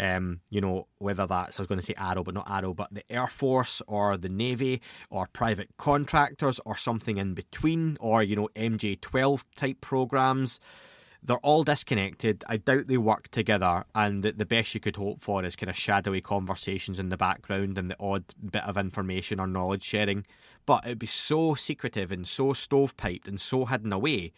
um, 0.00 0.40
you 0.48 0.60
know, 0.60 0.86
whether 0.98 1.26
that's 1.26 1.58
I 1.58 1.62
was 1.62 1.66
going 1.66 1.80
to 1.80 1.84
say 1.84 1.94
AARO, 1.94 2.24
but 2.24 2.34
not 2.34 2.46
AARO, 2.46 2.74
but 2.74 2.88
the 2.92 3.04
Air 3.12 3.26
Force 3.26 3.82
or 3.86 4.16
the 4.16 4.30
Navy 4.30 4.80
or 5.10 5.28
private 5.32 5.68
contractors 5.76 6.58
or 6.64 6.74
something 6.76 7.18
in 7.18 7.34
between, 7.34 7.98
or 8.00 8.22
you 8.22 8.34
know, 8.34 8.48
MJ12 8.56 9.44
type 9.56 9.80
programs. 9.80 10.58
They're 11.22 11.36
all 11.38 11.64
disconnected. 11.64 12.44
I 12.48 12.56
doubt 12.56 12.86
they 12.86 12.96
work 12.96 13.28
together, 13.28 13.84
and 13.94 14.22
the 14.22 14.46
best 14.46 14.74
you 14.74 14.80
could 14.80 14.96
hope 14.96 15.20
for 15.20 15.44
is 15.44 15.54
kind 15.54 15.68
of 15.68 15.76
shadowy 15.76 16.22
conversations 16.22 16.98
in 16.98 17.10
the 17.10 17.18
background 17.18 17.76
and 17.76 17.90
the 17.90 17.96
odd 18.00 18.24
bit 18.50 18.64
of 18.64 18.78
information 18.78 19.38
or 19.38 19.46
knowledge 19.46 19.82
sharing. 19.82 20.24
But 20.64 20.86
it'd 20.86 20.98
be 20.98 21.06
so 21.06 21.54
secretive 21.54 22.10
and 22.10 22.26
so 22.26 22.54
stovepiped 22.54 23.28
and 23.28 23.38
so 23.38 23.66
hidden 23.66 23.92
away 23.92 24.32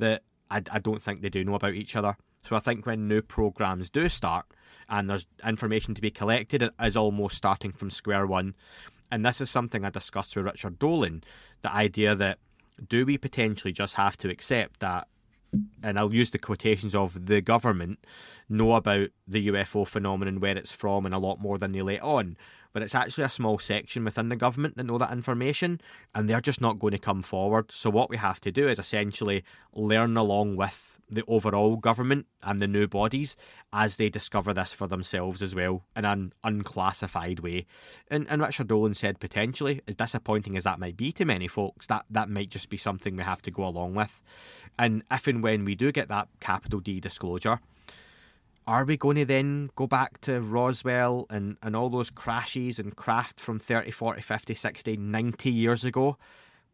that 0.00 0.22
I, 0.50 0.62
I 0.70 0.78
don't 0.78 1.00
think 1.00 1.22
they 1.22 1.28
do 1.28 1.44
know 1.44 1.54
about 1.54 1.74
each 1.74 1.96
other. 1.96 2.16
So 2.42 2.56
I 2.56 2.60
think 2.60 2.86
when 2.86 3.08
new 3.08 3.22
programs 3.22 3.90
do 3.90 4.08
start 4.08 4.46
and 4.88 5.08
there's 5.08 5.26
information 5.46 5.94
to 5.94 6.00
be 6.00 6.10
collected, 6.10 6.62
it 6.62 6.72
is 6.82 6.96
almost 6.96 7.36
starting 7.36 7.72
from 7.72 7.90
square 7.90 8.26
one. 8.26 8.54
And 9.12 9.24
this 9.24 9.40
is 9.40 9.50
something 9.50 9.84
I 9.84 9.90
discussed 9.90 10.36
with 10.36 10.46
Richard 10.46 10.78
Dolan 10.78 11.22
the 11.62 11.72
idea 11.72 12.14
that 12.14 12.38
do 12.88 13.04
we 13.04 13.18
potentially 13.18 13.72
just 13.72 13.94
have 13.94 14.16
to 14.18 14.30
accept 14.30 14.80
that, 14.80 15.08
and 15.82 15.98
I'll 15.98 16.14
use 16.14 16.30
the 16.30 16.38
quotations 16.38 16.94
of 16.94 17.26
the 17.26 17.40
government, 17.40 17.98
know 18.48 18.74
about 18.74 19.08
the 19.28 19.48
UFO 19.48 19.86
phenomenon, 19.86 20.40
where 20.40 20.56
it's 20.56 20.72
from, 20.72 21.04
and 21.04 21.14
a 21.14 21.18
lot 21.18 21.40
more 21.40 21.58
than 21.58 21.72
they 21.72 21.82
let 21.82 22.00
on 22.00 22.36
but 22.72 22.82
it's 22.82 22.94
actually 22.94 23.24
a 23.24 23.28
small 23.28 23.58
section 23.58 24.04
within 24.04 24.28
the 24.28 24.36
government 24.36 24.76
that 24.76 24.84
know 24.84 24.98
that 24.98 25.12
information 25.12 25.80
and 26.14 26.28
they're 26.28 26.40
just 26.40 26.60
not 26.60 26.78
going 26.78 26.92
to 26.92 26.98
come 26.98 27.22
forward. 27.22 27.70
So, 27.72 27.90
what 27.90 28.10
we 28.10 28.16
have 28.16 28.40
to 28.40 28.52
do 28.52 28.68
is 28.68 28.78
essentially 28.78 29.44
learn 29.74 30.16
along 30.16 30.56
with 30.56 31.00
the 31.10 31.24
overall 31.26 31.76
government 31.76 32.26
and 32.42 32.60
the 32.60 32.66
new 32.66 32.86
bodies 32.86 33.36
as 33.72 33.96
they 33.96 34.08
discover 34.08 34.54
this 34.54 34.72
for 34.72 34.86
themselves 34.86 35.42
as 35.42 35.54
well 35.54 35.84
in 35.96 36.04
an 36.04 36.32
unclassified 36.44 37.40
way. 37.40 37.66
And, 38.08 38.26
and 38.30 38.40
Richard 38.40 38.68
Dolan 38.68 38.94
said 38.94 39.18
potentially, 39.20 39.80
as 39.88 39.96
disappointing 39.96 40.56
as 40.56 40.64
that 40.64 40.78
might 40.78 40.96
be 40.96 41.12
to 41.12 41.24
many 41.24 41.48
folks, 41.48 41.86
that, 41.88 42.04
that 42.10 42.28
might 42.28 42.50
just 42.50 42.70
be 42.70 42.76
something 42.76 43.16
we 43.16 43.24
have 43.24 43.42
to 43.42 43.50
go 43.50 43.66
along 43.66 43.94
with. 43.94 44.20
And 44.78 45.02
if 45.10 45.26
and 45.26 45.42
when 45.42 45.64
we 45.64 45.74
do 45.74 45.92
get 45.92 46.08
that 46.08 46.28
capital 46.38 46.80
D 46.80 47.00
disclosure, 47.00 47.60
are 48.66 48.84
we 48.84 48.96
going 48.96 49.16
to 49.16 49.24
then 49.24 49.70
go 49.74 49.86
back 49.86 50.20
to 50.22 50.40
Roswell 50.40 51.26
and, 51.30 51.56
and 51.62 51.74
all 51.74 51.88
those 51.88 52.10
crashes 52.10 52.78
and 52.78 52.94
craft 52.94 53.40
from 53.40 53.58
30, 53.58 53.90
40, 53.90 54.20
50, 54.20 54.54
60, 54.54 54.96
90 54.96 55.50
years 55.50 55.84
ago? 55.84 56.16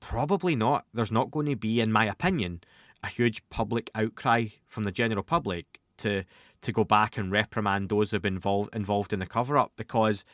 Probably 0.01 0.57
not. 0.57 0.85
There's 0.93 1.13
not 1.13 1.31
going 1.31 1.47
to 1.47 1.57
be, 1.57 1.81
in 1.81 1.93
my 1.93 2.05
opinion, 2.07 2.61
a 3.03 3.09
huge 3.09 3.43
public 3.49 3.91
outcry 3.95 4.47
from 4.67 4.85
the 4.85 4.93
general 4.93 5.23
public 5.23 5.81
to 5.99 6.25
to 6.63 6.73
go 6.73 6.85
back 6.85 7.17
and 7.17 7.31
reprimand 7.31 7.89
those 7.89 8.11
who've 8.11 8.23
been 8.23 8.35
involved 8.35 8.75
involved 8.75 9.13
in 9.13 9.21
the 9.21 9.27
cover 9.27 9.57
up 9.57 9.73
because 9.77 10.25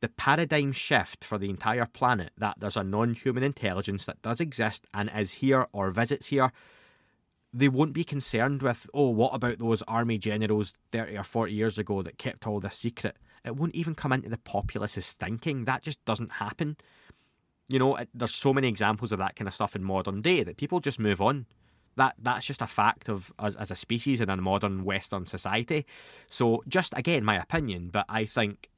the 0.00 0.08
paradigm 0.08 0.72
shift 0.72 1.24
for 1.24 1.38
the 1.38 1.50
entire 1.50 1.86
planet 1.86 2.32
that 2.36 2.58
there's 2.58 2.76
a 2.76 2.82
non 2.82 3.14
human 3.14 3.42
intelligence 3.42 4.04
that 4.06 4.20
does 4.22 4.40
exist 4.40 4.86
and 4.92 5.10
is 5.16 5.34
here 5.34 5.66
or 5.72 5.90
visits 5.90 6.28
here 6.28 6.52
they 7.52 7.68
won't 7.68 7.92
be 7.92 8.04
concerned 8.04 8.62
with, 8.62 8.88
oh, 8.94 9.10
what 9.10 9.34
about 9.34 9.58
those 9.58 9.82
army 9.82 10.18
generals 10.18 10.72
30 10.90 11.18
or 11.18 11.22
40 11.22 11.52
years 11.52 11.78
ago 11.78 12.02
that 12.02 12.18
kept 12.18 12.46
all 12.46 12.60
this 12.60 12.76
secret? 12.76 13.16
It 13.44 13.56
won't 13.56 13.74
even 13.74 13.94
come 13.94 14.12
into 14.12 14.30
the 14.30 14.38
populace's 14.38 15.12
thinking. 15.12 15.64
That 15.64 15.82
just 15.82 16.02
doesn't 16.04 16.32
happen. 16.32 16.76
You 17.68 17.78
know, 17.78 17.96
it, 17.96 18.08
there's 18.14 18.34
so 18.34 18.54
many 18.54 18.68
examples 18.68 19.12
of 19.12 19.18
that 19.18 19.36
kind 19.36 19.48
of 19.48 19.54
stuff 19.54 19.76
in 19.76 19.84
modern 19.84 20.22
day 20.22 20.42
that 20.42 20.56
people 20.56 20.80
just 20.80 20.98
move 20.98 21.20
on. 21.20 21.46
That 21.96 22.14
that's 22.18 22.46
just 22.46 22.62
a 22.62 22.66
fact 22.66 23.10
of 23.10 23.30
us 23.38 23.54
as 23.56 23.70
a 23.70 23.76
species 23.76 24.22
in 24.22 24.30
a 24.30 24.36
modern 24.38 24.84
Western 24.84 25.26
society. 25.26 25.84
So, 26.26 26.62
just 26.66 26.96
again, 26.96 27.22
my 27.22 27.36
opinion, 27.36 27.90
but 27.92 28.06
I 28.08 28.24
think 28.24 28.70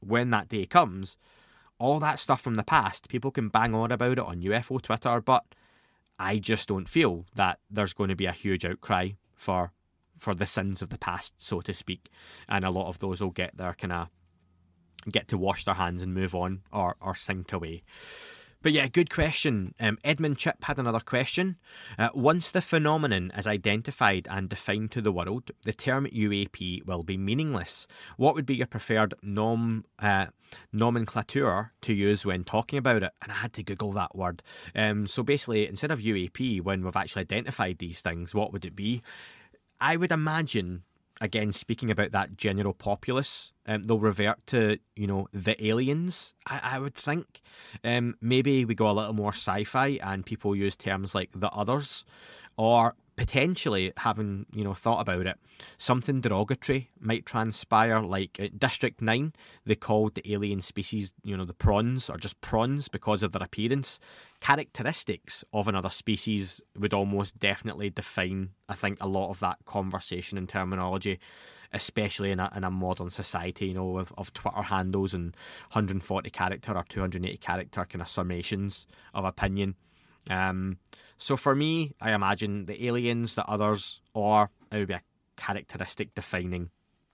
when 0.00 0.30
that 0.30 0.48
day 0.48 0.64
comes, 0.64 1.18
all 1.78 2.00
that 2.00 2.18
stuff 2.18 2.40
from 2.40 2.54
the 2.54 2.62
past, 2.62 3.10
people 3.10 3.30
can 3.30 3.48
bang 3.48 3.74
on 3.74 3.92
about 3.92 4.12
it 4.12 4.18
on 4.20 4.40
UFO 4.40 4.80
Twitter, 4.80 5.20
but 5.20 5.44
I 6.22 6.38
just 6.38 6.68
don't 6.68 6.88
feel 6.88 7.26
that 7.34 7.58
there's 7.68 7.92
going 7.92 8.10
to 8.10 8.16
be 8.16 8.26
a 8.26 8.32
huge 8.32 8.64
outcry 8.64 9.10
for 9.34 9.72
for 10.16 10.36
the 10.36 10.46
sins 10.46 10.80
of 10.80 10.90
the 10.90 10.98
past, 10.98 11.34
so 11.36 11.60
to 11.62 11.74
speak, 11.74 12.08
and 12.48 12.64
a 12.64 12.70
lot 12.70 12.86
of 12.86 13.00
those 13.00 13.20
will 13.20 13.30
get 13.30 13.56
their 13.56 13.74
kind 13.74 13.92
of 13.92 14.08
get 15.10 15.26
to 15.28 15.36
wash 15.36 15.64
their 15.64 15.74
hands 15.74 16.00
and 16.00 16.14
move 16.14 16.32
on 16.32 16.62
or 16.72 16.96
or 17.00 17.16
sink 17.16 17.52
away. 17.52 17.82
But 18.62 18.72
yeah, 18.72 18.86
good 18.86 19.10
question. 19.10 19.74
Um, 19.80 19.98
Edmund 20.04 20.38
Chip 20.38 20.62
had 20.62 20.78
another 20.78 21.00
question. 21.00 21.56
Uh, 21.98 22.10
once 22.14 22.52
the 22.52 22.60
phenomenon 22.60 23.32
is 23.36 23.46
identified 23.46 24.28
and 24.30 24.48
defined 24.48 24.92
to 24.92 25.00
the 25.02 25.10
world, 25.10 25.50
the 25.64 25.72
term 25.72 26.06
UAP 26.06 26.86
will 26.86 27.02
be 27.02 27.16
meaningless. 27.16 27.88
What 28.16 28.36
would 28.36 28.46
be 28.46 28.54
your 28.54 28.68
preferred 28.68 29.14
nom, 29.20 29.84
uh, 29.98 30.26
nomenclature 30.72 31.72
to 31.80 31.92
use 31.92 32.24
when 32.24 32.44
talking 32.44 32.78
about 32.78 33.02
it? 33.02 33.12
And 33.20 33.32
I 33.32 33.36
had 33.36 33.52
to 33.54 33.64
Google 33.64 33.90
that 33.92 34.14
word. 34.14 34.44
Um, 34.76 35.08
so 35.08 35.24
basically, 35.24 35.66
instead 35.66 35.90
of 35.90 35.98
UAP, 35.98 36.62
when 36.62 36.84
we've 36.84 36.94
actually 36.94 37.22
identified 37.22 37.78
these 37.78 38.00
things, 38.00 38.32
what 38.32 38.52
would 38.52 38.64
it 38.64 38.76
be? 38.76 39.02
I 39.80 39.96
would 39.96 40.12
imagine 40.12 40.84
again, 41.22 41.52
speaking 41.52 41.90
about 41.90 42.10
that 42.10 42.36
general 42.36 42.74
populace, 42.74 43.52
um, 43.66 43.84
they'll 43.84 44.00
revert 44.00 44.44
to 44.48 44.78
you 44.96 45.06
know 45.06 45.28
the 45.32 45.64
aliens. 45.64 46.34
I, 46.46 46.60
I 46.74 46.78
would 46.78 46.94
think 46.94 47.40
um, 47.84 48.16
maybe 48.20 48.64
we 48.64 48.74
go 48.74 48.90
a 48.90 48.92
little 48.92 49.14
more 49.14 49.32
sci-fi 49.32 49.98
and 50.02 50.26
people 50.26 50.54
use 50.54 50.76
terms 50.76 51.14
like 51.14 51.30
the 51.32 51.48
others, 51.50 52.04
or 52.56 52.96
potentially 53.16 53.92
having 53.98 54.46
you 54.52 54.64
know 54.64 54.74
thought 54.74 55.00
about 55.00 55.26
it 55.26 55.38
something 55.76 56.20
derogatory 56.22 56.90
might 56.98 57.26
transpire 57.26 58.00
like 58.00 58.40
at 58.40 58.58
district 58.58 59.02
9 59.02 59.34
they 59.66 59.74
called 59.74 60.14
the 60.14 60.32
alien 60.32 60.62
species 60.62 61.12
you 61.22 61.36
know 61.36 61.44
the 61.44 61.52
prawns 61.52 62.08
or 62.08 62.16
just 62.16 62.40
prawns 62.40 62.88
because 62.88 63.22
of 63.22 63.32
their 63.32 63.42
appearance 63.42 64.00
characteristics 64.42 65.44
of 65.52 65.68
another 65.68 65.88
species 65.88 66.60
would 66.76 66.92
almost 66.92 67.38
definitely 67.38 67.88
define 67.90 68.50
i 68.68 68.74
think 68.74 68.98
a 69.00 69.06
lot 69.06 69.30
of 69.30 69.38
that 69.38 69.56
conversation 69.64 70.36
and 70.36 70.48
terminology 70.48 71.20
especially 71.72 72.30
in 72.32 72.40
a, 72.40 72.50
in 72.56 72.64
a 72.64 72.70
modern 72.70 73.08
society 73.08 73.68
you 73.68 73.74
know 73.74 73.98
of, 73.98 74.12
of 74.18 74.32
twitter 74.32 74.62
handles 74.62 75.14
and 75.14 75.36
140 75.72 76.28
character 76.30 76.76
or 76.76 76.84
280 76.88 77.36
character 77.38 77.84
kind 77.84 78.02
of 78.02 78.08
summations 78.08 78.86
of 79.14 79.24
opinion 79.24 79.76
um, 80.30 80.78
so 81.18 81.36
for 81.36 81.54
me, 81.54 81.92
I 82.00 82.12
imagine 82.12 82.66
the 82.66 82.86
aliens, 82.86 83.34
the 83.34 83.44
others, 83.46 84.00
or 84.14 84.50
it 84.70 84.78
would 84.78 84.88
be 84.88 84.94
a 84.94 85.02
characteristic 85.36 86.14
defining 86.14 86.70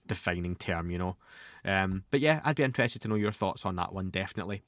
defining 0.07 0.55
term, 0.55 0.89
you 0.89 0.97
know. 0.97 1.15
Um, 1.63 2.03
but 2.09 2.19
yeah, 2.19 2.41
I'd 2.43 2.55
be 2.55 2.63
interested 2.63 3.01
to 3.03 3.07
know 3.07 3.15
your 3.15 3.31
thoughts 3.31 3.65
on 3.65 3.75
that 3.75 3.93
one, 3.93 4.09
definitely. 4.09 4.63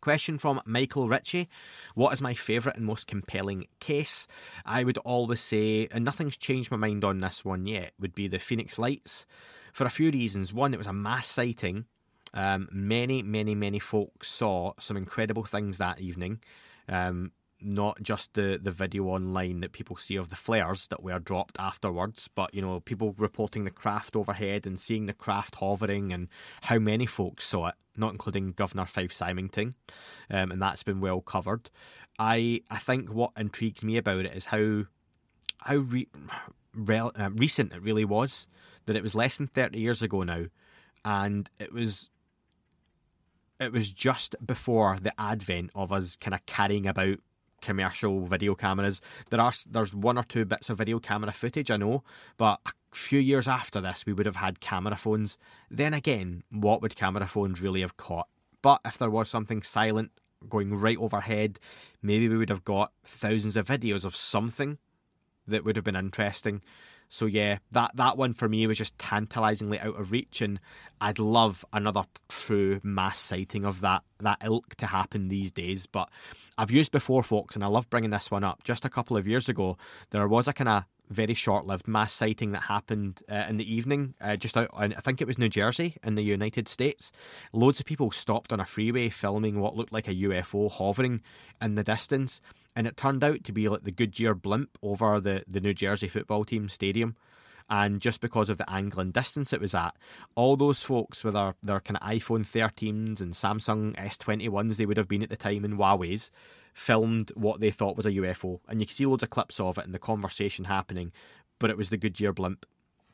Question 0.00 0.38
from 0.38 0.60
Michael 0.64 1.08
Ritchie 1.08 1.48
What 1.94 2.12
is 2.12 2.22
my 2.22 2.34
favourite 2.34 2.76
and 2.76 2.86
most 2.86 3.06
compelling 3.06 3.66
case? 3.80 4.28
I 4.64 4.84
would 4.84 4.98
always 4.98 5.40
say, 5.40 5.88
and 5.90 6.04
nothing's 6.04 6.36
changed 6.36 6.70
my 6.70 6.76
mind 6.76 7.04
on 7.04 7.20
this 7.20 7.44
one 7.44 7.66
yet, 7.66 7.92
would 7.98 8.14
be 8.14 8.28
the 8.28 8.38
Phoenix 8.38 8.78
Lights 8.78 9.26
for 9.72 9.84
a 9.84 9.90
few 9.90 10.10
reasons. 10.10 10.52
One, 10.52 10.72
it 10.72 10.78
was 10.78 10.86
a 10.86 10.92
mass 10.92 11.26
sighting. 11.26 11.86
Um, 12.32 12.68
many, 12.70 13.22
many, 13.22 13.54
many 13.54 13.78
folks 13.78 14.28
saw 14.28 14.72
some 14.78 14.96
incredible 14.96 15.44
things 15.44 15.78
that 15.78 16.00
evening. 16.00 16.40
Um, 16.88 17.32
not 17.60 18.00
just 18.02 18.34
the, 18.34 18.58
the 18.60 18.70
video 18.70 19.04
online 19.04 19.60
that 19.60 19.72
people 19.72 19.96
see 19.96 20.16
of 20.16 20.30
the 20.30 20.36
flares 20.36 20.86
that 20.88 21.02
were 21.02 21.18
dropped 21.18 21.58
afterwards, 21.58 22.28
but 22.34 22.54
you 22.54 22.62
know 22.62 22.80
people 22.80 23.14
reporting 23.18 23.64
the 23.64 23.70
craft 23.70 24.14
overhead 24.14 24.66
and 24.66 24.78
seeing 24.78 25.06
the 25.06 25.12
craft 25.12 25.56
hovering 25.56 26.12
and 26.12 26.28
how 26.62 26.78
many 26.78 27.06
folks 27.06 27.46
saw 27.46 27.68
it, 27.68 27.74
not 27.96 28.12
including 28.12 28.52
Governor 28.52 28.86
Fife 28.86 29.12
Symington, 29.12 29.74
um, 30.30 30.52
and 30.52 30.62
that's 30.62 30.82
been 30.82 31.00
well 31.00 31.20
covered. 31.20 31.70
I 32.18 32.62
I 32.70 32.78
think 32.78 33.12
what 33.12 33.32
intrigues 33.36 33.84
me 33.84 33.96
about 33.96 34.24
it 34.24 34.36
is 34.36 34.46
how 34.46 34.84
how 35.58 35.76
re, 35.76 36.08
rel, 36.74 37.12
uh, 37.18 37.30
recent 37.30 37.72
it 37.72 37.82
really 37.82 38.04
was. 38.04 38.46
That 38.86 38.96
it 38.96 39.02
was 39.02 39.14
less 39.14 39.36
than 39.36 39.48
thirty 39.48 39.80
years 39.80 40.00
ago 40.00 40.22
now, 40.22 40.46
and 41.04 41.50
it 41.58 41.72
was 41.72 42.10
it 43.60 43.72
was 43.72 43.90
just 43.90 44.36
before 44.44 44.98
the 45.00 45.12
advent 45.20 45.70
of 45.74 45.92
us 45.92 46.16
kind 46.16 46.34
of 46.34 46.46
carrying 46.46 46.86
about 46.86 47.18
commercial 47.60 48.26
video 48.26 48.54
cameras. 48.54 49.00
There 49.30 49.40
are 49.40 49.52
there's 49.68 49.94
one 49.94 50.18
or 50.18 50.24
two 50.24 50.44
bits 50.44 50.70
of 50.70 50.78
video 50.78 50.98
camera 50.98 51.32
footage 51.32 51.70
I 51.70 51.76
know, 51.76 52.04
but 52.36 52.60
a 52.66 52.72
few 52.92 53.20
years 53.20 53.48
after 53.48 53.80
this 53.80 54.06
we 54.06 54.12
would 54.12 54.26
have 54.26 54.36
had 54.36 54.60
camera 54.60 54.96
phones. 54.96 55.38
Then 55.70 55.94
again, 55.94 56.42
what 56.50 56.82
would 56.82 56.96
camera 56.96 57.26
phones 57.26 57.60
really 57.60 57.80
have 57.80 57.96
caught? 57.96 58.28
But 58.62 58.80
if 58.84 58.98
there 58.98 59.10
was 59.10 59.28
something 59.28 59.62
silent 59.62 60.10
going 60.48 60.74
right 60.74 60.98
overhead, 60.98 61.58
maybe 62.02 62.28
we 62.28 62.36
would 62.36 62.50
have 62.50 62.64
got 62.64 62.92
thousands 63.04 63.56
of 63.56 63.66
videos 63.66 64.04
of 64.04 64.16
something 64.16 64.78
that 65.46 65.64
would 65.64 65.76
have 65.76 65.84
been 65.84 65.96
interesting. 65.96 66.62
So 67.08 67.26
yeah, 67.26 67.58
that 67.72 67.92
that 67.96 68.16
one 68.18 68.34
for 68.34 68.48
me 68.48 68.66
was 68.66 68.78
just 68.78 68.98
tantalisingly 68.98 69.80
out 69.80 69.98
of 69.98 70.12
reach, 70.12 70.42
and 70.42 70.60
I'd 71.00 71.18
love 71.18 71.64
another 71.72 72.04
true 72.28 72.80
mass 72.82 73.18
sighting 73.18 73.64
of 73.64 73.80
that 73.80 74.02
that 74.20 74.38
ilk 74.44 74.74
to 74.76 74.86
happen 74.86 75.28
these 75.28 75.50
days. 75.50 75.86
But 75.86 76.10
I've 76.58 76.70
used 76.70 76.92
before, 76.92 77.22
folks, 77.22 77.54
and 77.54 77.64
I 77.64 77.68
love 77.68 77.88
bringing 77.88 78.10
this 78.10 78.30
one 78.30 78.44
up. 78.44 78.62
Just 78.62 78.84
a 78.84 78.90
couple 78.90 79.16
of 79.16 79.26
years 79.26 79.48
ago, 79.48 79.78
there 80.10 80.28
was 80.28 80.48
a 80.48 80.52
kind 80.52 80.68
of 80.68 80.84
very 81.08 81.34
short-lived 81.34 81.88
mass 81.88 82.12
sighting 82.12 82.52
that 82.52 82.62
happened 82.62 83.22
uh, 83.30 83.46
in 83.48 83.56
the 83.56 83.74
evening, 83.74 84.14
uh, 84.20 84.36
just 84.36 84.56
out. 84.56 84.68
I 84.74 84.88
think 84.88 85.20
it 85.20 85.26
was 85.26 85.38
New 85.38 85.48
Jersey 85.48 85.96
in 86.02 86.14
the 86.14 86.22
United 86.22 86.68
States. 86.68 87.12
Loads 87.52 87.80
of 87.80 87.86
people 87.86 88.10
stopped 88.10 88.52
on 88.52 88.60
a 88.60 88.64
freeway 88.64 89.08
filming 89.08 89.60
what 89.60 89.76
looked 89.76 89.92
like 89.92 90.08
a 90.08 90.14
UFO 90.14 90.70
hovering 90.70 91.22
in 91.60 91.74
the 91.74 91.84
distance, 91.84 92.40
and 92.76 92.86
it 92.86 92.96
turned 92.96 93.24
out 93.24 93.44
to 93.44 93.52
be 93.52 93.68
like 93.68 93.84
the 93.84 93.90
Goodyear 93.90 94.34
blimp 94.34 94.78
over 94.82 95.20
the, 95.20 95.44
the 95.48 95.60
New 95.60 95.74
Jersey 95.74 96.08
football 96.08 96.44
team 96.44 96.68
stadium. 96.68 97.16
And 97.70 98.00
just 98.00 98.20
because 98.20 98.48
of 98.48 98.56
the 98.56 98.70
angle 98.70 99.00
and 99.00 99.12
distance 99.12 99.52
it 99.52 99.60
was 99.60 99.74
at, 99.74 99.94
all 100.34 100.56
those 100.56 100.82
folks 100.82 101.22
with 101.22 101.34
their, 101.34 101.54
their 101.62 101.80
kind 101.80 101.98
of 102.00 102.08
iPhone 102.08 102.46
13s 102.46 103.20
and 103.20 103.34
Samsung 103.34 103.94
S21s 103.96 104.76
they 104.76 104.86
would 104.86 104.96
have 104.96 105.08
been 105.08 105.22
at 105.22 105.28
the 105.28 105.36
time 105.36 105.64
and 105.64 105.78
Huawei's 105.78 106.30
filmed 106.72 107.30
what 107.34 107.60
they 107.60 107.70
thought 107.70 107.96
was 107.96 108.06
a 108.06 108.12
UFO. 108.12 108.60
And 108.68 108.80
you 108.80 108.86
can 108.86 108.94
see 108.94 109.04
loads 109.04 109.22
of 109.22 109.30
clips 109.30 109.60
of 109.60 109.76
it 109.76 109.84
and 109.84 109.92
the 109.92 109.98
conversation 109.98 110.64
happening, 110.64 111.12
but 111.58 111.70
it 111.70 111.76
was 111.76 111.90
the 111.90 111.96
Goodyear 111.98 112.32
blimp. 112.32 112.64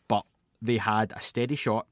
But 0.06 0.24
they 0.62 0.76
had 0.76 1.12
a 1.16 1.20
steady 1.20 1.56
shot 1.56 1.86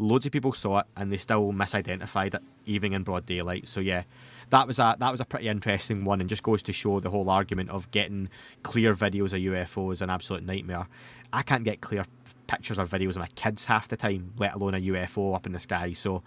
Loads 0.00 0.26
of 0.26 0.32
people 0.32 0.52
saw 0.52 0.78
it 0.78 0.86
and 0.96 1.12
they 1.12 1.16
still 1.16 1.52
misidentified 1.52 2.32
it, 2.32 2.42
even 2.66 2.92
in 2.92 3.02
broad 3.02 3.26
daylight. 3.26 3.66
So 3.66 3.80
yeah, 3.80 4.04
that 4.50 4.68
was 4.68 4.78
a 4.78 4.96
that 5.00 5.10
was 5.10 5.20
a 5.20 5.24
pretty 5.24 5.48
interesting 5.48 6.04
one, 6.04 6.20
and 6.20 6.30
just 6.30 6.44
goes 6.44 6.62
to 6.64 6.72
show 6.72 7.00
the 7.00 7.10
whole 7.10 7.28
argument 7.28 7.70
of 7.70 7.90
getting 7.90 8.28
clear 8.62 8.94
videos 8.94 9.32
of 9.32 9.40
UFOs 9.40 10.00
an 10.00 10.08
absolute 10.08 10.44
nightmare. 10.44 10.86
I 11.32 11.42
can't 11.42 11.64
get 11.64 11.80
clear 11.80 12.04
pictures 12.46 12.78
or 12.78 12.86
videos 12.86 13.10
of 13.10 13.18
my 13.18 13.28
kids 13.34 13.66
half 13.66 13.88
the 13.88 13.96
time, 13.96 14.32
let 14.38 14.54
alone 14.54 14.74
a 14.74 14.80
UFO 14.80 15.34
up 15.34 15.46
in 15.46 15.52
the 15.52 15.60
sky. 15.60 15.92
So 15.92 16.22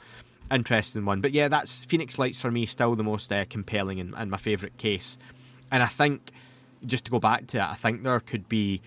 interesting 0.52 1.06
one. 1.06 1.22
But 1.22 1.32
yeah, 1.32 1.48
that's 1.48 1.86
Phoenix 1.86 2.20
Lights 2.20 2.40
for 2.40 2.52
me, 2.52 2.66
still 2.66 2.96
the 2.96 3.04
most 3.04 3.32
uh, 3.32 3.46
compelling 3.50 4.00
and, 4.00 4.14
and 4.16 4.30
my 4.30 4.38
favourite 4.38 4.78
case. 4.78 5.18
And 5.72 5.82
I 5.82 5.88
think, 5.88 6.32
just 6.86 7.06
to 7.06 7.12
go 7.12 7.20
back 7.20 7.48
to 7.48 7.58
it, 7.58 7.64
I 7.64 7.76
think 7.76 8.04
there 8.04 8.20
could 8.20 8.48
be 8.50 8.82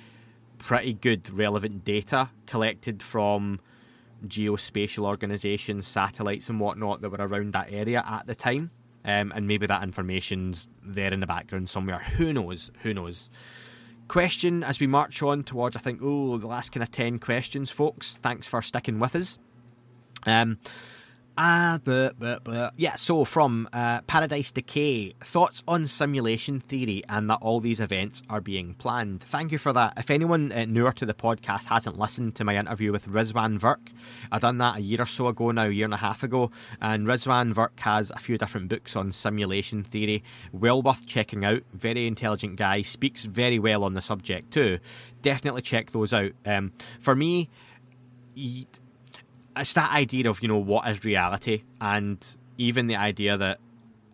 pretty 0.58 0.94
good 0.94 1.28
relevant 1.30 1.84
data 1.84 2.30
collected 2.46 3.02
from 3.02 3.60
geospatial 4.26 5.04
organisations, 5.04 5.86
satellites, 5.86 6.48
and 6.48 6.60
whatnot 6.60 7.00
that 7.00 7.10
were 7.10 7.18
around 7.18 7.52
that 7.52 7.72
area 7.72 8.04
at 8.06 8.26
the 8.26 8.34
time. 8.34 8.70
Um, 9.04 9.32
and 9.34 9.46
maybe 9.46 9.66
that 9.66 9.82
information's 9.82 10.68
there 10.82 11.12
in 11.12 11.20
the 11.20 11.26
background 11.26 11.68
somewhere. 11.68 11.98
Who 11.98 12.32
knows? 12.32 12.70
Who 12.82 12.94
knows? 12.94 13.28
Question 14.08 14.62
as 14.62 14.80
we 14.80 14.86
march 14.86 15.22
on 15.22 15.44
towards, 15.44 15.76
I 15.76 15.80
think, 15.80 16.00
oh, 16.02 16.38
the 16.38 16.46
last 16.46 16.72
kind 16.72 16.82
of 16.82 16.90
10 16.90 17.18
questions, 17.18 17.70
folks. 17.70 18.18
Thanks 18.22 18.46
for 18.46 18.60
sticking 18.62 18.98
with 18.98 19.16
us. 19.16 19.38
Um, 20.26 20.58
Ah, 21.36 21.80
but, 21.82 22.16
but, 22.16 22.44
but. 22.44 22.74
Yeah, 22.76 22.94
so 22.94 23.24
from 23.24 23.68
uh, 23.72 24.02
Paradise 24.02 24.52
Decay, 24.52 25.14
thoughts 25.20 25.64
on 25.66 25.86
simulation 25.86 26.60
theory 26.60 27.02
and 27.08 27.28
that 27.28 27.38
all 27.42 27.58
these 27.58 27.80
events 27.80 28.22
are 28.30 28.40
being 28.40 28.74
planned. 28.74 29.24
Thank 29.24 29.50
you 29.50 29.58
for 29.58 29.72
that. 29.72 29.94
If 29.96 30.10
anyone 30.10 30.52
uh, 30.52 30.64
newer 30.64 30.92
to 30.92 31.04
the 31.04 31.14
podcast 31.14 31.64
hasn't 31.64 31.98
listened 31.98 32.36
to 32.36 32.44
my 32.44 32.56
interview 32.56 32.92
with 32.92 33.08
Rizwan 33.08 33.58
Virk, 33.58 33.88
I 34.30 34.38
done 34.38 34.58
that 34.58 34.76
a 34.76 34.82
year 34.82 35.02
or 35.02 35.06
so 35.06 35.26
ago 35.26 35.50
now, 35.50 35.64
a 35.64 35.70
year 35.70 35.86
and 35.86 35.94
a 35.94 35.96
half 35.96 36.22
ago, 36.22 36.52
and 36.80 37.08
Rizwan 37.08 37.52
Virk 37.52 37.80
has 37.80 38.12
a 38.12 38.18
few 38.20 38.38
different 38.38 38.68
books 38.68 38.94
on 38.94 39.10
simulation 39.10 39.82
theory. 39.82 40.22
Well 40.52 40.82
worth 40.82 41.04
checking 41.04 41.44
out. 41.44 41.62
Very 41.72 42.06
intelligent 42.06 42.56
guy, 42.56 42.82
speaks 42.82 43.24
very 43.24 43.58
well 43.58 43.82
on 43.82 43.94
the 43.94 44.02
subject 44.02 44.52
too. 44.52 44.78
Definitely 45.22 45.62
check 45.62 45.90
those 45.90 46.12
out. 46.12 46.30
Um, 46.46 46.72
for 47.00 47.16
me, 47.16 47.50
it's 49.56 49.72
that 49.74 49.92
idea 49.92 50.28
of 50.28 50.42
you 50.42 50.48
know 50.48 50.58
what 50.58 50.88
is 50.88 51.04
reality, 51.04 51.62
and 51.80 52.24
even 52.58 52.86
the 52.86 52.96
idea 52.96 53.36
that 53.36 53.58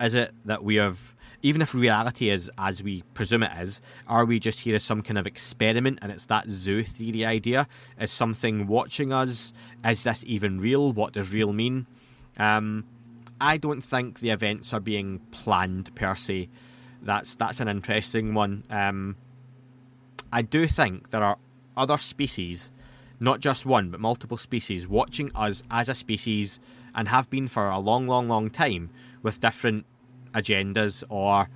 is 0.01 0.15
it 0.15 0.33
that 0.47 0.65
we 0.65 0.77
have 0.77 1.15
even 1.43 1.63
if 1.63 1.75
reality 1.75 2.29
is 2.29 2.51
as 2.59 2.83
we 2.83 3.03
presume 3.15 3.43
it 3.43 3.53
is, 3.61 3.81
are 4.07 4.25
we 4.25 4.39
just 4.39 4.61
here 4.61 4.77
as 4.77 4.85
some 4.85 5.03
kind 5.03 5.19
of 5.19 5.27
experiment 5.27 5.99
and 6.03 6.13
it's 6.13 6.27
that 6.27 6.49
zoo 6.51 6.83
theory 6.85 7.25
idea? 7.25 7.67
Is 7.99 8.13
something 8.13 8.67
watching 8.67 9.13
us? 9.13 9.53
Is 9.85 10.03
this 10.03 10.23
even 10.27 10.61
real? 10.61 10.93
What 10.93 11.13
does 11.15 11.33
real 11.33 11.53
mean? 11.53 11.87
Um, 12.37 12.85
I 13.41 13.57
don't 13.57 13.81
think 13.81 14.21
the 14.21 14.31
events 14.31 14.75
are 14.75 14.81
being 14.81 15.21
planned 15.31 15.95
per 15.95 16.15
se. 16.15 16.49
That's 17.03 17.35
that's 17.35 17.61
an 17.61 17.69
interesting 17.69 18.35
one. 18.35 18.65
Um, 18.69 19.17
I 20.33 20.43
do 20.43 20.67
think 20.67 21.11
there 21.11 21.25
are 21.25 21.39
other 21.77 21.97
species, 21.97 22.71
not 23.21 23.41
just 23.41 23.67
one, 23.67 23.91
but 23.91 24.01
multiple 24.01 24.39
species, 24.39 24.89
watching 24.89 25.31
us 25.35 25.63
as 25.71 25.89
a 25.89 25.95
species 25.95 26.59
and 26.95 27.07
have 27.09 27.29
been 27.31 27.47
for 27.47 27.69
a 27.69 27.79
long, 27.79 28.09
long, 28.09 28.29
long 28.29 28.51
time 28.51 28.91
with 29.23 29.41
different 29.41 29.85
agendas 30.33 31.05
or 31.09 31.49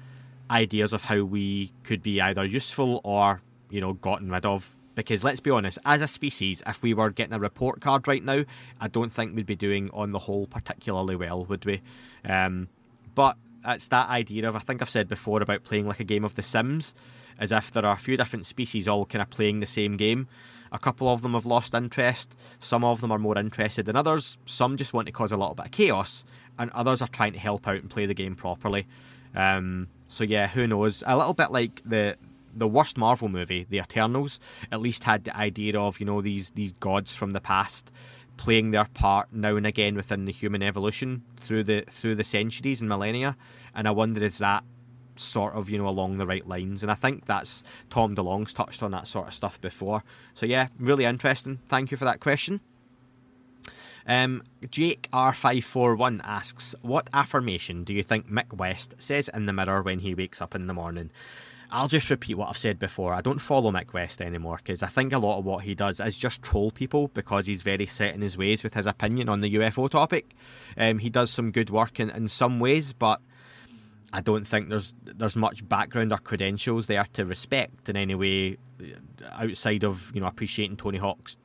ideas 0.50 0.92
of 0.92 1.02
how 1.02 1.24
we 1.24 1.72
could 1.82 2.02
be 2.02 2.20
either 2.20 2.44
useful 2.44 3.00
or, 3.02 3.40
you 3.70 3.80
know, 3.80 3.94
gotten 3.94 4.30
rid 4.30 4.44
of. 4.44 4.76
Because 4.94 5.24
let's 5.24 5.40
be 5.40 5.50
honest, 5.50 5.78
as 5.84 6.02
a 6.02 6.06
species, 6.06 6.62
if 6.66 6.82
we 6.82 6.94
were 6.94 7.10
getting 7.10 7.32
a 7.32 7.38
report 7.40 7.80
card 7.80 8.06
right 8.06 8.22
now, 8.22 8.44
I 8.80 8.86
don't 8.86 9.10
think 9.10 9.34
we'd 9.34 9.46
be 9.46 9.56
doing 9.56 9.90
on 9.92 10.10
the 10.10 10.20
whole 10.20 10.46
particularly 10.46 11.16
well, 11.16 11.44
would 11.46 11.64
we? 11.64 11.82
Um, 12.24 12.68
but 13.16 13.36
it's 13.64 13.88
that 13.88 14.08
idea 14.08 14.48
of 14.48 14.54
I 14.54 14.60
think 14.60 14.82
I've 14.82 14.90
said 14.90 15.08
before 15.08 15.42
about 15.42 15.64
playing 15.64 15.86
like 15.86 15.98
a 15.98 16.04
game 16.04 16.24
of 16.24 16.36
The 16.36 16.42
Sims, 16.42 16.94
as 17.40 17.50
if 17.50 17.72
there 17.72 17.84
are 17.84 17.94
a 17.94 17.98
few 17.98 18.16
different 18.16 18.46
species 18.46 18.86
all 18.86 19.06
kind 19.06 19.22
of 19.22 19.30
playing 19.30 19.58
the 19.60 19.66
same 19.66 19.96
game. 19.96 20.28
A 20.74 20.78
couple 20.78 21.08
of 21.08 21.22
them 21.22 21.32
have 21.34 21.46
lost 21.46 21.72
interest. 21.72 22.34
Some 22.58 22.84
of 22.84 23.00
them 23.00 23.12
are 23.12 23.18
more 23.18 23.38
interested 23.38 23.86
than 23.86 23.96
others. 23.96 24.36
Some 24.44 24.76
just 24.76 24.92
want 24.92 25.06
to 25.06 25.12
cause 25.12 25.30
a 25.30 25.36
little 25.36 25.54
bit 25.54 25.66
of 25.66 25.72
chaos, 25.72 26.24
and 26.58 26.70
others 26.72 27.00
are 27.00 27.08
trying 27.08 27.32
to 27.32 27.38
help 27.38 27.66
out 27.66 27.76
and 27.76 27.88
play 27.88 28.06
the 28.06 28.14
game 28.14 28.34
properly. 28.34 28.86
Um, 29.36 29.88
so 30.08 30.24
yeah, 30.24 30.48
who 30.48 30.66
knows? 30.66 31.04
A 31.06 31.16
little 31.16 31.32
bit 31.32 31.52
like 31.52 31.80
the 31.86 32.16
the 32.56 32.68
worst 32.68 32.96
Marvel 32.96 33.28
movie, 33.28 33.66
The 33.68 33.78
Eternals, 33.78 34.38
at 34.70 34.80
least 34.80 35.04
had 35.04 35.24
the 35.24 35.36
idea 35.36 35.78
of 35.78 36.00
you 36.00 36.06
know 36.06 36.20
these 36.20 36.50
these 36.50 36.72
gods 36.74 37.14
from 37.14 37.32
the 37.32 37.40
past 37.40 37.90
playing 38.36 38.72
their 38.72 38.86
part 38.86 39.32
now 39.32 39.56
and 39.56 39.66
again 39.66 39.94
within 39.94 40.24
the 40.24 40.32
human 40.32 40.62
evolution 40.62 41.22
through 41.36 41.62
the 41.62 41.84
through 41.88 42.16
the 42.16 42.24
centuries 42.24 42.80
and 42.80 42.88
millennia. 42.88 43.36
And 43.74 43.86
I 43.86 43.92
wonder 43.92 44.24
is 44.24 44.38
that 44.38 44.64
sort 45.16 45.54
of 45.54 45.70
you 45.70 45.78
know 45.78 45.88
along 45.88 46.18
the 46.18 46.26
right 46.26 46.46
lines 46.46 46.82
and 46.82 46.90
i 46.90 46.94
think 46.94 47.26
that's 47.26 47.62
tom 47.90 48.14
DeLonge's 48.14 48.52
touched 48.52 48.82
on 48.82 48.90
that 48.90 49.06
sort 49.06 49.28
of 49.28 49.34
stuff 49.34 49.60
before 49.60 50.02
so 50.34 50.46
yeah 50.46 50.68
really 50.78 51.04
interesting 51.04 51.58
thank 51.68 51.90
you 51.90 51.96
for 51.96 52.04
that 52.04 52.20
question 52.20 52.60
um, 54.06 54.42
Jake 54.70 55.08
R541 55.12 56.20
asks, 56.24 56.74
What 56.82 57.08
affirmation 57.14 57.84
do 57.84 57.94
you 57.94 58.02
think 58.02 58.30
Mick 58.30 58.52
West 58.52 58.94
says 58.98 59.30
in 59.32 59.46
the 59.46 59.52
mirror 59.52 59.82
when 59.82 60.00
he 60.00 60.14
wakes 60.14 60.42
up 60.42 60.54
in 60.54 60.66
the 60.66 60.74
morning? 60.74 61.10
I'll 61.70 61.88
just 61.88 62.10
repeat 62.10 62.34
what 62.34 62.48
I've 62.48 62.58
said 62.58 62.78
before. 62.78 63.14
I 63.14 63.20
don't 63.20 63.40
follow 63.40 63.72
Mick 63.72 63.92
West 63.92 64.20
anymore 64.20 64.58
because 64.58 64.82
I 64.82 64.86
think 64.86 65.12
a 65.12 65.18
lot 65.18 65.38
of 65.38 65.44
what 65.44 65.64
he 65.64 65.74
does 65.74 65.98
is 65.98 66.16
just 66.16 66.42
troll 66.42 66.70
people 66.70 67.08
because 67.08 67.46
he's 67.46 67.62
very 67.62 67.86
set 67.86 68.14
in 68.14 68.20
his 68.20 68.36
ways 68.36 68.62
with 68.62 68.74
his 68.74 68.86
opinion 68.86 69.28
on 69.28 69.40
the 69.40 69.54
UFO 69.54 69.90
topic. 69.90 70.36
Um, 70.76 70.98
he 70.98 71.10
does 71.10 71.30
some 71.30 71.50
good 71.50 71.70
work 71.70 71.98
in, 71.98 72.10
in 72.10 72.28
some 72.28 72.60
ways, 72.60 72.92
but 72.92 73.20
I 74.14 74.20
don't 74.20 74.46
think 74.46 74.68
there's 74.68 74.94
there's 75.04 75.34
much 75.34 75.68
background 75.68 76.12
or 76.12 76.18
credentials 76.18 76.86
there 76.86 77.04
to 77.14 77.26
respect 77.26 77.88
in 77.88 77.96
any 77.96 78.14
way 78.14 78.58
outside 79.32 79.82
of 79.82 80.12
you 80.14 80.20
know 80.20 80.28
appreciating 80.28 80.76
Tony 80.76 80.98
Hawk's 80.98 81.36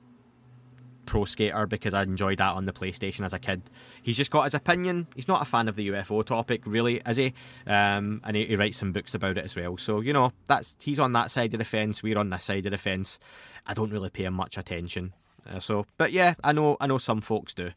Pro 1.08 1.26
Skater 1.26 1.66
because 1.66 1.96
I 1.96 2.04
enjoyed 2.04 2.38
that 2.38 2.54
on 2.54 2.66
the 2.66 2.72
PlayStation 2.72 3.26
as 3.26 3.34
a 3.34 3.40
kid. 3.40 3.64
He's 4.04 4.18
just 4.18 4.30
got 4.30 4.44
his 4.44 4.54
opinion. 4.54 5.08
He's 5.16 5.28
not 5.28 5.42
a 5.42 5.46
fan 5.46 5.68
of 5.68 5.76
the 5.76 5.88
UFO 5.88 6.24
topic, 6.24 6.62
really, 6.68 7.02
is 7.08 7.18
he? 7.18 7.34
Um, 7.66 8.22
and 8.24 8.36
he, 8.36 8.46
he, 8.46 8.56
writes 8.56 8.78
some 8.78 8.92
books 8.92 9.16
about 9.16 9.40
it 9.40 9.46
as 9.46 9.56
well. 9.56 9.76
So 9.78 10.02
you 10.02 10.14
know, 10.14 10.32
that's 10.46 10.76
he's 10.80 11.00
on 11.00 11.14
that 11.14 11.32
side 11.32 11.56
of 11.56 11.58
the 11.58 11.66
fence. 11.66 12.04
We're 12.04 12.20
on 12.20 12.30
this 12.30 12.44
side 12.44 12.68
of 12.68 12.72
the 12.72 12.78
fence. 12.78 13.18
I 13.66 13.74
don't 13.74 13.90
really 13.90 14.12
pay 14.12 14.26
him 14.26 14.36
much 14.36 14.60
attention. 14.60 15.14
Uh, 15.48 15.60
so, 15.60 15.86
but 15.98 16.12
yeah, 16.12 16.36
I 16.44 16.52
know 16.52 16.78
I 16.80 16.88
know 16.88 16.98
some 16.98 17.22
folks 17.22 17.54
do. 17.54 17.72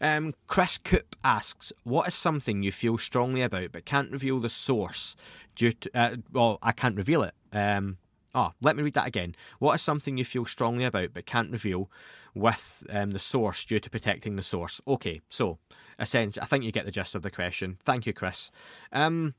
Um, 0.00 0.34
Chris 0.46 0.78
Coop 0.78 1.16
asks, 1.24 1.72
"What 1.84 2.08
is 2.08 2.14
something 2.14 2.62
you 2.62 2.72
feel 2.72 2.98
strongly 2.98 3.42
about 3.42 3.72
but 3.72 3.84
can't 3.84 4.10
reveal 4.10 4.40
the 4.40 4.48
source 4.48 5.16
due 5.54 5.72
to? 5.72 5.90
Uh, 5.94 6.16
well, 6.32 6.58
I 6.62 6.72
can't 6.72 6.96
reveal 6.96 7.22
it. 7.22 7.34
Um, 7.52 7.98
oh, 8.34 8.52
let 8.62 8.76
me 8.76 8.82
read 8.82 8.94
that 8.94 9.06
again. 9.06 9.34
What 9.58 9.74
is 9.74 9.82
something 9.82 10.16
you 10.16 10.24
feel 10.24 10.44
strongly 10.44 10.84
about 10.84 11.14
but 11.14 11.26
can't 11.26 11.50
reveal 11.50 11.90
with 12.36 12.86
um, 12.90 13.12
the 13.12 13.18
source 13.18 13.64
due 13.64 13.80
to 13.80 13.90
protecting 13.90 14.36
the 14.36 14.42
source. 14.42 14.80
Okay, 14.86 15.22
so 15.30 15.58
essentially, 15.98 16.42
I 16.42 16.46
think 16.46 16.64
you 16.64 16.70
get 16.70 16.84
the 16.84 16.90
gist 16.90 17.14
of 17.14 17.22
the 17.22 17.30
question. 17.30 17.78
Thank 17.84 18.06
you, 18.06 18.12
Chris. 18.12 18.50
Um, 18.92 19.34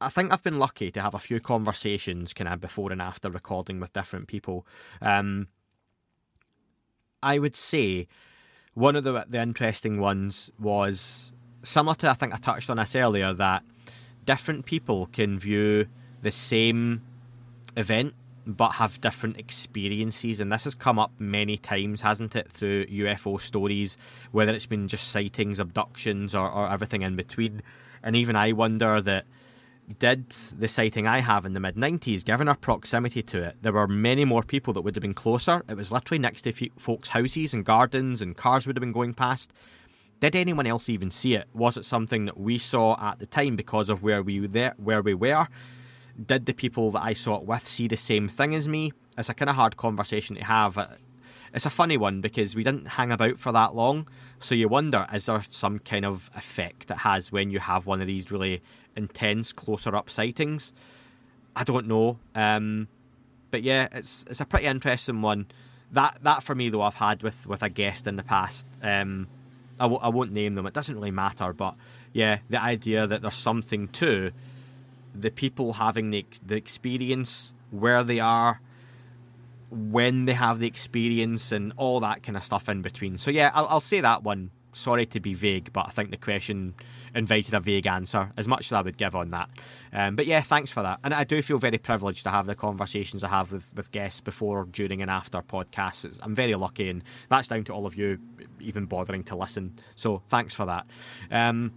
I 0.00 0.08
think 0.08 0.32
I've 0.32 0.42
been 0.42 0.58
lucky 0.58 0.90
to 0.92 1.02
have 1.02 1.14
a 1.14 1.18
few 1.18 1.40
conversations 1.40 2.32
kind 2.32 2.48
of 2.48 2.60
before 2.60 2.92
and 2.92 3.02
after 3.02 3.28
recording 3.28 3.80
with 3.80 3.92
different 3.92 4.28
people. 4.28 4.64
Um, 5.02 5.48
I 7.22 7.38
would 7.38 7.56
say 7.56 8.08
one 8.74 8.96
of 8.96 9.04
the 9.04 9.24
the 9.28 9.40
interesting 9.40 10.00
ones 10.00 10.50
was 10.58 11.32
similar 11.62 11.94
to 11.96 12.10
I 12.10 12.14
think 12.14 12.34
I 12.34 12.38
touched 12.38 12.70
on 12.70 12.76
this 12.78 12.96
earlier 12.96 13.32
that 13.34 13.62
different 14.24 14.64
people 14.66 15.06
can 15.06 15.38
view 15.38 15.86
the 16.22 16.30
same 16.30 17.02
event 17.76 18.14
but 18.46 18.72
have 18.72 19.00
different 19.00 19.38
experiences. 19.38 20.40
And 20.40 20.52
this 20.52 20.64
has 20.64 20.74
come 20.74 20.98
up 20.98 21.12
many 21.18 21.56
times, 21.56 22.00
hasn't 22.00 22.34
it, 22.34 22.50
through 22.50 22.86
UFO 22.86 23.40
stories, 23.40 23.96
whether 24.32 24.52
it's 24.52 24.66
been 24.66 24.88
just 24.88 25.08
sightings, 25.10 25.60
abductions, 25.60 26.34
or, 26.34 26.50
or 26.50 26.68
everything 26.68 27.02
in 27.02 27.16
between. 27.16 27.62
And 28.02 28.16
even 28.16 28.36
I 28.36 28.52
wonder 28.52 29.00
that 29.02 29.24
did 29.98 30.30
the 30.30 30.68
sighting 30.68 31.06
I 31.06 31.20
have 31.20 31.44
in 31.44 31.52
the 31.52 31.60
mid 31.60 31.76
90s, 31.76 32.24
given 32.24 32.48
our 32.48 32.56
proximity 32.56 33.22
to 33.24 33.42
it, 33.42 33.56
there 33.62 33.72
were 33.72 33.88
many 33.88 34.24
more 34.24 34.42
people 34.42 34.72
that 34.74 34.82
would 34.82 34.94
have 34.94 35.02
been 35.02 35.14
closer. 35.14 35.62
It 35.68 35.76
was 35.76 35.92
literally 35.92 36.18
next 36.18 36.42
to 36.42 36.52
folks' 36.78 37.08
houses 37.08 37.52
and 37.52 37.64
gardens, 37.64 38.22
and 38.22 38.36
cars 38.36 38.66
would 38.66 38.76
have 38.76 38.80
been 38.80 38.92
going 38.92 39.14
past. 39.14 39.52
Did 40.20 40.36
anyone 40.36 40.66
else 40.66 40.88
even 40.88 41.10
see 41.10 41.34
it? 41.34 41.48
Was 41.54 41.76
it 41.76 41.84
something 41.84 42.26
that 42.26 42.38
we 42.38 42.58
saw 42.58 42.96
at 43.00 43.18
the 43.18 43.26
time 43.26 43.56
because 43.56 43.88
of 43.88 44.02
where 44.02 44.22
we 44.22 44.46
there, 44.46 44.74
where 44.76 45.02
we 45.02 45.14
were? 45.14 45.48
did 46.26 46.46
the 46.46 46.52
people 46.52 46.90
that 46.92 47.02
I 47.02 47.12
saw 47.12 47.36
it 47.36 47.44
with 47.44 47.66
see 47.66 47.88
the 47.88 47.96
same 47.96 48.28
thing 48.28 48.54
as 48.54 48.68
me? 48.68 48.92
It's 49.16 49.28
a 49.28 49.34
kind 49.34 49.48
of 49.48 49.56
hard 49.56 49.76
conversation 49.76 50.36
to 50.36 50.44
have. 50.44 50.78
Uh, 50.78 50.86
It's 51.52 51.66
a 51.66 51.70
funny 51.70 51.96
one 51.96 52.20
because 52.20 52.54
we 52.54 52.62
didn't 52.62 52.86
hang 52.86 53.10
about 53.10 53.38
for 53.38 53.52
that 53.52 53.74
long, 53.74 54.06
so 54.38 54.54
you 54.54 54.68
wonder 54.68 55.06
is 55.12 55.26
there 55.26 55.42
some 55.48 55.80
kind 55.80 56.04
of 56.04 56.30
effect 56.34 56.90
it 56.90 56.98
has 56.98 57.32
when 57.32 57.50
you 57.50 57.58
have 57.58 57.86
one 57.86 58.00
of 58.00 58.06
these 58.06 58.30
really 58.30 58.62
intense 58.96 59.52
closer 59.52 59.96
up 59.96 60.08
sightings? 60.08 60.72
I 61.56 61.64
don't 61.64 61.88
know, 61.88 62.18
um, 62.34 62.88
but 63.50 63.62
yeah, 63.62 63.88
it's 63.92 64.24
it's 64.30 64.40
a 64.40 64.44
pretty 64.44 64.66
interesting 64.66 65.22
one. 65.22 65.46
That 65.92 66.18
that 66.22 66.42
for 66.44 66.54
me 66.54 66.68
though, 66.68 66.82
I've 66.82 66.94
had 66.94 67.22
with 67.22 67.46
with 67.46 67.62
a 67.62 67.68
guest 67.68 68.06
in 68.06 68.16
the 68.16 68.22
past. 68.22 68.66
Um, 68.82 69.26
I 69.80 69.84
w- 69.84 70.00
I 70.00 70.08
won't 70.08 70.32
name 70.32 70.52
them; 70.52 70.66
it 70.66 70.74
doesn't 70.74 70.94
really 70.94 71.10
matter. 71.10 71.52
But 71.52 71.74
yeah, 72.12 72.38
the 72.48 72.62
idea 72.62 73.08
that 73.08 73.22
there's 73.22 73.34
something 73.34 73.88
to 73.88 74.30
the 75.14 75.30
people 75.30 75.74
having 75.74 76.10
the, 76.10 76.24
the 76.46 76.56
experience, 76.56 77.54
where 77.70 78.04
they 78.04 78.20
are, 78.20 78.60
when 79.70 80.24
they 80.24 80.34
have 80.34 80.58
the 80.58 80.66
experience, 80.66 81.52
and 81.52 81.72
all 81.76 82.00
that 82.00 82.22
kind 82.22 82.36
of 82.36 82.44
stuff 82.44 82.68
in 82.68 82.82
between. 82.82 83.16
So, 83.16 83.30
yeah, 83.30 83.50
I'll, 83.54 83.66
I'll 83.68 83.80
say 83.80 84.00
that 84.00 84.22
one. 84.22 84.50
Sorry 84.72 85.04
to 85.06 85.18
be 85.18 85.34
vague, 85.34 85.72
but 85.72 85.88
I 85.88 85.90
think 85.90 86.12
the 86.12 86.16
question 86.16 86.74
invited 87.12 87.54
a 87.54 87.60
vague 87.60 87.88
answer, 87.88 88.30
as 88.36 88.46
much 88.46 88.66
as 88.66 88.72
I 88.72 88.82
would 88.82 88.96
give 88.96 89.16
on 89.16 89.30
that. 89.30 89.50
Um, 89.92 90.14
but 90.14 90.26
yeah, 90.26 90.42
thanks 90.42 90.70
for 90.70 90.80
that. 90.82 91.00
And 91.02 91.12
I 91.12 91.24
do 91.24 91.42
feel 91.42 91.58
very 91.58 91.78
privileged 91.78 92.22
to 92.22 92.30
have 92.30 92.46
the 92.46 92.54
conversations 92.54 93.24
I 93.24 93.28
have 93.30 93.50
with, 93.50 93.72
with 93.74 93.90
guests 93.90 94.20
before, 94.20 94.66
during, 94.70 95.02
and 95.02 95.10
after 95.10 95.42
podcasts. 95.42 96.20
I'm 96.22 96.36
very 96.36 96.54
lucky, 96.54 96.88
and 96.88 97.02
that's 97.28 97.48
down 97.48 97.64
to 97.64 97.72
all 97.72 97.84
of 97.84 97.96
you 97.96 98.18
even 98.60 98.86
bothering 98.86 99.24
to 99.24 99.36
listen. 99.36 99.74
So 99.96 100.22
thanks 100.28 100.54
for 100.54 100.66
that. 100.66 100.86
Um, 101.32 101.72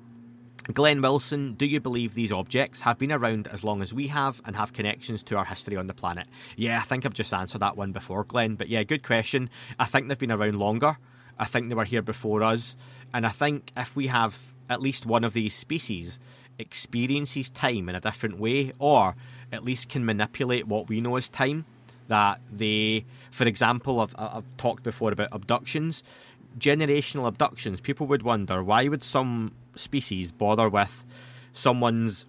Glenn 0.72 1.01
Wilson, 1.01 1.55
do 1.55 1.66
you 1.66 1.82
believe 1.82 2.14
these 2.14 2.32
objects 2.32 2.80
have 2.82 2.97
been 2.97 3.11
around 3.11 3.49
as 3.49 3.66
long 3.66 3.82
as 3.82 3.93
we 3.93 4.07
have 4.07 4.41
and 4.45 4.55
have 4.55 4.72
connections 4.72 5.22
to 5.24 5.36
our 5.36 5.43
history 5.43 5.76
on 5.76 5.88
the 5.88 5.93
planet? 5.93 6.26
Yeah, 6.55 6.80
I 6.80 6.84
think 6.84 7.05
I've 7.05 7.14
just 7.14 7.34
answered 7.34 7.59
that 7.59 7.76
one 7.76 7.91
before, 7.91 8.24
Glenn. 8.24 8.55
But 8.55 8.70
yeah, 8.70 8.84
good 8.84 9.03
question. 9.03 9.49
I 9.78 9.86
think 9.86 10.07
they've 10.07 10.18
been 10.18 10.32
around 10.32 10.57
longer. 10.57 10.97
I 11.38 11.45
think 11.45 11.68
they 11.68 11.76
were 11.76 11.84
here 11.84 12.01
before 12.01 12.43
us. 12.43 12.78
And 13.14 13.26
I 13.26 13.30
think 13.30 13.72
if 13.76 13.97
we 13.97 14.07
have 14.07 14.39
at 14.70 14.82
least 14.82 15.05
one 15.05 15.26
of 15.26 15.34
these 15.34 15.53
species 15.53 16.18
experiences 16.57 17.49
time 17.49 17.89
in 17.89 17.95
a 17.95 17.99
different 17.99 18.39
way, 18.39 18.72
or 18.80 19.16
at 19.51 19.66
least 19.66 19.89
can 19.89 20.05
manipulate 20.05 20.68
what 20.68 20.88
we 20.88 21.01
know 21.01 21.18
as 21.18 21.28
time, 21.28 21.66
that 22.07 22.39
they, 22.51 23.05
for 23.32 23.45
example, 23.45 23.99
I've, 23.99 24.16
I've 24.18 24.57
talked 24.57 24.84
before 24.84 25.11
about 25.11 25.30
abductions 25.34 26.03
generational 26.57 27.28
abductions, 27.28 27.82
people 27.82 28.05
would 28.07 28.22
wonder 28.22 28.64
why 28.64 28.88
would 28.88 29.03
some 29.03 29.51
species 29.76 30.32
bother 30.32 30.69
with 30.69 31.05
someone's 31.53 32.26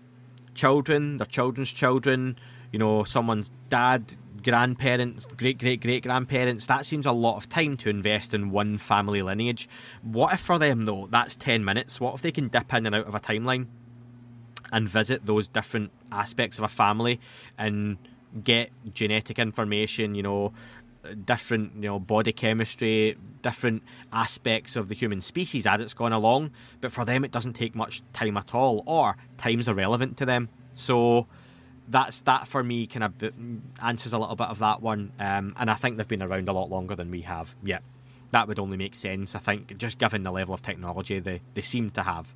children, 0.55 1.17
their 1.17 1.27
children's 1.27 1.71
children, 1.71 2.37
you 2.73 2.79
know, 2.79 3.05
someone's 3.05 3.51
dad, 3.71 4.15
grandparents, 4.43 5.27
great 5.37 5.59
great 5.59 5.81
great 5.81 6.03
grandparents. 6.03 6.67
That 6.67 6.87
seems 6.87 7.07
a 7.07 7.13
lot 7.13 7.37
of 7.37 7.49
time 7.49 7.77
to 7.79 7.91
invest 7.91 8.35
in 8.35 8.51
one 8.51 8.79
family 8.79 9.23
lineage. 9.23 9.69
What 10.03 10.33
if 10.35 10.41
for 10.41 10.59
them 10.59 10.85
though 10.85 11.09
that's 11.11 11.37
ten 11.37 11.65
minutes? 11.65 12.01
What 12.01 12.15
if 12.15 12.23
they 12.23 12.33
can 12.33 12.49
dip 12.49 12.73
in 12.75 12.87
and 12.87 12.95
out 12.95 13.07
of 13.07 13.15
a 13.15 13.21
timeline 13.21 13.67
and 14.73 14.89
visit 14.89 15.27
those 15.27 15.49
different 15.49 15.91
aspects 16.11 16.59
of 16.59 16.65
a 16.65 16.69
family 16.69 17.21
and 17.57 17.97
get 18.43 18.71
genetic 18.93 19.39
information, 19.39 20.15
you 20.15 20.23
know, 20.23 20.53
different 21.25 21.75
you 21.77 21.83
know 21.83 21.99
body 21.99 22.33
chemistry 22.33 23.17
different 23.43 23.83
aspects 24.13 24.77
of 24.77 24.89
the 24.89 24.95
human 24.95 25.21
species 25.21 25.67
as 25.67 25.81
it's 25.81 25.95
gone 25.95 26.13
along 26.13 26.51
but 26.81 26.91
for 26.91 27.05
them 27.05 27.25
it 27.25 27.31
doesn't 27.31 27.53
take 27.53 27.75
much 27.75 28.03
time 28.13 28.37
at 28.37 28.55
all 28.55 28.83
or 28.87 29.17
time's 29.37 29.69
irrelevant 29.69 30.17
to 30.17 30.25
them 30.25 30.49
so 30.75 31.27
that's 31.89 32.23
that 32.23 32.49
for 32.49 32.63
me 32.63 32.87
kind 32.87 33.05
of 33.05 33.33
answers 33.83 34.13
a 34.13 34.19
little 34.19 34.37
bit 34.37 34.49
of 34.49 34.59
that 34.59 34.81
one. 34.81 35.13
Um, 35.19 35.55
and 35.59 35.71
I 35.71 35.75
think 35.75 35.97
they've 35.97 36.09
been 36.09 36.23
around 36.23 36.49
a 36.49 36.53
lot 36.53 36.71
longer 36.71 36.95
than 36.95 37.11
we 37.11 37.23
have. 37.23 37.55
Yeah, 37.63 37.79
that 38.31 38.49
would 38.49 38.59
only 38.59 38.77
make 38.77 38.95
sense. 38.95 39.35
I 39.35 39.39
think 39.39 39.77
just 39.79 39.99
given 39.99 40.23
the 40.23 40.33
level 40.33 40.55
of 40.55 40.63
technology 40.63 41.19
they, 41.21 41.41
they 41.55 41.61
seem 41.61 41.91
to 41.91 42.03
have. 42.03 42.27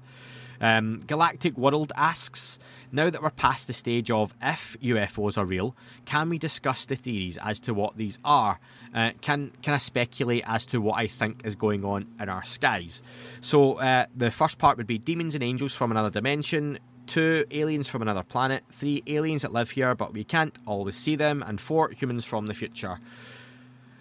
Um, 0.61 0.99
Galactic 1.07 1.57
World 1.57 1.93
asks 1.97 2.59
Now 2.91 3.11
that 3.11 3.23
we're 3.23 3.31
past 3.31 3.67
the 3.67 3.73
stage 3.73 4.11
of 4.11 4.35
if 4.43 4.77
UFOs 4.83 5.39
are 5.39 5.45
real, 5.45 5.77
can 6.05 6.29
we 6.29 6.39
discuss 6.39 6.87
the 6.87 6.97
theories 6.97 7.39
as 7.43 7.61
to 7.61 7.75
what 7.75 7.97
these 7.97 8.19
are? 8.25 8.59
Uh, 8.95 9.13
can, 9.21 9.53
can 9.63 9.75
I 9.75 9.79
speculate 9.79 10.45
as 10.47 10.67
to 10.67 10.81
what 10.81 10.99
I 10.99 11.07
think 11.07 11.45
is 11.45 11.55
going 11.55 11.85
on 11.85 12.07
in 12.21 12.29
our 12.29 12.43
skies? 12.45 13.03
So, 13.41 13.75
uh, 13.75 14.07
the 14.17 14.31
first 14.31 14.59
part 14.59 14.77
would 14.77 14.87
be 14.87 14.99
demons 14.99 15.35
and 15.35 15.43
angels 15.43 15.75
from 15.75 15.91
another 15.91 16.11
dimension 16.11 16.79
two 17.09 17.45
aliens 17.51 17.89
from 17.89 18.03
another 18.03 18.23
planet, 18.23 18.63
three 18.71 19.03
aliens 19.07 19.43
that 19.43 19.53
live 19.53 19.71
here 19.71 19.95
but 19.95 20.13
we 20.13 20.23
can't 20.23 20.57
always 20.67 20.95
see 20.95 21.17
them, 21.17 21.43
and 21.47 21.61
four 21.61 21.91
humans 21.91 22.25
from 22.25 22.47
the 22.47 22.55
future. 22.55 23.01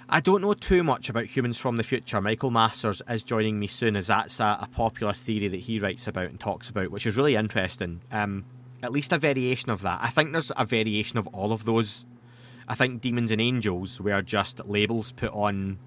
I 0.09 0.21
don't 0.21 0.41
know 0.41 0.53
too 0.53 0.85
much 0.85 1.09
about 1.09 1.25
humans 1.25 1.57
from 1.57 1.75
the 1.75 1.83
future. 1.83 2.21
Michael 2.21 2.49
Masters 2.49 3.01
is 3.09 3.23
joining 3.23 3.59
me 3.59 3.67
soon, 3.67 3.97
as 3.97 4.07
that's 4.07 4.39
a, 4.39 4.57
a 4.61 4.69
popular 4.71 5.11
theory 5.11 5.49
that 5.49 5.59
he 5.59 5.79
writes 5.79 6.07
about 6.07 6.29
and 6.29 6.39
talks 6.39 6.69
about, 6.69 6.91
which 6.91 7.05
is 7.05 7.17
really 7.17 7.35
interesting. 7.35 8.01
Um, 8.09 8.45
at 8.81 8.93
least 8.93 9.11
a 9.11 9.17
variation 9.17 9.69
of 9.69 9.81
that. 9.81 9.99
I 10.01 10.07
think 10.07 10.31
there's 10.31 10.51
a 10.55 10.63
variation 10.63 11.19
of 11.19 11.27
all 11.27 11.51
of 11.51 11.65
those. 11.65 12.05
I 12.69 12.75
think 12.75 13.01
demons 13.01 13.31
and 13.31 13.41
angels 13.41 13.99
were 13.99 14.21
just 14.21 14.65
labels 14.65 15.11
put 15.11 15.33
on 15.33 15.77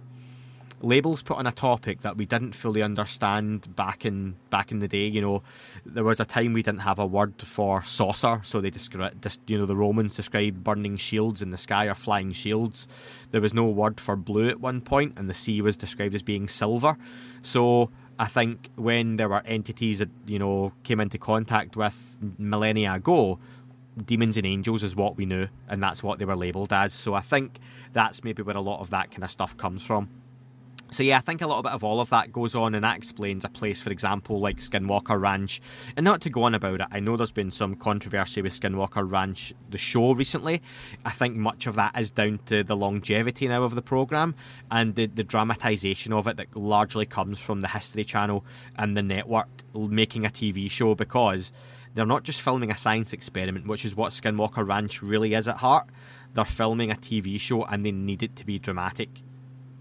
labels 0.83 1.23
put 1.23 1.37
on 1.37 1.47
a 1.47 1.53
topic 1.53 2.01
that 2.03 2.17
we 2.17 2.27
didn't 2.27 2.55
fully 2.55 2.83
understand 2.83 3.75
back 3.77 4.05
in 4.05 4.37
back 4.51 4.71
in 4.71 4.79
the 4.79 4.89
day. 4.89 5.07
You 5.07 5.21
know, 5.21 5.43
there 5.85 6.05
was 6.05 6.21
a 6.21 6.25
time 6.25 6.53
we 6.53 6.63
didn't 6.63 6.81
have 6.81 6.99
a 6.99 7.07
word 7.07 7.35
for 7.43 7.83
saucer, 7.83 8.41
so 8.45 8.61
they 8.61 8.71
described, 8.71 9.39
you 9.47 9.59
know, 9.59 9.67
the 9.67 9.77
Romans 9.77 10.15
described 10.15 10.65
burning 10.65 10.97
shields 10.97 11.43
in 11.43 11.51
the 11.51 11.57
sky 11.57 11.87
or 11.87 11.95
flying 11.95 12.33
shields. 12.33 12.89
There 13.31 13.41
was 13.41 13.55
no 13.55 13.65
word 13.65 14.01
for 14.01 14.17
blue 14.17 14.49
at 14.49 14.61
one 14.61 14.81
point, 14.81 15.15
and 15.17 15.29
the 15.29 15.35
sea 15.35 15.61
was 15.61 15.77
described 15.77 16.15
as 16.15 16.23
being 16.23 16.49
silver. 16.49 16.97
So 17.43 17.91
I 18.19 18.27
think 18.27 18.71
when 18.77 19.17
there 19.17 19.29
were 19.29 19.43
entities 19.45 19.99
that 19.99 20.11
you 20.27 20.39
know 20.39 20.73
came 20.83 21.01
into 21.01 21.19
contact 21.19 21.77
with 21.77 22.17
millennia 22.39 22.95
ago, 22.95 23.39
demons 24.05 24.37
and 24.37 24.47
angels 24.47 24.83
is 24.83 24.97
what 24.97 25.17
we 25.17 25.27
knew, 25.27 25.49
and 25.69 25.83
that's 25.83 26.03
what 26.03 26.19
they 26.19 26.25
were 26.25 26.37
labelled 26.37 26.73
as. 26.73 26.93
So 26.93 27.15
I 27.15 27.21
think 27.21 27.59
that's 27.93 28.25
maybe 28.25 28.43
where 28.43 28.57
a 28.57 28.61
lot 28.61 28.81
of 28.81 28.91
that 28.91 29.11
kind 29.11 29.25
of 29.25 29.31
stuff 29.31 29.57
comes 29.57 29.83
from. 29.83 30.09
So 30.93 31.05
yeah, 31.05 31.19
I 31.19 31.21
think 31.21 31.41
a 31.41 31.47
little 31.47 31.63
bit 31.63 31.73
of 31.73 31.85
all 31.85 32.01
of 32.01 32.11
that 32.11 32.33
goes 32.33 32.57
on, 32.57 32.75
and 32.75 32.83
that 32.83 32.97
explains 32.97 33.45
a 33.45 33.49
place, 33.49 33.81
for 33.81 33.91
example, 33.91 34.41
like 34.41 34.57
Skinwalker 34.57 35.21
Ranch. 35.21 35.61
And 35.97 36.03
not 36.03 36.21
to 36.23 36.31
go 36.31 36.43
on 36.43 36.55
about 36.55 36.81
it, 36.81 36.89
I 36.91 36.99
know 36.99 37.17
there's 37.17 37.31
been 37.31 37.53
some 37.53 37.77
controversy 37.77 38.43
with 38.43 38.59
Skinwalker 38.59 39.09
Ranch, 39.09 39.55
the 39.71 39.79
show 39.79 40.13
recently. 40.13 40.61
I 41.05 41.11
think 41.11 41.37
much 41.37 41.69
of 41.69 41.77
that 41.77 41.97
is 41.97 42.11
down 42.11 42.41
to 42.47 42.65
the 42.65 42.77
longevity 42.77 43.47
now 43.47 43.63
of 43.63 43.77
the 43.77 43.83
program 43.83 44.35
and 44.69 44.97
the, 44.97 45.07
the 45.07 45.23
dramatisation 45.23 46.13
of 46.13 46.27
it 46.27 46.37
that 46.39 46.57
largely 46.57 47.07
comes 47.07 47.39
from 47.39 47.61
the 47.61 47.69
History 47.69 48.05
Channel 48.05 48.45
and 48.77 48.97
the 48.97 49.03
network 49.03 49.49
making 49.73 50.25
a 50.25 50.31
TV 50.31 50.69
show 50.69 50.97
because 50.97 51.53
they're 51.95 52.05
not 52.05 52.25
just 52.25 52.41
filming 52.41 52.73
a 52.73 52.77
science 52.77 53.13
experiment, 53.13 53.69
which 53.69 53.85
is 53.85 53.95
what 53.95 54.13
Skinwalker 54.13 54.67
Ranch 54.67 55.03
really 55.03 55.35
is 55.35 55.47
at 55.47 55.59
heart. 55.59 55.87
They're 56.35 56.45
filming 56.45 56.91
a 56.91 56.97
TV 56.97 57.39
show 57.41 57.65
and 57.65 57.87
they 57.87 57.93
need 57.93 58.25
it 58.25 58.35
to 58.37 58.45
be 58.45 58.59
dramatic 58.59 59.23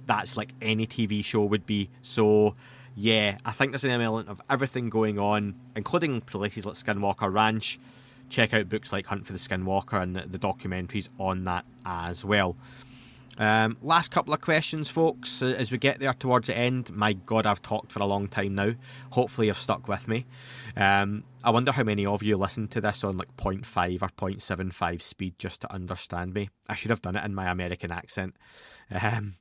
that's 0.10 0.36
like 0.36 0.54
any 0.60 0.88
TV 0.88 1.24
show 1.24 1.46
would 1.46 1.68
be. 1.68 1.88
So, 2.02 2.56
yeah, 2.96 3.38
I 3.46 3.52
think 3.52 3.72
there's 3.72 3.84
an 3.84 3.92
element 3.92 4.28
of 4.28 4.42
everything 4.50 4.90
going 4.90 5.20
on, 5.20 5.54
including 5.76 6.22
places 6.22 6.66
like 6.66 6.76
Skinwalker 6.76 7.32
Ranch. 7.32 7.80
Check 8.28 8.54
out 8.56 8.70
books 8.70 8.92
like 8.92 9.06
Hunt 9.06 9.28
for 9.28 9.34
the 9.34 9.40
Skinwalker 9.40 10.02
and 10.02 10.16
the, 10.16 10.40
documentaries 10.40 11.10
on 11.20 11.44
that 11.46 11.64
as 11.86 12.26
well. 12.26 12.58
Um, 13.38 13.78
last 13.84 14.10
couple 14.10 14.34
of 14.34 14.42
questions, 14.42 14.90
folks, 14.90 15.44
as 15.44 15.72
we 15.72 15.78
get 15.78 16.00
there 16.00 16.14
towards 16.14 16.48
the 16.48 16.58
end. 16.58 16.92
My 16.92 17.14
God, 17.14 17.46
I've 17.46 17.62
talked 17.62 17.92
for 17.92 18.00
a 18.00 18.06
long 18.06 18.28
time 18.28 18.56
now. 18.56 18.74
Hopefully, 19.12 19.48
you've 19.48 19.60
stuck 19.60 19.88
with 19.88 20.08
me. 20.08 20.26
Um, 20.76 21.24
I 21.44 21.52
wonder 21.52 21.72
how 21.72 21.84
many 21.84 22.08
of 22.08 22.24
you 22.24 22.36
listen 22.36 22.68
to 22.70 22.82
this 22.82 23.04
on 23.04 23.18
like 23.18 23.38
0.5 23.38 24.02
or 24.02 24.10
0.75 24.10 25.02
speed 25.04 25.36
just 25.38 25.62
to 25.62 25.72
understand 25.72 26.34
me. 26.34 26.50
I 26.68 26.74
should 26.74 26.90
have 26.90 27.04
done 27.04 27.16
it 27.16 27.24
in 27.24 27.36
my 27.36 27.50
American 27.50 27.92
accent. 27.92 28.36
Um, 28.92 29.36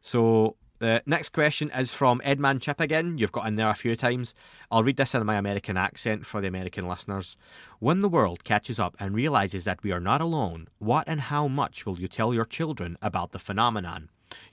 so 0.00 0.56
the 0.78 1.02
next 1.06 1.30
question 1.30 1.70
is 1.70 1.92
from 1.92 2.20
Edman 2.24 2.60
Chip 2.60 2.80
again. 2.80 3.18
You've 3.18 3.32
got 3.32 3.46
in 3.46 3.56
there 3.56 3.68
a 3.68 3.74
few 3.74 3.96
times. 3.96 4.34
I'll 4.70 4.84
read 4.84 4.96
this 4.96 5.14
in 5.14 5.26
my 5.26 5.36
American 5.36 5.76
accent 5.76 6.24
for 6.24 6.40
the 6.40 6.46
American 6.46 6.86
listeners. 6.86 7.36
When 7.80 8.00
the 8.00 8.08
world 8.08 8.44
catches 8.44 8.78
up 8.78 8.96
and 9.00 9.14
realizes 9.14 9.64
that 9.64 9.82
we 9.82 9.90
are 9.90 10.00
not 10.00 10.20
alone, 10.20 10.68
what 10.78 11.08
and 11.08 11.20
how 11.20 11.48
much 11.48 11.84
will 11.84 11.98
you 11.98 12.06
tell 12.06 12.32
your 12.32 12.44
children 12.44 12.96
about 13.02 13.32
the 13.32 13.40
phenomenon? 13.40 14.08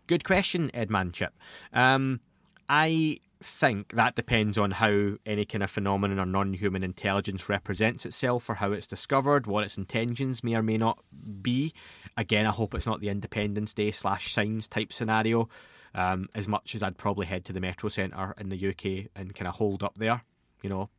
Good 0.07 0.23
question, 0.23 0.71
Edman 0.73 1.13
Chip. 1.13 1.33
Um, 1.73 2.21
I 2.67 3.19
think 3.45 3.93
that 3.93 4.15
depends 4.15 4.57
on 4.57 4.71
how 4.71 5.13
any 5.25 5.45
kind 5.45 5.63
of 5.63 5.69
phenomenon 5.69 6.19
or 6.19 6.25
non 6.25 6.53
human 6.53 6.83
intelligence 6.83 7.47
represents 7.47 8.05
itself 8.05 8.49
or 8.49 8.55
how 8.55 8.71
it's 8.71 8.87
discovered, 8.87 9.47
what 9.47 9.63
its 9.63 9.77
intentions 9.77 10.43
may 10.43 10.55
or 10.55 10.63
may 10.63 10.77
not 10.77 10.99
be. 11.41 11.73
Again, 12.17 12.45
I 12.45 12.51
hope 12.51 12.73
it's 12.73 12.85
not 12.85 13.01
the 13.01 13.09
Independence 13.09 13.73
Day 13.73 13.91
slash 13.91 14.33
signs 14.33 14.67
type 14.67 14.91
scenario, 14.91 15.49
um, 15.93 16.27
as 16.35 16.47
much 16.47 16.75
as 16.75 16.83
I'd 16.83 16.97
probably 16.97 17.25
head 17.25 17.45
to 17.45 17.53
the 17.53 17.61
Metro 17.61 17.89
Centre 17.89 18.33
in 18.37 18.49
the 18.49 18.69
UK 18.69 19.09
and 19.15 19.33
kind 19.33 19.47
of 19.47 19.55
hold 19.55 19.83
up 19.83 19.97
there. 19.97 20.23
You 20.61 20.69
know, 20.69 20.89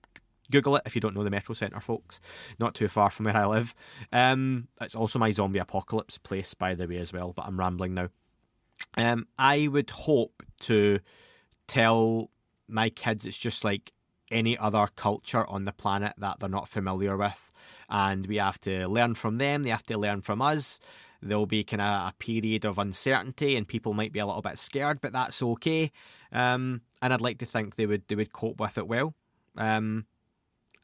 Google 0.50 0.76
it 0.76 0.82
if 0.86 0.94
you 0.94 1.00
don't 1.00 1.14
know 1.14 1.24
the 1.24 1.30
Metro 1.30 1.54
Centre, 1.54 1.80
folks. 1.80 2.20
Not 2.58 2.74
too 2.74 2.88
far 2.88 3.10
from 3.10 3.26
where 3.26 3.36
I 3.36 3.46
live. 3.46 3.74
Um, 4.12 4.68
it's 4.80 4.94
also 4.94 5.18
my 5.18 5.30
zombie 5.32 5.58
apocalypse 5.58 6.18
place, 6.18 6.54
by 6.54 6.74
the 6.74 6.86
way, 6.86 6.98
as 6.98 7.12
well, 7.12 7.32
but 7.32 7.46
I'm 7.46 7.58
rambling 7.58 7.94
now. 7.94 8.08
Um, 8.96 9.26
I 9.38 9.68
would 9.68 9.90
hope 9.90 10.42
to 10.60 11.00
tell 11.66 12.30
my 12.68 12.90
kids 12.90 13.26
it's 13.26 13.36
just 13.36 13.64
like 13.64 13.92
any 14.30 14.58
other 14.58 14.88
culture 14.96 15.46
on 15.46 15.64
the 15.64 15.72
planet 15.72 16.12
that 16.18 16.40
they're 16.40 16.48
not 16.48 16.68
familiar 16.68 17.16
with. 17.16 17.52
And 17.88 18.26
we 18.26 18.36
have 18.36 18.60
to 18.62 18.88
learn 18.88 19.14
from 19.14 19.38
them, 19.38 19.62
they 19.62 19.70
have 19.70 19.86
to 19.86 19.98
learn 19.98 20.22
from 20.22 20.42
us. 20.42 20.80
There'll 21.22 21.46
be 21.46 21.64
kind 21.64 21.80
of 21.80 22.08
a 22.08 22.14
period 22.18 22.64
of 22.64 22.78
uncertainty, 22.78 23.56
and 23.56 23.66
people 23.66 23.94
might 23.94 24.12
be 24.12 24.18
a 24.18 24.26
little 24.26 24.42
bit 24.42 24.58
scared, 24.58 25.00
but 25.00 25.12
that's 25.12 25.42
okay. 25.42 25.90
Um, 26.30 26.82
and 27.00 27.12
I'd 27.12 27.20
like 27.20 27.38
to 27.38 27.46
think 27.46 27.76
they 27.76 27.86
would 27.86 28.06
they 28.08 28.14
would 28.14 28.32
cope 28.32 28.60
with 28.60 28.76
it 28.76 28.86
well. 28.86 29.14
Um, 29.56 30.06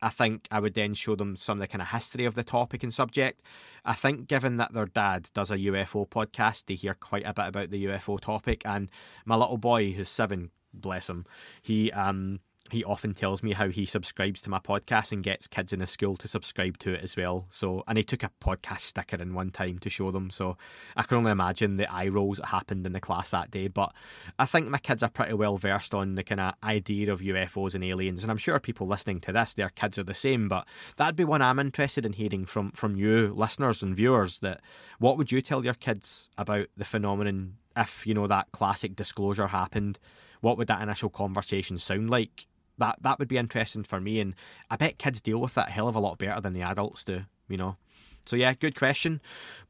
I 0.00 0.08
think 0.08 0.48
I 0.50 0.58
would 0.58 0.74
then 0.74 0.94
show 0.94 1.14
them 1.14 1.36
some 1.36 1.58
of 1.58 1.60
the 1.60 1.68
kind 1.68 1.80
of 1.80 1.88
history 1.88 2.24
of 2.24 2.34
the 2.34 2.42
topic 2.42 2.82
and 2.82 2.92
subject. 2.92 3.42
I 3.84 3.92
think, 3.92 4.26
given 4.26 4.56
that 4.56 4.72
their 4.72 4.86
dad 4.86 5.30
does 5.32 5.50
a 5.50 5.58
UFO 5.58 6.08
podcast, 6.08 6.66
they 6.66 6.74
hear 6.74 6.94
quite 6.94 7.26
a 7.26 7.34
bit 7.34 7.46
about 7.46 7.70
the 7.70 7.84
UFO 7.84 8.18
topic. 8.18 8.62
And 8.64 8.90
my 9.24 9.36
little 9.36 9.58
boy, 9.58 9.92
who's 9.92 10.08
seven, 10.08 10.50
bless 10.72 11.08
him, 11.08 11.26
he 11.62 11.90
um 11.92 12.40
he 12.70 12.84
often 12.84 13.12
tells 13.12 13.42
me 13.42 13.52
how 13.52 13.68
he 13.68 13.84
subscribes 13.84 14.40
to 14.42 14.50
my 14.50 14.58
podcast 14.58 15.12
and 15.12 15.22
gets 15.22 15.46
kids 15.46 15.72
in 15.72 15.80
the 15.80 15.86
school 15.86 16.16
to 16.16 16.28
subscribe 16.28 16.78
to 16.78 16.94
it 16.94 17.02
as 17.02 17.16
well. 17.16 17.46
So, 17.50 17.82
and 17.86 17.98
he 17.98 18.04
took 18.04 18.22
a 18.22 18.30
podcast 18.40 18.80
sticker 18.80 19.16
in 19.16 19.34
one 19.34 19.50
time 19.50 19.78
to 19.80 19.90
show 19.90 20.10
them. 20.10 20.30
So, 20.30 20.56
I 20.96 21.02
can 21.02 21.18
only 21.18 21.32
imagine 21.32 21.76
the 21.76 21.92
eye 21.92 22.08
rolls 22.08 22.38
that 22.38 22.46
happened 22.46 22.86
in 22.86 22.92
the 22.92 23.00
class 23.00 23.30
that 23.30 23.50
day. 23.50 23.68
But 23.68 23.92
I 24.38 24.46
think 24.46 24.68
my 24.68 24.78
kids 24.78 25.02
are 25.02 25.10
pretty 25.10 25.34
well 25.34 25.58
versed 25.58 25.92
on 25.92 26.14
the 26.14 26.22
kind 26.22 26.40
of 26.40 26.54
idea 26.64 27.12
of 27.12 27.20
UFOs 27.20 27.74
and 27.74 27.84
aliens, 27.84 28.22
and 28.22 28.30
I'm 28.30 28.38
sure 28.38 28.58
people 28.58 28.86
listening 28.86 29.20
to 29.20 29.32
this, 29.32 29.54
their 29.54 29.70
kids 29.70 29.98
are 29.98 30.04
the 30.04 30.14
same. 30.14 30.48
But 30.48 30.66
that'd 30.96 31.16
be 31.16 31.24
one 31.24 31.42
I'm 31.42 31.58
interested 31.58 32.06
in 32.06 32.14
hearing 32.14 32.46
from 32.46 32.70
from 32.72 32.96
you, 32.96 33.34
listeners 33.36 33.82
and 33.82 33.94
viewers. 33.94 34.38
That 34.38 34.60
what 34.98 35.18
would 35.18 35.30
you 35.30 35.42
tell 35.42 35.64
your 35.64 35.74
kids 35.74 36.30
about 36.38 36.68
the 36.76 36.84
phenomenon 36.84 37.56
if 37.76 38.06
you 38.06 38.14
know 38.14 38.26
that 38.28 38.52
classic 38.52 38.96
disclosure 38.96 39.48
happened? 39.48 39.98
What 40.42 40.58
would 40.58 40.68
that 40.68 40.82
initial 40.82 41.08
conversation 41.08 41.78
sound 41.78 42.10
like? 42.10 42.46
that 42.78 42.98
that 43.02 43.18
would 43.18 43.28
be 43.28 43.38
interesting 43.38 43.84
for 43.84 44.00
me, 44.00 44.20
and 44.20 44.34
I 44.70 44.76
bet 44.76 44.98
kids 44.98 45.20
deal 45.20 45.38
with 45.38 45.54
that 45.54 45.70
hell 45.70 45.88
of 45.88 45.96
a 45.96 46.00
lot 46.00 46.18
better 46.18 46.40
than 46.40 46.52
the 46.52 46.62
adults 46.62 47.04
do. 47.04 47.24
You 47.48 47.56
know. 47.56 47.76
So 48.24 48.36
yeah, 48.36 48.54
good 48.54 48.76
question. 48.76 49.20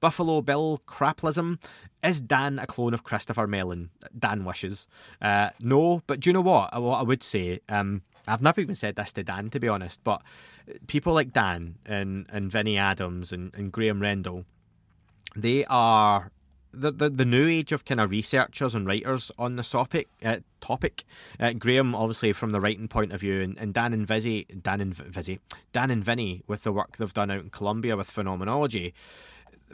Buffalo 0.01 0.43
Bill 0.43 0.83
Craplism. 0.87 1.63
Is 2.03 2.21
Dan 2.21 2.59
a 2.59 2.67
clone 2.67 2.93
of 2.93 3.03
Christopher 3.03 3.47
Mellon? 3.47 3.91
Dan 4.19 4.45
wishes. 4.45 4.87
Uh, 5.23 5.51
no, 5.61 6.03
but 6.07 6.21
do 6.21 6.29
you 6.29 6.35
know 6.35 6.43
what? 6.43 6.81
What 6.81 6.99
I 6.99 7.03
would 7.03 7.23
say, 7.23 7.61
um, 7.71 8.03
I've 8.29 8.43
never 8.43 8.61
even 8.61 8.75
said 8.75 8.97
this 8.97 9.13
to 9.13 9.25
Dan 9.25 9.49
to 9.51 9.61
be 9.61 9.69
honest, 9.69 10.05
but 10.05 10.23
people 10.87 11.15
like 11.15 11.33
Dan 11.33 11.77
and, 11.87 12.27
and 12.29 12.53
Vinnie 12.53 12.77
Adams 12.77 13.33
and, 13.33 13.55
and 13.55 13.73
Graham 13.73 14.03
Rendell, 14.03 14.45
they 15.35 15.65
are 15.65 16.31
the, 16.73 16.91
the, 16.91 17.11
the 17.11 17.25
new 17.25 17.47
age 17.47 17.73
of 17.73 17.85
kind 17.85 18.01
of 18.01 18.11
researchers 18.11 18.75
and 18.75 18.87
writers 18.87 19.31
on 19.39 19.57
this 19.57 19.71
topic. 19.71 20.09
Uh, 20.25 20.39
topic. 20.61 21.05
Uh, 21.39 21.53
Graham, 21.53 21.95
obviously, 21.95 22.33
from 22.33 22.53
the 22.53 22.61
writing 22.61 22.89
point 22.89 23.13
of 23.13 23.21
view, 23.21 23.41
and, 23.41 23.59
and 23.59 23.75
Dan 23.75 23.93
and 23.93 24.07
Vizzy, 24.07 24.45
Dan 24.45 24.81
and 24.81 24.95
Vizzy, 24.95 25.41
Dan 25.73 25.91
and 25.91 26.05
Vinny 26.05 26.43
with 26.47 26.63
the 26.63 26.73
work 26.73 26.97
they've 26.97 27.13
done 27.13 27.31
out 27.31 27.41
in 27.41 27.51
Colombia 27.51 27.97
with 27.97 28.11
phenomenology. 28.11 28.95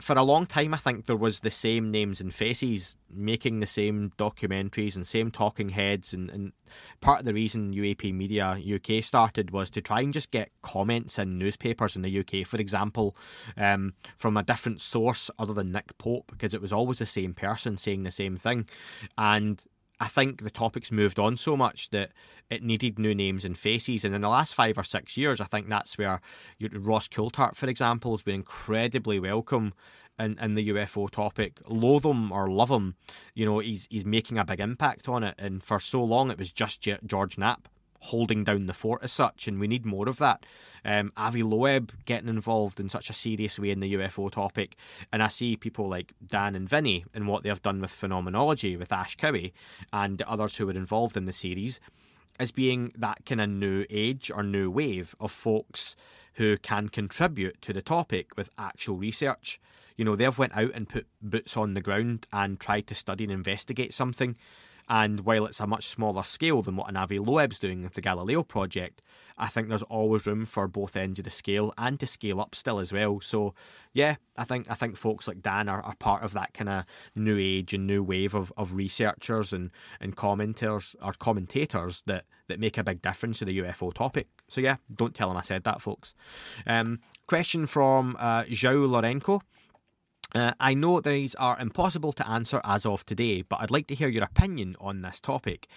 For 0.01 0.14
a 0.14 0.22
long 0.22 0.46
time, 0.46 0.74
I 0.74 0.76
think 0.76 1.07
there 1.07 1.16
was 1.16 1.40
the 1.40 1.51
same 1.51 1.90
names 1.90 2.20
and 2.20 2.34
faces 2.34 2.96
making 3.11 3.61
the 3.61 3.66
same 3.66 4.12
documentaries 4.18 4.96
and 4.96 5.07
same 5.07 5.30
talking 5.30 5.70
heads. 5.70 6.12
And, 6.12 6.30
and 6.30 6.53
part 7.01 7.20
of 7.20 7.26
the 7.26 7.34
reason 7.34 7.74
UAP 7.74 8.12
Media 8.14 8.59
UK 8.59 9.03
started 9.03 9.51
was 9.51 9.70
to 9.70 9.80
try 9.80 10.01
and 10.01 10.12
just 10.12 10.30
get 10.30 10.51
comments 10.62 11.18
in 11.18 11.38
newspapers 11.38 11.96
in 11.96 12.03
the 12.03 12.20
UK, 12.20 12.46
for 12.46 12.59
example, 12.59 13.16
um, 13.57 13.94
from 14.16 14.36
a 14.36 14.42
different 14.42 14.80
source 14.80 15.30
other 15.38 15.55
than 15.55 15.72
Nick 15.72 15.96
Pope, 15.99 16.30
because 16.30 16.55
it 16.55 16.62
was 16.62 16.72
always 16.72 16.99
the 16.99 17.07
same 17.07 17.34
person 17.34 17.76
saying 17.76 18.03
the 18.03 18.11
same 18.11 18.36
thing. 18.36 18.66
And 19.16 19.62
I 20.01 20.07
think 20.07 20.42
the 20.42 20.51
topics 20.51 20.92
moved 20.92 21.18
on 21.18 21.36
so 21.36 21.57
much 21.57 21.90
that 21.90 22.12
it 22.51 22.62
needed 22.62 22.99
new 22.99 23.14
names 23.14 23.44
and 23.44 23.59
faces. 23.59 24.05
And 24.05 24.14
in 24.14 24.20
the 24.20 24.28
last 24.28 24.55
five 24.55 24.78
or 24.78 24.84
six 24.84 25.16
years, 25.16 25.40
I 25.40 25.44
think 25.44 25.68
that's 25.68 25.99
where 25.99 26.20
Ross 26.72 27.09
Coulthart, 27.09 27.57
for 27.57 27.68
example, 27.68 28.12
has 28.12 28.22
been 28.22 28.36
incredibly 28.36 29.18
welcome 29.18 29.74
in, 30.18 30.38
in 30.38 30.55
the 30.55 30.68
UFO 30.68 31.11
topic. 31.11 31.61
Loathe 31.66 32.07
him 32.07 32.30
or 32.30 32.49
love 32.49 32.70
him, 32.70 32.94
you 33.34 33.44
know, 33.44 33.59
he's 33.59 33.88
he's 33.90 34.05
making 34.05 34.38
a 34.38 34.44
big 34.44 34.61
impact 34.61 35.09
on 35.09 35.24
it. 35.24 35.34
And 35.36 35.62
for 35.62 35.80
so 35.80 36.03
long, 36.03 36.30
it 36.30 36.38
was 36.38 36.53
just 36.53 36.86
George 37.05 37.36
Knapp 37.36 37.68
holding 38.01 38.44
down 38.44 38.66
the 38.66 38.74
fort 38.74 39.03
as 39.03 39.12
such, 39.12 39.49
and 39.49 39.59
we 39.59 39.66
need 39.66 39.84
more 39.84 40.09
of 40.09 40.18
that. 40.18 40.44
Um, 40.84 41.12
Avi 41.16 41.42
Loeb 41.42 41.92
getting 42.05 42.28
involved 42.28 42.78
in 42.80 42.88
such 42.88 43.11
a 43.11 43.14
serious 43.14 43.59
way 43.59 43.70
in 43.70 43.80
the 43.80 43.94
UFO 43.94 44.30
topic, 44.30 44.76
and 45.12 45.22
I 45.22 45.28
see 45.28 45.57
people 45.57 45.88
like 45.88 46.14
Dan 46.24 46.55
and 46.55 46.68
Vinny 46.68 47.05
and 47.12 47.26
what 47.26 47.42
they've 47.42 47.62
done 47.62 47.80
with 47.80 47.90
phenomenology 47.90 48.76
with 48.76 48.92
Ash 48.92 49.16
Cowie 49.16 49.53
and 49.92 50.22
others 50.22 50.57
who 50.57 50.66
were 50.66 50.72
involved 50.72 51.16
in 51.16 51.24
the 51.24 51.32
series 51.32 51.80
as 52.38 52.53
being 52.53 52.92
that 52.96 53.24
kind 53.26 53.40
of 53.40 53.49
new 53.49 53.84
age 53.90 54.30
or 54.32 54.42
new 54.42 54.70
wave 54.70 55.14
of 55.18 55.32
folks 55.32 55.96
who 56.34 56.57
can 56.57 56.88
contribute 56.88 57.61
to 57.62 57.72
the 57.72 57.82
topic 57.82 58.36
with 58.36 58.51
actual 58.57 58.96
research. 58.96 59.61
You 59.96 60.05
know, 60.05 60.14
they've 60.14 60.38
went 60.38 60.57
out 60.57 60.70
and 60.72 60.88
put 60.88 61.09
boots 61.20 61.57
on 61.57 61.74
the 61.74 61.80
ground 61.80 62.28
and 62.32 62.61
tried 62.61 62.86
to 62.86 62.94
study 62.94 63.24
and 63.24 63.32
investigate 63.32 63.92
something 63.92 64.36
and 64.89 65.20
while 65.20 65.45
it's 65.45 65.61
a 65.61 65.66
much 65.66 65.86
smaller 65.86 66.22
scale 66.22 66.62
than 66.62 66.76
what 66.76 66.89
an 66.89 66.97
Avi 66.97 67.18
Loeb's 67.18 67.61
doing 67.61 67.82
with 67.82 67.95
the 67.95 68.01
Galileo 68.01 68.43
project, 68.43 69.03
I 69.36 69.49
think 69.49 69.68
there's 69.68 69.82
always 69.84 70.26
room 70.26 70.47
for 70.47 70.66
both 70.66 70.97
ends 70.97 71.18
of 71.20 71.24
the 71.24 71.30
scale 71.30 71.72
and 71.76 72.01
to 72.01 72.07
scale 72.07 72.41
up 72.41 72.55
still 72.55 72.78
as 72.78 72.93
well. 72.93 73.20
So 73.20 73.55
yeah, 73.93 74.16
I 74.36 74.45
think 74.45 74.70
I 74.70 74.74
think 74.74 74.97
folks 74.97 75.28
like 75.28 75.43
Dan 75.43 75.68
are, 75.68 75.82
are 75.82 75.95
part 75.97 76.22
of 76.22 76.32
that 76.32 76.55
kind 76.55 76.70
of 76.70 76.84
new 77.14 77.39
age 77.39 77.74
and 77.74 77.86
new 77.86 78.03
wave 78.03 78.34
of, 78.34 78.53
of 78.57 78.74
researchers 78.74 79.53
and, 79.53 79.70
and 80.01 80.16
commenters 80.16 80.97
or 81.03 81.12
commentators 81.12 82.03
that, 82.07 82.24
that 82.49 82.59
make 82.59 82.78
a 82.78 82.84
big 82.84 83.03
difference 83.03 83.41
to 83.41 83.45
the 83.45 83.59
UFO 83.59 83.93
topic. 83.93 84.28
So 84.49 84.61
yeah, 84.61 84.76
don't 84.95 85.14
tell 85.14 85.28
them 85.28 85.36
I 85.36 85.43
said 85.43 85.64
that, 85.64 85.82
folks. 85.82 86.14
Um, 86.66 87.01
question 87.26 87.66
from 87.66 88.16
uh, 88.18 88.45
Zhao 88.45 88.89
Lorenko. 88.89 89.43
Uh, 90.34 90.52
I 90.60 90.74
know 90.74 91.00
these 91.00 91.34
are 91.36 91.58
impossible 91.58 92.12
to 92.12 92.28
answer 92.28 92.60
as 92.62 92.84
of 92.84 93.06
today, 93.06 93.40
but 93.40 93.60
I'd 93.60 93.70
like 93.70 93.86
to 93.86 93.94
hear 93.94 94.08
your 94.08 94.24
opinion 94.24 94.76
on 94.78 95.00
this 95.00 95.20
topic. 95.20 95.68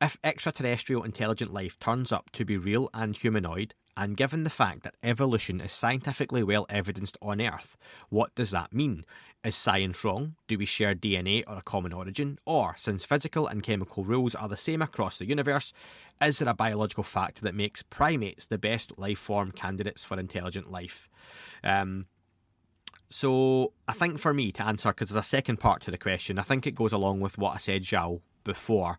If 0.00 0.18
extraterrestrial 0.24 1.04
intelligent 1.04 1.52
life 1.52 1.78
turns 1.78 2.10
up 2.10 2.28
to 2.32 2.44
be 2.44 2.56
real 2.56 2.90
and 2.92 3.16
humanoid, 3.16 3.74
and 3.96 4.16
given 4.16 4.42
the 4.42 4.50
fact 4.50 4.82
that 4.82 4.96
evolution 5.04 5.60
is 5.60 5.72
scientifically 5.72 6.42
well 6.42 6.66
evidenced 6.68 7.18
on 7.22 7.40
Earth, 7.40 7.76
what 8.08 8.34
does 8.34 8.50
that 8.50 8.72
mean? 8.72 9.04
Is 9.44 9.54
science 9.54 10.02
wrong? 10.02 10.34
Do 10.48 10.58
we 10.58 10.66
share 10.66 10.94
DNA 10.96 11.44
or 11.46 11.58
a 11.58 11.62
common 11.62 11.92
origin? 11.92 12.38
Or, 12.44 12.74
since 12.76 13.04
physical 13.04 13.46
and 13.46 13.62
chemical 13.62 14.02
rules 14.02 14.34
are 14.34 14.48
the 14.48 14.56
same 14.56 14.82
across 14.82 15.18
the 15.18 15.28
universe, 15.28 15.72
is 16.20 16.40
there 16.40 16.48
a 16.48 16.54
biological 16.54 17.04
fact 17.04 17.42
that 17.42 17.54
makes 17.54 17.84
primates 17.84 18.48
the 18.48 18.58
best 18.58 18.98
life 18.98 19.18
form 19.18 19.52
candidates 19.52 20.04
for 20.04 20.18
intelligent 20.18 20.70
life? 20.70 21.08
Um, 21.62 22.06
so 23.10 23.72
I 23.88 23.92
think 23.92 24.18
for 24.18 24.32
me 24.32 24.52
to 24.52 24.64
answer, 24.64 24.90
because 24.90 25.10
there's 25.10 25.24
a 25.24 25.28
second 25.28 25.58
part 25.58 25.82
to 25.82 25.90
the 25.90 25.98
question, 25.98 26.38
I 26.38 26.42
think 26.42 26.66
it 26.66 26.76
goes 26.76 26.92
along 26.92 27.20
with 27.20 27.38
what 27.38 27.54
I 27.54 27.58
said, 27.58 27.82
Zhao, 27.82 28.20
before, 28.44 28.98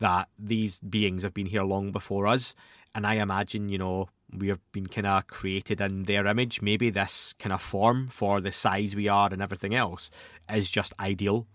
that 0.00 0.28
these 0.38 0.80
beings 0.80 1.22
have 1.22 1.32
been 1.32 1.46
here 1.46 1.62
long 1.62 1.92
before 1.92 2.26
us. 2.26 2.54
And 2.94 3.06
I 3.06 3.14
imagine, 3.14 3.68
you 3.68 3.78
know, 3.78 4.08
we 4.36 4.48
have 4.48 4.60
been 4.72 4.86
kind 4.86 5.06
of 5.06 5.28
created 5.28 5.80
in 5.80 6.02
their 6.02 6.26
image. 6.26 6.60
Maybe 6.60 6.90
this 6.90 7.34
kind 7.38 7.52
of 7.52 7.62
form 7.62 8.08
for 8.08 8.40
the 8.40 8.50
size 8.50 8.96
we 8.96 9.08
are 9.08 9.28
and 9.32 9.40
everything 9.40 9.74
else 9.74 10.10
is 10.52 10.68
just 10.68 10.92
ideal, 10.98 11.46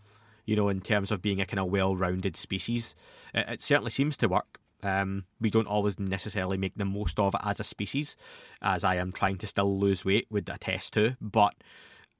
you 0.46 0.56
know, 0.56 0.70
in 0.70 0.80
terms 0.80 1.12
of 1.12 1.22
being 1.22 1.42
a 1.42 1.46
kind 1.46 1.60
of 1.60 1.68
well 1.68 1.96
rounded 1.96 2.38
species. 2.38 2.96
It, 3.34 3.50
it, 3.50 3.62
certainly 3.62 3.92
seems 3.92 4.16
to 4.18 4.30
work. 4.30 4.60
Um, 4.82 5.26
we 5.42 5.50
don't 5.50 5.68
always 5.68 6.00
necessarily 6.00 6.58
make 6.58 6.76
the 6.76 6.86
most 6.86 7.20
of 7.20 7.34
it 7.34 7.42
as 7.44 7.60
a 7.60 7.64
species, 7.64 8.16
as 8.62 8.84
I 8.84 8.96
am 8.96 9.12
trying 9.12 9.38
to 9.40 9.48
still 9.48 9.78
lose 9.78 10.06
weight, 10.06 10.28
would 10.30 10.48
attest 10.50 10.94
to. 10.94 11.18
But 11.20 11.56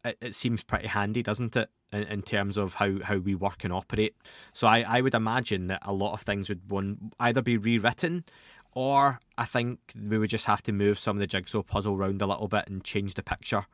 it, 0.08 0.18
it 0.22 0.36
seems 0.36 0.64
pretty 0.64 0.88
handy, 0.88 1.22
doesn't 1.22 1.56
it, 1.56 1.70
in, 1.92 2.04
in, 2.04 2.22
terms 2.22 2.58
of 2.58 2.76
how, 2.76 3.00
how 3.04 3.18
we 3.18 3.36
work 3.36 3.64
and 3.64 3.74
operate. 3.74 4.16
So 4.54 4.68
I, 4.68 4.84
I 4.88 5.02
would 5.02 5.14
imagine 5.14 5.68
that 5.68 5.82
a 5.84 5.94
lot 5.94 6.14
of 6.14 6.22
things 6.22 6.50
would 6.50 6.70
one 6.70 7.12
either 7.20 7.42
be 7.42 7.58
rewritten 7.58 8.26
or 8.74 9.20
I 9.38 9.46
think 9.46 9.80
we 10.00 10.18
would 10.18 10.30
just 10.30 10.46
have 10.46 10.62
to 10.64 10.72
move 10.72 11.00
some 11.00 11.18
of 11.18 11.20
the 11.20 11.28
jigsaw 11.28 11.64
puzzle 11.64 11.96
around 11.96 12.22
a 12.22 12.28
little 12.28 12.48
bit 12.48 12.66
and 12.68 12.84
change 12.84 13.16
the 13.16 13.24
picture 13.24 13.66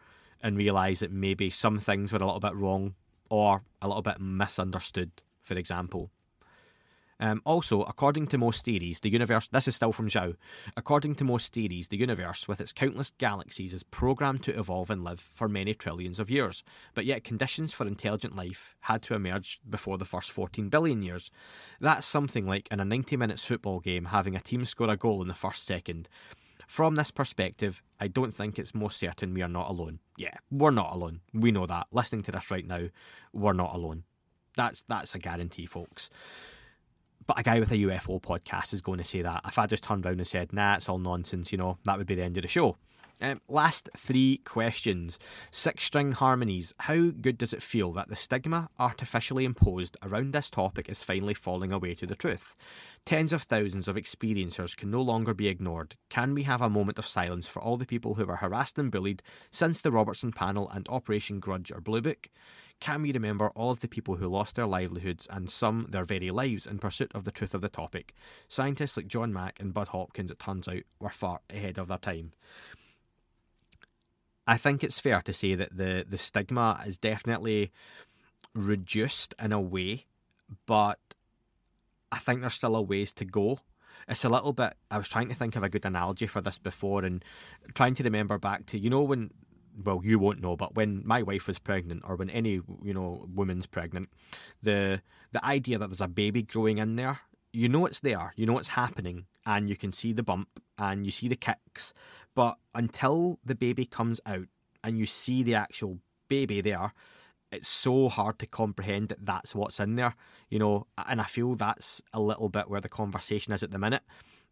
and 0.42 0.58
realise 0.58 1.00
that 1.00 1.12
maybe 1.12 1.50
some 1.50 1.80
things 1.80 2.12
were 2.12 2.20
a 2.20 2.26
little 2.26 2.40
bit 2.40 2.56
wrong 2.56 2.96
or 3.30 3.64
a 3.82 3.88
little 3.88 4.02
bit 4.02 4.20
misunderstood, 4.20 5.12
for 5.42 5.56
example. 5.56 6.10
Um, 7.24 7.42
also, 7.46 7.84
according 7.84 8.28
to 8.28 8.38
most 8.38 8.66
theories, 8.66 9.00
the 9.00 9.10
universe. 9.10 9.48
This 9.48 9.70
is 9.70 9.78
still 9.78 9.94
from 9.94 10.10
Zhao. 10.10 10.36
According 10.76 11.16
to 11.16 11.24
most 11.24 11.54
theories, 11.54 11.88
the 11.88 11.96
universe, 11.96 12.50
with 12.50 12.60
its 12.60 12.74
countless 12.74 13.12
galaxies, 13.18 13.74
is 13.74 13.82
programmed 13.82 14.44
to 14.44 14.60
evolve 14.60 14.90
and 14.90 15.06
live 15.06 15.22
for 15.22 15.48
many 15.48 15.74
trillions 15.74 16.20
of 16.20 16.30
years. 16.30 16.66
But 16.94 17.06
yet, 17.06 17.24
conditions 17.24 17.74
for 17.74 17.88
intelligent 17.88 18.36
life 18.36 18.76
had 18.82 19.02
to 19.04 19.14
emerge 19.14 19.62
before 19.70 19.98
the 19.98 20.04
first 20.04 20.34
14 20.34 20.68
billion 20.68 21.02
years. 21.02 21.32
That's 21.80 22.06
something 22.06 22.46
like 22.46 22.68
in 22.70 22.82
a 22.82 22.86
90 22.86 23.16
minutes 23.16 23.46
football 23.46 23.80
game 23.80 24.06
having 24.06 24.36
a 24.36 24.42
team 24.42 24.66
score 24.66 24.90
a 24.90 24.98
goal 24.98 25.22
in 25.22 25.30
the 25.30 25.34
first 25.34 25.64
second. 25.64 26.10
From 26.68 26.96
this 26.96 27.12
perspective, 27.12 27.82
I 28.02 28.10
don't 28.10 28.36
think 28.36 28.60
it's 28.60 28.76
most 28.76 28.98
certain 28.98 29.34
we 29.34 29.42
are 29.42 29.48
not 29.48 29.70
alone. 29.70 30.00
Yeah, 30.18 30.36
we're 30.52 30.72
not 30.72 30.92
alone. 30.92 31.22
We 31.34 31.54
know 31.54 31.68
that. 31.68 31.88
Listening 31.94 32.24
to 32.24 32.34
this 32.34 32.52
right 32.52 32.68
now, 32.68 32.90
we're 33.32 33.54
not 33.54 33.74
alone. 33.74 34.04
That's 34.58 34.84
that's 34.90 35.16
a 35.16 35.20
guarantee, 35.20 35.68
folks 35.68 36.10
but 37.26 37.40
a 37.40 37.44
guy 37.44 37.60
with 37.60 37.72
a 37.72 37.76
UFO 37.76 38.22
podcast 38.22 38.74
is 38.74 38.82
going 38.82 38.98
to 38.98 39.04
say 39.04 39.22
that. 39.22 39.42
If 39.48 39.58
I 39.58 39.68
just 39.68 39.84
turned 39.84 40.06
around 40.06 40.20
and 40.20 40.28
said, 40.28 40.54
nah, 40.54 40.76
it's 40.76 40.90
all 40.90 41.00
nonsense, 41.00 41.52
you 41.52 41.58
know, 41.58 41.78
that 41.86 41.98
would 41.98 42.08
be 42.08 42.16
the 42.16 42.24
end 42.24 42.38
of 42.38 42.44
the 42.44 42.48
show. 42.48 42.78
Um, 43.22 43.40
last 43.48 43.90
three 43.96 44.42
questions. 44.44 45.18
Six 45.50 45.86
string 45.86 46.12
harmonies. 46.12 46.74
How 46.80 47.12
good 47.12 47.38
does 47.38 47.54
it 47.54 47.64
feel 47.64 47.94
that 47.94 48.10
the 48.10 48.18
stigma 48.18 48.70
artificially 48.80 49.46
imposed 49.46 49.96
around 50.04 50.34
this 50.34 50.50
topic 50.50 50.90
is 50.90 51.04
finally 51.04 51.34
falling 51.34 51.72
away 51.72 51.94
to 51.96 52.06
the 52.06 52.16
truth? 52.16 52.56
Tens 53.06 53.32
of 53.32 53.44
thousands 53.44 53.88
of 53.88 53.96
experiencers 53.96 54.76
can 54.76 54.92
no 54.92 55.02
longer 55.02 55.34
be 55.34 55.48
ignored. 55.48 55.96
Can 56.10 56.34
we 56.34 56.44
have 56.44 56.62
a 56.62 56.70
moment 56.70 57.00
of 57.00 57.08
silence 57.08 57.48
for 57.48 57.62
all 57.62 57.78
the 57.78 57.86
people 57.86 58.16
who 58.16 58.26
were 58.26 58.38
harassed 58.38 58.78
and 58.78 58.92
bullied 58.92 59.24
since 59.52 59.80
the 59.80 59.92
Robertson 59.92 60.34
panel 60.34 60.70
and 60.70 60.88
Operation 60.90 61.40
Grudge 61.40 61.72
or 61.72 61.80
Blue 61.80 62.02
Book? 62.02 62.30
Can 62.80 63.02
we 63.02 63.14
remember 63.14 63.50
all 63.52 63.72
of 63.72 63.80
the 63.80 63.88
people 63.88 64.18
who 64.18 64.28
lost 64.28 64.56
their 64.56 64.68
livelihoods 64.68 65.28
and 65.30 65.50
some 65.50 65.88
their 65.90 66.04
very 66.04 66.32
lives 66.32 66.66
in 66.66 66.80
pursuit 66.80 67.12
of 67.16 67.24
the 67.24 67.32
truth 67.32 67.54
of 67.54 67.62
the 67.62 67.70
topic? 67.70 68.14
Scientists 68.48 68.98
like 68.98 69.08
John 69.08 69.32
Mack 69.32 69.60
and 69.60 69.74
Bud 69.74 69.90
Hopkins, 69.90 70.32
it 70.32 70.40
turns 70.40 70.68
out, 70.68 70.84
were 71.00 71.10
far 71.10 71.40
ahead 71.50 71.78
of 71.78 71.88
their 71.88 71.98
time. 71.98 72.34
I 74.46 74.58
think 74.58 74.84
it's 74.84 75.00
fair 75.00 75.22
to 75.22 75.32
say 75.32 75.56
that 75.56 75.78
the, 75.78 76.06
the 76.08 76.18
stigma 76.18 76.84
is 76.86 76.98
definitely 76.98 77.72
reduced 78.54 79.34
in 79.42 79.54
a 79.54 79.62
way, 79.62 80.06
but 80.66 81.00
I 82.12 82.18
think 82.18 82.42
there's 82.42 82.54
still 82.54 82.76
a 82.76 82.82
ways 82.82 83.14
to 83.14 83.26
go. 83.26 83.60
It's 84.08 84.26
a 84.26 84.30
little 84.30 84.54
bit. 84.54 84.74
I 84.92 84.98
was 84.98 85.08
trying 85.08 85.30
to 85.30 85.36
think 85.36 85.56
of 85.56 85.64
a 85.64 85.70
good 85.70 85.86
analogy 85.86 86.28
for 86.28 86.42
this 86.42 86.58
before, 86.58 87.06
and 87.06 87.24
trying 87.74 87.96
to 87.96 88.04
remember 88.04 88.38
back 88.38 88.66
to 88.68 88.78
you 88.78 88.90
know 88.90 89.02
when 89.02 89.32
well, 89.76 90.02
you 90.04 90.20
won't 90.20 90.42
know, 90.42 90.56
but 90.56 90.76
when 90.76 91.02
my 91.06 91.24
wife 91.24 91.48
was 91.48 91.60
pregnant, 91.60 92.04
or 92.06 92.16
when 92.16 92.30
any 92.30 92.62
you 92.84 92.94
know 92.94 93.26
woman's 93.34 93.66
pregnant, 93.66 94.10
the 94.62 95.02
the 95.32 95.44
idea 95.46 95.78
that 95.78 95.90
there's 95.90 96.02
a 96.02 96.08
baby 96.08 96.44
growing 96.44 96.78
in 96.78 96.96
there, 96.96 97.22
you 97.52 97.70
know 97.70 97.86
it's 97.86 98.00
there, 98.00 98.34
you 98.36 98.46
know 98.46 98.58
it's 98.58 98.70
happening, 98.70 99.26
and 99.46 99.70
you 99.70 99.76
can 99.76 99.92
see 99.92 100.14
the 100.14 100.24
bump 100.24 100.60
and 100.78 101.06
you 101.06 101.12
see 101.12 101.28
the 101.28 101.36
kicks, 101.36 101.94
but 102.36 102.58
until 102.74 103.40
the 103.46 103.56
baby 103.56 103.86
comes 103.86 104.20
out 104.26 104.48
and 104.84 104.98
you 104.98 105.06
see 105.06 105.44
the 105.44 105.56
actual 105.56 106.00
baby 106.28 106.62
there, 106.62 106.94
it's 107.52 107.70
so 107.70 108.10
hard 108.10 108.40
to 108.40 108.48
comprehend 108.48 109.10
that 109.10 109.26
that's 109.26 109.56
what's 109.56 109.80
in 109.80 109.96
there, 109.96 110.16
you 110.50 110.60
know. 110.60 110.88
And 111.08 111.22
I 111.22 111.26
feel 111.26 111.56
that's 111.56 112.02
a 112.12 112.20
little 112.20 112.50
bit 112.50 112.70
where 112.70 112.82
the 112.82 112.90
conversation 112.90 113.54
is 113.54 113.64
at 113.64 113.72
the 113.72 113.80
minute 113.80 114.04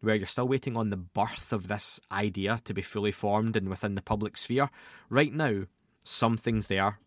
where 0.02 0.16
you're 0.16 0.26
still 0.26 0.48
waiting 0.48 0.76
on 0.76 0.88
the 0.88 0.96
birth 0.96 1.52
of 1.52 1.68
this 1.68 2.00
idea 2.10 2.60
to 2.64 2.74
be 2.74 2.82
fully 2.82 3.12
formed 3.12 3.56
and 3.56 3.68
within 3.68 3.94
the 3.94 4.02
public 4.02 4.36
sphere. 4.36 4.68
Right 5.08 5.32
now, 5.32 5.62
something's 6.04 6.66
there 6.66 6.98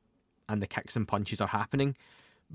and 0.47 0.61
the 0.61 0.67
kicks 0.67 0.95
and 0.95 1.07
punches 1.07 1.41
are 1.41 1.49
happening, 1.49 1.95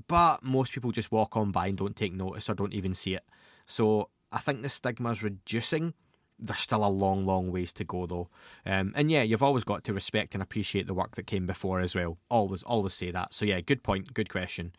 but 0.09 0.43
most 0.43 0.73
people 0.73 0.93
just 0.93 1.13
walk 1.13 1.37
on 1.37 1.53
by 1.53 1.67
and 1.67 1.79
don't 1.79 1.97
take 1.97 2.15
notice 2.15 2.49
or 2.49 2.55
don't 2.55 2.75
even 2.75 2.95
see 2.95 3.15
it. 3.15 3.25
So 3.67 4.09
I 4.33 4.39
think 4.39 4.63
the 4.63 4.69
stigma 4.69 5.11
is 5.11 5.23
reducing, 5.23 5.93
there's 6.39 6.59
still 6.59 6.85
a 6.85 6.89
long, 6.89 7.27
long 7.27 7.53
ways 7.53 7.73
to 7.75 7.85
go 7.85 8.07
though. 8.07 8.29
Um, 8.65 8.95
and 8.97 9.11
yeah, 9.11 9.23
you've 9.23 9.43
always 9.43 9.65
got 9.65 9.85
to 9.85 9.93
respect 9.93 10.35
and 10.35 10.43
appreciate 10.43 10.87
the 10.87 10.95
work 10.95 11.17
that 11.17 11.27
came 11.27 11.47
before 11.47 11.81
as 11.81 11.95
well. 11.95 12.17
Always, 12.31 12.63
always 12.63 12.95
say 12.95 13.11
that. 13.11 13.35
So 13.35 13.45
yeah, 13.45 13.61
good 13.61 13.83
point, 13.83 14.15
good 14.15 14.31
question. 14.31 14.73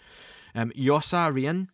Um, 0.55 0.71
Yosarian 0.71 1.67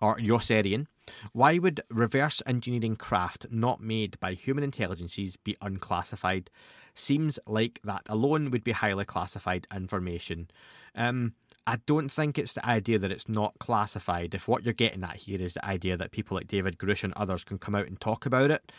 or 0.00 0.16
Yosarian, 0.16 0.86
why 1.32 1.58
would 1.58 1.80
reverse 1.90 2.42
engineering 2.46 2.96
craft 2.96 3.46
not 3.50 3.80
made 3.80 4.18
by 4.20 4.34
human 4.34 4.64
intelligences 4.64 5.36
be 5.36 5.56
unclassified? 5.60 6.50
Seems 6.94 7.38
like 7.46 7.80
that 7.84 8.02
alone 8.08 8.50
would 8.50 8.64
be 8.64 8.72
highly 8.72 9.04
classified 9.04 9.66
information. 9.74 10.48
Um, 10.94 11.34
I 11.66 11.76
don't 11.86 12.10
think 12.10 12.38
it's 12.38 12.54
the 12.54 12.66
idea 12.66 12.98
that 12.98 13.12
it's 13.12 13.28
not 13.28 13.58
classified. 13.58 14.34
If 14.34 14.48
what 14.48 14.64
you're 14.64 14.74
getting 14.74 15.04
at 15.04 15.16
here 15.16 15.40
is 15.40 15.54
the 15.54 15.64
idea 15.64 15.96
that 15.96 16.10
people 16.10 16.36
like 16.36 16.48
David 16.48 16.78
Grusch 16.78 17.04
and 17.04 17.12
others 17.14 17.44
can 17.44 17.58
come 17.58 17.74
out 17.74 17.86
and 17.86 18.00
talk 18.00 18.26
about 18.26 18.50
it, 18.50 18.72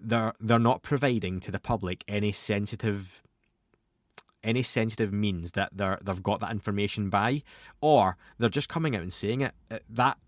they're 0.00 0.34
they're 0.40 0.58
not 0.58 0.82
providing 0.82 1.40
to 1.40 1.50
the 1.50 1.60
public 1.60 2.04
any 2.08 2.32
sensitive 2.32 3.22
any 4.42 4.62
sensitive 4.62 5.12
means 5.12 5.52
that 5.52 5.70
they're 5.72 5.98
they've 6.02 6.22
got 6.22 6.40
that 6.40 6.50
information 6.50 7.08
by, 7.08 7.42
or 7.80 8.16
they're 8.38 8.48
just 8.50 8.68
coming 8.68 8.94
out 8.94 9.02
and 9.02 9.12
saying 9.12 9.40
it. 9.40 9.54
Uh, 9.70 9.78
that 9.88 10.18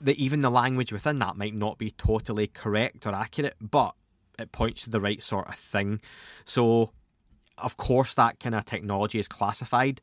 that 0.00 0.16
even 0.16 0.40
the 0.40 0.50
language 0.50 0.92
within 0.92 1.18
that 1.18 1.36
might 1.36 1.54
not 1.54 1.78
be 1.78 1.90
totally 1.90 2.46
correct 2.46 3.06
or 3.06 3.14
accurate, 3.14 3.56
but 3.60 3.94
it 4.38 4.52
points 4.52 4.82
to 4.82 4.90
the 4.90 5.00
right 5.00 5.22
sort 5.22 5.48
of 5.48 5.56
thing. 5.56 6.00
So, 6.44 6.92
of 7.56 7.76
course, 7.76 8.14
that 8.14 8.38
kind 8.38 8.54
of 8.54 8.64
technology 8.64 9.18
is 9.18 9.28
classified, 9.28 10.00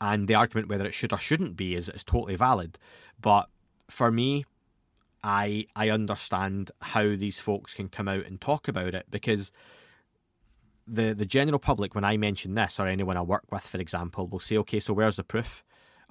and 0.00 0.26
the 0.26 0.34
argument 0.34 0.68
whether 0.68 0.86
it 0.86 0.94
should 0.94 1.12
or 1.12 1.18
shouldn't 1.18 1.56
be 1.56 1.74
is, 1.74 1.88
is 1.88 2.04
totally 2.04 2.36
valid. 2.36 2.78
But 3.20 3.48
for 3.90 4.10
me, 4.10 4.44
I 5.22 5.66
I 5.76 5.90
understand 5.90 6.70
how 6.80 7.16
these 7.16 7.38
folks 7.38 7.74
can 7.74 7.88
come 7.88 8.08
out 8.08 8.26
and 8.26 8.40
talk 8.40 8.68
about 8.68 8.94
it 8.94 9.06
because 9.10 9.52
the 10.86 11.14
the 11.14 11.26
general 11.26 11.58
public, 11.58 11.94
when 11.94 12.04
I 12.04 12.16
mention 12.16 12.54
this, 12.54 12.78
or 12.78 12.86
anyone 12.86 13.16
I 13.16 13.22
work 13.22 13.44
with, 13.50 13.66
for 13.66 13.78
example, 13.78 14.26
will 14.28 14.40
say, 14.40 14.56
"Okay, 14.58 14.80
so 14.80 14.92
where's 14.92 15.16
the 15.16 15.24
proof?" 15.24 15.64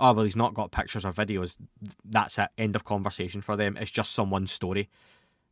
Oh 0.03 0.13
well 0.13 0.25
he's 0.25 0.35
not 0.35 0.53
got 0.53 0.71
pictures 0.71 1.05
or 1.05 1.13
videos. 1.13 1.55
That's 2.03 2.37
it. 2.37 2.49
End 2.57 2.75
of 2.75 2.83
conversation 2.83 3.41
for 3.41 3.55
them. 3.55 3.77
It's 3.77 3.89
just 3.89 4.11
someone's 4.11 4.51
story. 4.51 4.89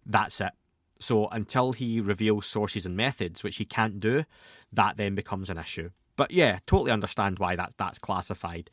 That's 0.06 0.42
it. 0.42 0.52
So 1.00 1.28
until 1.30 1.72
he 1.72 2.02
reveals 2.02 2.46
sources 2.46 2.86
and 2.86 2.96
methods 2.96 3.44
which 3.44 3.58
he 3.58 3.66
can't 3.66 4.00
do 4.00 4.26
that 4.74 4.98
then 4.98 5.16
becomes 5.16 5.50
an 5.50 5.58
issue. 5.58 5.90
But 6.18 6.32
yeah 6.32 6.60
totally 6.68 6.92
understand 6.92 7.40
why 7.40 7.56
that 7.56 7.74
that's 7.78 7.98
classified. 7.98 8.70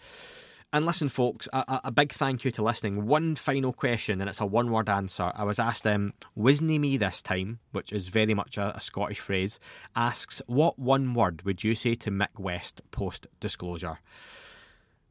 And 0.70 0.84
listen, 0.84 1.08
folks, 1.08 1.48
a, 1.50 1.80
a, 1.84 1.90
big 1.90 2.12
thank 2.12 2.44
you 2.44 2.50
to 2.50 2.62
listening. 2.62 3.06
One 3.06 3.36
final 3.36 3.72
question, 3.72 4.20
and 4.20 4.28
it's 4.28 4.42
a 4.42 4.44
one 4.44 4.70
word 4.70 4.90
answer. 4.90 5.32
I 5.34 5.44
was 5.44 5.58
asked, 5.58 5.86
um, 5.86 6.12
Wisney 6.36 6.78
Me 6.78 6.98
this 6.98 7.22
time, 7.22 7.60
which 7.72 7.90
is 7.90 8.08
very 8.08 8.34
much 8.34 8.58
a, 8.58 8.76
a, 8.76 8.80
Scottish 8.80 9.18
phrase, 9.18 9.58
asks, 9.96 10.42
What 10.46 10.78
one 10.78 11.14
word 11.14 11.40
would 11.46 11.64
you 11.64 11.74
say 11.74 11.94
to 11.94 12.10
Mick 12.10 12.38
West 12.38 12.82
post 12.90 13.26
disclosure? 13.40 13.98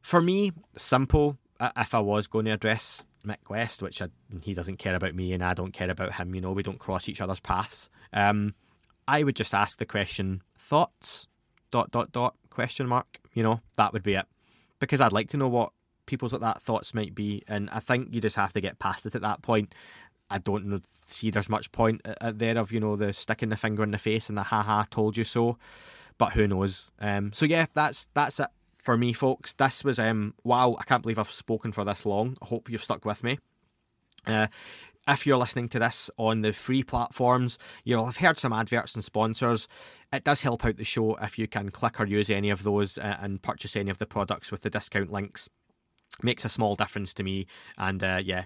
For 0.02 0.20
me, 0.20 0.52
simple. 0.76 1.38
If 1.76 1.94
I 1.94 2.00
was 2.00 2.26
going 2.26 2.44
to 2.44 2.52
address 2.52 3.06
Mick 3.26 3.50
West, 3.50 3.82
which 3.82 4.00
I, 4.00 4.08
he 4.42 4.54
doesn't 4.54 4.78
care 4.78 4.94
about 4.94 5.14
me 5.14 5.32
and 5.32 5.42
I 5.42 5.54
don't 5.54 5.72
care 5.72 5.90
about 5.90 6.14
him, 6.14 6.34
you 6.34 6.40
know, 6.40 6.52
we 6.52 6.62
don't 6.62 6.78
cross 6.78 7.08
each 7.08 7.20
other's 7.20 7.40
paths. 7.40 7.90
Um, 8.12 8.54
I 9.08 9.22
would 9.22 9.36
just 9.36 9.54
ask 9.54 9.78
the 9.78 9.86
question, 9.86 10.42
thoughts? 10.58 11.26
Dot 11.70 11.90
dot 11.90 12.12
dot 12.12 12.34
question 12.48 12.86
mark. 12.86 13.20
You 13.34 13.42
know, 13.42 13.60
that 13.76 13.92
would 13.92 14.02
be 14.02 14.14
it. 14.14 14.26
Because 14.80 15.00
I'd 15.00 15.12
like 15.12 15.28
to 15.30 15.36
know 15.36 15.48
what 15.48 15.72
people's 16.06 16.32
at 16.32 16.40
that 16.40 16.62
thoughts 16.62 16.94
might 16.94 17.14
be, 17.14 17.42
and 17.46 17.68
I 17.70 17.80
think 17.80 18.14
you 18.14 18.20
just 18.20 18.36
have 18.36 18.54
to 18.54 18.60
get 18.60 18.78
past 18.78 19.04
it 19.04 19.14
at 19.14 19.22
that 19.22 19.42
point. 19.42 19.74
I 20.30 20.38
don't 20.38 20.66
know, 20.66 20.80
see 20.84 21.30
there's 21.30 21.48
much 21.48 21.72
point 21.72 22.06
there 22.32 22.56
of 22.56 22.72
you 22.72 22.80
know 22.80 22.96
the 22.96 23.12
sticking 23.12 23.48
the 23.48 23.56
finger 23.56 23.82
in 23.82 23.90
the 23.90 23.98
face 23.98 24.28
and 24.28 24.38
the 24.38 24.44
ha 24.44 24.62
ha 24.62 24.86
told 24.90 25.16
you 25.16 25.24
so, 25.24 25.58
but 26.16 26.32
who 26.32 26.48
knows? 26.48 26.90
Um, 27.00 27.32
so 27.34 27.44
yeah, 27.44 27.66
that's 27.74 28.08
that's 28.14 28.40
it 28.40 28.48
for 28.88 28.96
me, 28.96 29.12
folks. 29.12 29.52
This 29.52 29.84
was 29.84 29.98
um 29.98 30.32
wow, 30.44 30.74
I 30.80 30.84
can't 30.84 31.02
believe 31.02 31.18
I've 31.18 31.30
spoken 31.30 31.72
for 31.72 31.84
this 31.84 32.06
long. 32.06 32.38
I 32.40 32.46
hope 32.46 32.70
you've 32.70 32.82
stuck 32.82 33.04
with 33.04 33.22
me. 33.22 33.38
Uh, 34.26 34.46
if 35.06 35.26
you're 35.26 35.36
listening 35.36 35.68
to 35.68 35.78
this 35.78 36.10
on 36.16 36.40
the 36.40 36.54
free 36.54 36.82
platforms, 36.82 37.58
you'll 37.84 38.06
have 38.06 38.16
heard 38.16 38.38
some 38.38 38.54
adverts 38.54 38.94
and 38.94 39.04
sponsors. 39.04 39.68
It 40.10 40.24
does 40.24 40.40
help 40.40 40.64
out 40.64 40.78
the 40.78 40.86
show 40.86 41.16
if 41.16 41.38
you 41.38 41.46
can 41.46 41.68
click 41.68 42.00
or 42.00 42.06
use 42.06 42.30
any 42.30 42.48
of 42.48 42.62
those 42.62 42.96
uh, 42.96 43.18
and 43.20 43.42
purchase 43.42 43.76
any 43.76 43.90
of 43.90 43.98
the 43.98 44.06
products 44.06 44.50
with 44.50 44.62
the 44.62 44.70
discount 44.70 45.12
links. 45.12 45.50
Makes 46.22 46.46
a 46.46 46.48
small 46.48 46.74
difference 46.74 47.12
to 47.12 47.22
me, 47.22 47.46
and 47.76 48.02
uh, 48.02 48.22
yeah, 48.24 48.44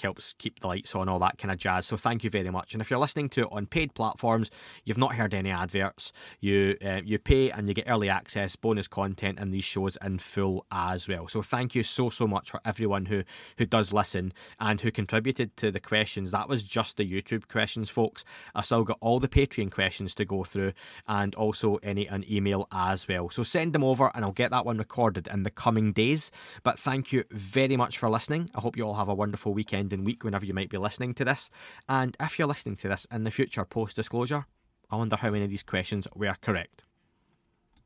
helps 0.00 0.34
keep 0.38 0.60
the 0.60 0.66
lights 0.66 0.94
on, 0.94 1.08
all 1.08 1.18
that 1.18 1.38
kind 1.38 1.50
of 1.50 1.58
jazz. 1.58 1.86
So 1.86 1.96
thank 1.96 2.24
you 2.24 2.30
very 2.30 2.50
much. 2.50 2.72
And 2.72 2.80
if 2.80 2.90
you're 2.90 2.98
listening 2.98 3.28
to 3.30 3.42
it 3.42 3.48
on 3.52 3.66
paid 3.66 3.94
platforms, 3.94 4.50
you've 4.84 4.98
not 4.98 5.14
heard 5.14 5.34
any 5.34 5.50
adverts. 5.50 6.12
You 6.40 6.76
uh, 6.84 7.00
you 7.04 7.18
pay 7.18 7.50
and 7.50 7.68
you 7.68 7.74
get 7.74 7.88
early 7.88 8.08
access, 8.08 8.56
bonus 8.56 8.88
content, 8.88 9.38
and 9.38 9.52
these 9.52 9.64
shows 9.64 9.98
in 10.02 10.18
full 10.18 10.66
as 10.70 11.08
well. 11.08 11.28
So 11.28 11.42
thank 11.42 11.74
you 11.74 11.82
so 11.82 12.10
so 12.10 12.26
much 12.26 12.50
for 12.50 12.60
everyone 12.64 13.06
who 13.06 13.24
who 13.58 13.66
does 13.66 13.92
listen 13.92 14.32
and 14.58 14.80
who 14.80 14.90
contributed 14.90 15.56
to 15.58 15.70
the 15.70 15.80
questions. 15.80 16.30
That 16.30 16.48
was 16.48 16.62
just 16.62 16.96
the 16.96 17.10
YouTube 17.10 17.48
questions, 17.48 17.90
folks. 17.90 18.24
I 18.54 18.62
still 18.62 18.84
got 18.84 18.98
all 19.00 19.18
the 19.18 19.28
Patreon 19.28 19.70
questions 19.70 20.14
to 20.14 20.24
go 20.24 20.44
through, 20.44 20.72
and 21.06 21.34
also 21.34 21.76
any 21.82 22.06
an 22.06 22.24
email 22.30 22.68
as 22.72 23.08
well. 23.08 23.30
So 23.30 23.42
send 23.42 23.72
them 23.72 23.84
over, 23.84 24.10
and 24.14 24.24
I'll 24.24 24.32
get 24.32 24.50
that 24.50 24.66
one 24.66 24.78
recorded 24.78 25.28
in 25.28 25.42
the 25.42 25.50
coming 25.50 25.92
days. 25.92 26.30
But 26.62 26.78
thank 26.78 27.12
you 27.12 27.24
very 27.30 27.76
much 27.76 27.98
for 27.98 28.08
listening. 28.08 28.50
I 28.54 28.60
hope 28.60 28.76
you 28.76 28.84
all 28.84 28.94
have 28.94 29.08
a 29.08 29.14
wonderful 29.14 29.52
weekend 29.54 29.81
week 30.04 30.24
whenever 30.24 30.44
you 30.44 30.54
might 30.54 30.70
be 30.70 30.78
listening 30.78 31.14
to 31.14 31.24
this. 31.24 31.50
And 31.88 32.16
if 32.20 32.38
you're 32.38 32.48
listening 32.48 32.76
to 32.76 32.88
this 32.88 33.06
in 33.10 33.24
the 33.24 33.30
future 33.30 33.64
post 33.64 33.96
disclosure, 33.96 34.46
I 34.90 34.96
wonder 34.96 35.16
how 35.16 35.30
many 35.30 35.44
of 35.44 35.50
these 35.50 35.62
questions 35.62 36.06
were 36.14 36.36
correct. 36.40 36.84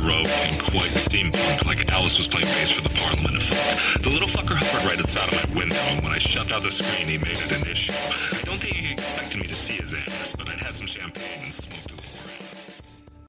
baroque 0.00 0.26
and 0.46 0.62
quite 0.62 0.92
steampunk, 1.06 1.64
like 1.66 1.90
Alice 1.92 2.18
was 2.18 2.26
playing 2.26 2.46
bass 2.46 2.72
for 2.72 2.82
the 2.82 2.90
Parliament 2.90 3.36
of 3.36 3.42
Folk. 3.42 4.02
The 4.02 4.10
little 4.10 4.28
fucker 4.28 4.56
hovered 4.56 4.84
right 4.86 4.98
inside 4.98 5.32
of 5.32 5.54
my 5.54 5.60
window, 5.60 5.80
and 5.90 6.02
when 6.02 6.12
I 6.12 6.18
shoved 6.18 6.52
out 6.52 6.62
the 6.62 6.70
screen, 6.70 7.08
he 7.08 7.18
made 7.18 7.38
it 7.38 7.52
an 7.52 7.66
issue. 7.66 7.92
Don't 8.44 8.58
think 8.58 8.74
he 8.74 8.92
expected 8.92 9.40
me 9.40 9.46
to 9.46 9.54
see 9.54 9.74
his 9.74 9.87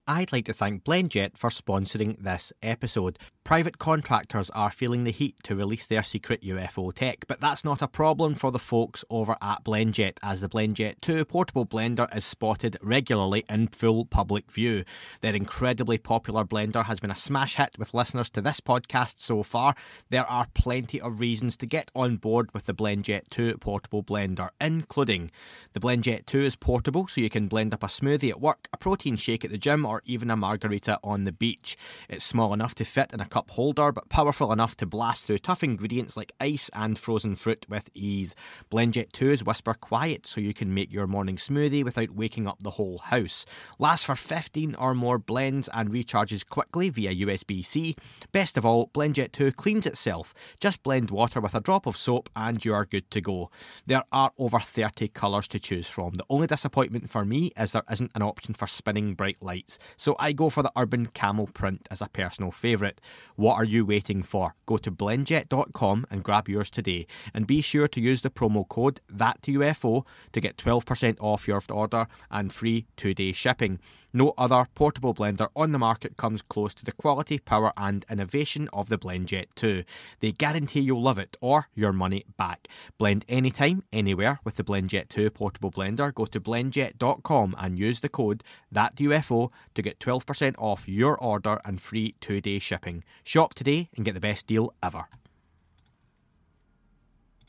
I'd 0.09 0.31
like 0.31 0.45
to 0.45 0.53
thank 0.53 0.85
BlendJet 0.85 1.37
for 1.37 1.51
sponsoring 1.51 2.23
this 2.23 2.51
episode. 2.63 3.19
Private 3.43 3.77
contractors 3.77 4.49
are 4.51 4.71
feeling 4.71 5.03
the 5.03 5.11
heat 5.11 5.35
to 5.43 5.55
release 5.55 5.85
their 5.85 6.01
secret 6.01 6.41
UFO 6.41 6.91
tech, 6.91 7.25
but 7.27 7.39
that's 7.39 7.63
not 7.63 7.83
a 7.83 7.87
problem 7.87 8.33
for 8.33 8.51
the 8.51 8.57
folks 8.57 9.05
over 9.11 9.35
at 9.39 9.63
BlendJet, 9.63 10.17
as 10.23 10.41
the 10.41 10.49
BlendJet 10.49 11.01
2 11.01 11.25
portable 11.25 11.65
blender 11.65 12.07
is 12.15 12.25
spotted 12.25 12.75
regularly 12.81 13.45
in 13.49 13.67
full 13.67 14.05
public 14.05 14.51
view. 14.51 14.83
Their 15.21 15.35
incredibly 15.35 15.99
popular 15.99 16.43
blender 16.43 16.85
has 16.85 16.99
been 16.99 17.11
a 17.11 17.15
smash 17.15 17.55
hit 17.57 17.75
with 17.77 17.93
listeners 17.93 18.31
to 18.31 18.41
this 18.41 18.59
podcast 18.59 19.19
so 19.19 19.43
far. 19.43 19.75
There 20.09 20.25
are 20.25 20.47
plenty 20.55 20.99
of 20.99 21.19
reasons 21.19 21.55
to 21.57 21.67
get 21.67 21.91
on 21.95 22.17
board 22.17 22.51
with 22.51 22.65
the 22.65 22.73
BlendJet 22.73 23.29
2 23.29 23.57
portable 23.59 24.03
blender, 24.03 24.49
including 24.59 25.29
the 25.73 25.79
BlendJet 25.79 26.25
2 26.25 26.41
is 26.41 26.55
portable, 26.55 27.07
so 27.07 27.21
you 27.21 27.29
can 27.29 27.47
blend 27.47 27.75
up 27.75 27.83
a 27.83 27.87
smoothie 27.87 28.31
at 28.31 28.41
work, 28.41 28.67
a 28.73 28.77
protein 28.77 29.15
shake 29.15 29.45
at 29.45 29.51
the 29.51 29.57
gym, 29.57 29.85
or 29.85 29.98
or 29.99 30.01
even 30.05 30.31
a 30.31 30.35
margarita 30.37 30.97
on 31.03 31.25
the 31.25 31.31
beach. 31.31 31.77
It's 32.07 32.23
small 32.23 32.53
enough 32.53 32.73
to 32.75 32.85
fit 32.85 33.11
in 33.11 33.19
a 33.19 33.25
cup 33.25 33.51
holder, 33.51 33.91
but 33.91 34.07
powerful 34.09 34.53
enough 34.53 34.77
to 34.77 34.85
blast 34.85 35.25
through 35.25 35.39
tough 35.39 35.63
ingredients 35.63 36.15
like 36.15 36.31
ice 36.39 36.69
and 36.73 36.97
frozen 36.97 37.35
fruit 37.35 37.65
with 37.67 37.89
ease. 37.93 38.33
BlendJet 38.71 39.11
2 39.11 39.31
is 39.31 39.43
whisper 39.43 39.73
quiet, 39.73 40.25
so 40.25 40.39
you 40.39 40.53
can 40.53 40.73
make 40.73 40.91
your 40.91 41.07
morning 41.07 41.35
smoothie 41.35 41.83
without 41.83 42.11
waking 42.11 42.47
up 42.47 42.63
the 42.63 42.71
whole 42.71 42.99
house. 42.99 43.45
Lasts 43.77 44.05
for 44.05 44.15
15 44.15 44.75
or 44.75 44.93
more 44.93 45.17
blends 45.17 45.69
and 45.73 45.89
recharges 45.89 46.47
quickly 46.47 46.89
via 46.89 47.13
USB 47.13 47.65
C. 47.65 47.95
Best 48.31 48.57
of 48.57 48.65
all, 48.65 48.87
BlendJet 48.93 49.33
2 49.33 49.51
cleans 49.51 49.85
itself. 49.85 50.33
Just 50.59 50.83
blend 50.83 51.11
water 51.11 51.41
with 51.41 51.55
a 51.55 51.59
drop 51.59 51.85
of 51.85 51.97
soap 51.97 52.29
and 52.35 52.63
you 52.63 52.73
are 52.73 52.85
good 52.85 53.09
to 53.11 53.19
go. 53.19 53.51
There 53.85 54.03
are 54.11 54.31
over 54.37 54.59
30 54.59 55.09
colours 55.09 55.47
to 55.49 55.59
choose 55.59 55.87
from. 55.87 56.13
The 56.13 56.25
only 56.29 56.47
disappointment 56.47 57.09
for 57.09 57.25
me 57.25 57.51
is 57.57 57.73
there 57.73 57.83
isn't 57.91 58.11
an 58.15 58.21
option 58.21 58.53
for 58.53 58.67
spinning 58.67 59.13
bright 59.13 59.41
lights, 59.41 59.78
so 59.97 60.15
I 60.19 60.31
go 60.31 60.49
for 60.49 60.63
the 60.63 60.71
urban 60.75 61.07
camel 61.07 61.47
print 61.47 61.87
as 61.91 62.01
a 62.01 62.09
personal 62.09 62.51
favourite. 62.51 62.99
What 63.35 63.55
are 63.55 63.63
you 63.63 63.85
waiting 63.85 64.23
for? 64.23 64.55
Go 64.65 64.77
to 64.77 64.91
blendjet.com 64.91 66.05
and 66.09 66.23
grab 66.23 66.49
yours 66.49 66.69
today, 66.69 67.07
and 67.33 67.47
be 67.47 67.61
sure 67.61 67.87
to 67.87 68.01
use 68.01 68.21
the 68.21 68.29
promo 68.29 68.67
code 68.67 69.01
THATUFO 69.13 70.05
to 70.33 70.41
get 70.41 70.57
12% 70.57 71.17
off 71.19 71.47
your 71.47 71.61
order 71.69 72.07
and 72.31 72.53
free 72.53 72.85
two 72.95 73.13
day 73.13 73.31
shipping. 73.31 73.79
No 74.11 74.33
other 74.37 74.67
portable 74.73 75.13
blender 75.13 75.49
on 75.55 75.71
the 75.71 75.79
market 75.79 76.17
comes 76.17 76.41
close 76.41 76.73
to 76.75 76.85
the 76.85 76.91
quality, 76.91 77.37
power, 77.37 77.71
and 77.77 78.05
innovation 78.09 78.67
of 78.73 78.89
the 78.89 78.97
BlendJet 78.97 79.47
2. 79.55 79.83
They 80.19 80.31
guarantee 80.31 80.79
you'll 80.79 81.01
love 81.01 81.19
it 81.19 81.37
or 81.41 81.67
your 81.75 81.93
money 81.93 82.25
back. 82.37 82.67
Blend 82.97 83.23
anytime, 83.29 83.83
anywhere 83.93 84.39
with 84.43 84.55
the 84.55 84.63
BlendJet 84.63 85.09
2 85.09 85.29
portable 85.29 85.71
blender. 85.71 86.13
Go 86.13 86.25
to 86.25 86.39
blendjet.com 86.39 87.55
and 87.57 87.77
use 87.77 87.99
the 87.99 88.09
code 88.09 88.43
THATUFO 88.73 89.51
to 89.75 89.81
get 89.81 89.99
12% 89.99 90.55
off 90.57 90.87
your 90.87 91.17
order 91.17 91.61
and 91.63 91.79
free 91.79 92.15
two 92.19 92.41
day 92.41 92.59
shipping. 92.59 93.03
Shop 93.23 93.53
today 93.53 93.89
and 93.95 94.05
get 94.05 94.13
the 94.13 94.19
best 94.19 94.47
deal 94.47 94.73
ever. 94.81 95.05